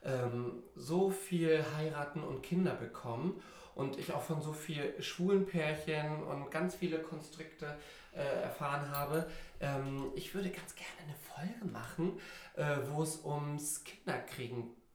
ähm, 0.04 0.62
so 0.74 1.10
viel 1.10 1.64
heiraten 1.76 2.22
und 2.22 2.42
Kinder 2.42 2.74
bekommen 2.74 3.40
und 3.76 3.98
ich 3.98 4.12
auch 4.12 4.22
von 4.22 4.42
so 4.42 4.52
viel 4.52 5.00
schwulen 5.00 5.46
Pärchen 5.46 6.24
und 6.24 6.50
ganz 6.50 6.74
viele 6.74 6.98
Konstrikte 6.98 7.78
äh, 8.12 8.42
erfahren 8.42 8.90
habe. 8.90 9.30
Ähm, 9.60 10.10
ich 10.16 10.34
würde 10.34 10.50
ganz 10.50 10.74
gerne 10.74 10.90
eine 11.04 11.14
Folge 11.14 11.72
machen, 11.72 12.18
äh, 12.56 12.78
wo 12.90 13.02
es 13.02 13.22
ums 13.24 13.84
Kinderkriegen 13.84 14.62
geht. 14.64 14.85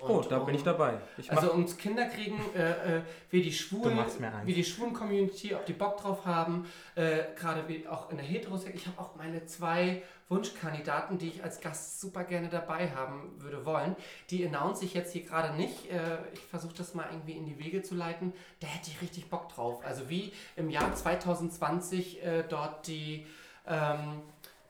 Oh, 0.00 0.18
und 0.18 0.30
da 0.30 0.38
um, 0.38 0.46
bin 0.46 0.54
ich 0.54 0.62
dabei. 0.62 0.98
Ich 1.16 1.30
Also 1.30 1.52
ums 1.52 1.76
Kinderkriegen, 1.76 2.38
äh, 2.54 2.98
äh, 2.98 3.02
wie 3.30 3.42
die 3.42 3.52
Schwulen, 3.52 3.98
wie 4.44 4.54
die 4.54 4.64
schwulen 4.64 4.92
Community, 4.92 5.54
ob 5.54 5.66
die 5.66 5.72
Bock 5.72 5.96
drauf 5.98 6.24
haben, 6.24 6.66
äh, 6.94 7.24
gerade 7.36 7.66
wie 7.68 7.86
auch 7.86 8.10
in 8.10 8.16
der 8.16 8.26
Heterosex. 8.26 8.74
Ich 8.74 8.86
habe 8.86 9.00
auch 9.00 9.16
meine 9.16 9.46
zwei 9.46 10.02
Wunschkandidaten, 10.28 11.18
die 11.18 11.28
ich 11.28 11.44
als 11.44 11.60
Gast 11.60 12.00
super 12.00 12.24
gerne 12.24 12.48
dabei 12.48 12.90
haben 12.90 13.40
würde 13.40 13.64
wollen. 13.66 13.94
Die 14.30 14.46
announce 14.46 14.84
ich 14.84 14.94
jetzt 14.94 15.12
hier 15.12 15.22
gerade 15.22 15.54
nicht. 15.54 15.90
Äh, 15.90 16.18
ich 16.32 16.40
versuche 16.40 16.74
das 16.74 16.94
mal 16.94 17.06
irgendwie 17.10 17.32
in 17.32 17.44
die 17.44 17.58
Wege 17.58 17.82
zu 17.82 17.94
leiten. 17.94 18.32
Da 18.60 18.66
hätte 18.66 18.90
ich 18.90 19.02
richtig 19.02 19.28
Bock 19.28 19.48
drauf. 19.50 19.84
Also 19.84 20.08
wie 20.08 20.32
im 20.56 20.70
Jahr 20.70 20.94
2020 20.94 22.24
äh, 22.24 22.44
dort 22.48 22.86
die, 22.86 23.26
ähm, 23.66 24.22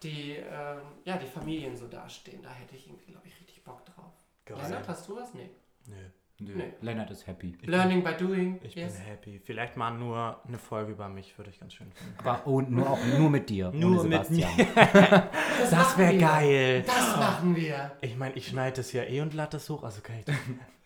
die, 0.03 0.33
ähm, 0.33 0.81
ja, 1.05 1.17
die 1.17 1.27
Familien 1.27 1.77
so 1.77 1.87
dastehen. 1.87 2.43
Da 2.43 2.51
hätte 2.51 2.75
ich 2.75 2.89
irgendwie, 2.89 3.13
glaube 3.13 3.27
ich, 3.29 3.39
richtig 3.41 3.63
Bock 3.63 3.85
drauf. 3.87 4.13
Geil. 4.45 4.59
Lennart, 4.63 4.89
hast 4.89 5.09
du 5.09 5.17
was? 5.17 5.33
Nee. 5.35 5.51
Nö. 5.87 5.95
Nö. 6.41 6.55
Nee. 6.57 6.73
Lennart 6.81 7.11
ist 7.11 7.27
happy. 7.27 7.57
Learning 7.63 8.03
by 8.03 8.15
doing. 8.15 8.61
Ich 8.63 8.75
yes. 8.75 8.95
bin 8.95 9.03
happy. 9.05 9.41
Vielleicht 9.43 9.77
mal 9.77 9.93
nur 9.93 10.41
eine 10.47 10.59
Folge 10.59 10.93
über 10.93 11.09
mich, 11.09 11.39
würde 11.39 11.51
ich 11.51 11.61
ganz 11.61 11.75
schön 11.75 11.93
finden. 11.93 12.15
Aber 12.19 12.47
und 12.47 12.71
nur 12.71 12.91
auch 12.91 12.99
nur 13.19 13.31
mit 13.31 13.49
dir. 13.49 13.71
Nur 13.71 14.01
ohne 14.01 14.09
mit 14.09 14.27
Sebastian. 14.27 14.69
Das, 14.75 15.71
Das 15.71 15.97
wäre 15.99 16.19
geil. 16.19 16.83
Das 16.87 17.17
machen 17.17 17.55
wir. 17.57 17.93
Ich 18.01 18.17
meine, 18.17 18.35
ich 18.35 18.49
schneide 18.49 18.77
das 18.77 18.93
ja 18.93 19.05
eh 19.05 19.21
und 19.21 19.33
lade 19.33 19.53
das 19.53 19.71
hoch, 19.71 19.85
also 19.85 20.01
kann 20.03 20.17
ich. 20.19 20.25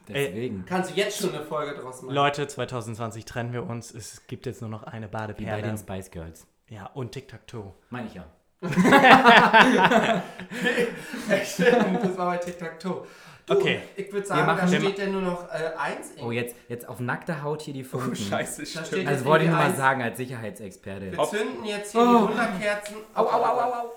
Deswegen. 0.08 0.64
Kannst 0.64 0.90
du 0.90 0.94
jetzt 0.94 1.20
schon 1.20 1.34
eine 1.34 1.44
Folge 1.44 1.80
draus 1.80 2.02
machen? 2.02 2.14
Leute, 2.14 2.46
2020 2.46 3.24
trennen 3.24 3.52
wir 3.52 3.68
uns. 3.68 3.92
Es 3.92 4.26
gibt 4.26 4.46
jetzt 4.46 4.60
nur 4.60 4.70
noch 4.70 4.84
eine 4.84 5.06
Wie 5.06 5.10
bei 5.10 5.18
Badeperle. 5.26 5.62
den 5.62 5.78
Spice 5.78 6.10
Girls. 6.10 6.46
Ja, 6.68 6.86
und 6.86 7.12
Tic-Tac-Toe. 7.12 7.74
Meine 7.90 8.06
ich 8.08 8.14
ja. 8.14 8.24
Stimmt, 11.44 12.02
das 12.02 12.18
war 12.18 12.26
bei 12.26 12.38
Tic-Tac-Toe. 12.38 13.06
Du, 13.48 13.54
Okay. 13.58 13.80
Ich 13.96 14.06
würde 14.12 14.20
Wir 14.20 14.26
sagen, 14.26 14.46
da 14.46 14.54
machen- 14.54 14.68
steht 14.68 14.98
ja 14.98 15.06
nur 15.06 15.22
noch 15.22 15.44
äh, 15.48 15.70
eins. 15.78 16.08
Oh, 16.22 16.30
jetzt, 16.30 16.54
jetzt 16.68 16.88
auf 16.88 17.00
nackter 17.00 17.42
Haut 17.42 17.62
hier 17.62 17.74
die 17.74 17.82
Funken. 17.84 18.14
Scheiße, 18.14 18.62
Da 18.62 18.66
stimmt. 18.68 18.86
steht 18.88 19.06
Also 19.08 19.24
wollte 19.24 19.44
ich 19.44 19.50
nur 19.50 19.58
mal 19.58 19.74
sagen 19.74 20.02
als 20.02 20.16
Sicherheitsexperte. 20.18 21.12
Wir 21.12 21.24
zünden 21.24 21.64
jetzt 21.64 21.92
hier 21.92 22.00
Oh. 22.02 22.04
die 22.04 22.32
Wunderkerzen. 22.32 22.96
Au, 23.14 23.22
au, 23.24 23.26
au, 23.28 23.44
au, 23.44 23.72
au. 23.72 23.92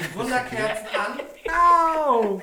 Die 0.00 0.18
Wunderkerzen 0.18 0.86
an. 0.94 1.20
Au! 1.52 2.40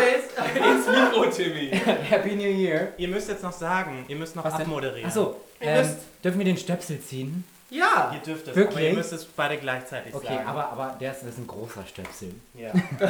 Ich's. 0.00 0.56
Ins 0.56 0.86
Mikro, 0.86 1.26
Timmy. 1.26 1.70
Happy 2.10 2.34
New 2.36 2.42
Year. 2.48 2.92
Ihr 2.96 3.08
müsst 3.08 3.28
jetzt 3.28 3.42
noch 3.42 3.52
sagen, 3.52 4.04
ihr 4.08 4.16
müsst 4.16 4.36
noch 4.36 4.44
Was 4.44 4.54
abmoderieren. 4.54 5.06
Achso, 5.08 5.36
ähm, 5.60 5.86
dürfen 6.24 6.38
wir 6.38 6.44
den 6.44 6.56
Stöpsel 6.56 7.00
ziehen? 7.00 7.44
Ja. 7.70 8.10
Ihr 8.12 8.20
dürft 8.20 8.48
es, 8.48 8.56
Wirklich? 8.56 8.76
aber 8.76 8.86
ihr 8.88 8.94
müsst 8.94 9.12
es 9.12 9.24
beide 9.24 9.56
gleichzeitig 9.58 10.12
Okay, 10.14 10.26
sagen. 10.26 10.46
aber, 10.48 10.70
aber 10.72 10.96
der 11.00 11.12
ist, 11.12 11.20
das 11.22 11.30
ist 11.30 11.38
ein 11.38 11.46
großer 11.46 11.86
Stöpsel. 11.86 12.34
Ja. 12.54 12.72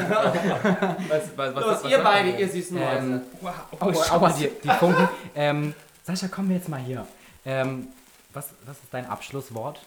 Was, 1.08 1.22
was, 1.36 1.54
was, 1.54 1.64
Los, 1.64 1.84
was 1.84 1.90
ihr 1.90 1.98
beide, 1.98 2.30
ihr 2.30 2.48
süßen 2.48 2.76
Ähm, 2.76 3.22
Mäuse. 3.40 3.54
Oh, 3.80 4.14
aua, 4.14 4.30
die, 4.32 4.50
die 4.62 4.68
Funken. 4.68 5.08
ähm, 5.34 5.74
Sascha, 6.04 6.28
komm 6.30 6.50
jetzt 6.50 6.68
mal 6.68 6.80
hier. 6.80 7.06
Ähm, 7.46 7.88
Was, 8.32 8.50
was 8.66 8.76
ist 8.78 8.92
dein 8.92 9.06
Abschlusswort? 9.06 9.80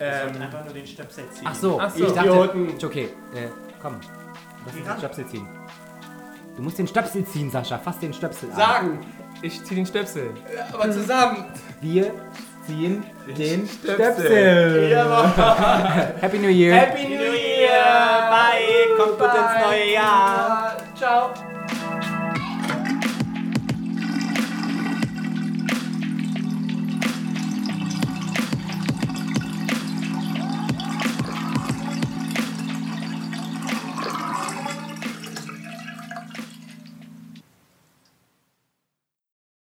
Ähm, 0.00 0.40
einfach 0.42 0.64
nur 0.64 0.74
den 0.74 0.86
Stöpsel 0.86 1.24
ziehen. 1.30 1.46
Ach 1.48 1.54
so, 1.54 1.80
Ach 1.80 1.90
so. 1.94 2.06
ich 2.06 2.12
dachte, 2.12 2.86
okay, 2.86 3.08
äh, 3.34 3.48
komm, 3.80 4.00
lass 4.66 4.74
uns 4.74 4.84
den. 4.86 4.98
Stöpsel 4.98 5.26
ziehen. 5.28 5.48
Du 6.56 6.62
musst 6.62 6.78
den 6.78 6.86
Stöpsel 6.88 7.24
ziehen, 7.26 7.50
Sascha, 7.50 7.78
fass 7.78 7.98
den 7.98 8.12
Stöpsel 8.14 8.50
an. 8.52 8.56
Sagen, 8.56 9.06
Ich 9.42 9.62
zieh 9.64 9.74
den 9.74 9.86
Stöpsel. 9.86 10.30
aber 10.72 10.90
zusammen. 10.90 11.46
Wir 11.80 12.12
ziehen 12.66 13.04
den, 13.26 13.34
den 13.36 13.68
Stöpsel. 13.68 14.96
Happy 16.20 16.38
New 16.38 16.50
Year. 16.50 16.74
Happy 16.76 17.04
New 17.04 17.32
Year. 17.32 18.30
Bye. 18.30 18.96
Kommt 18.96 19.18
gut 19.18 19.28
ins 19.28 19.66
neue 19.66 19.92
Jahr. 19.92 20.76
Ciao. 20.96 21.30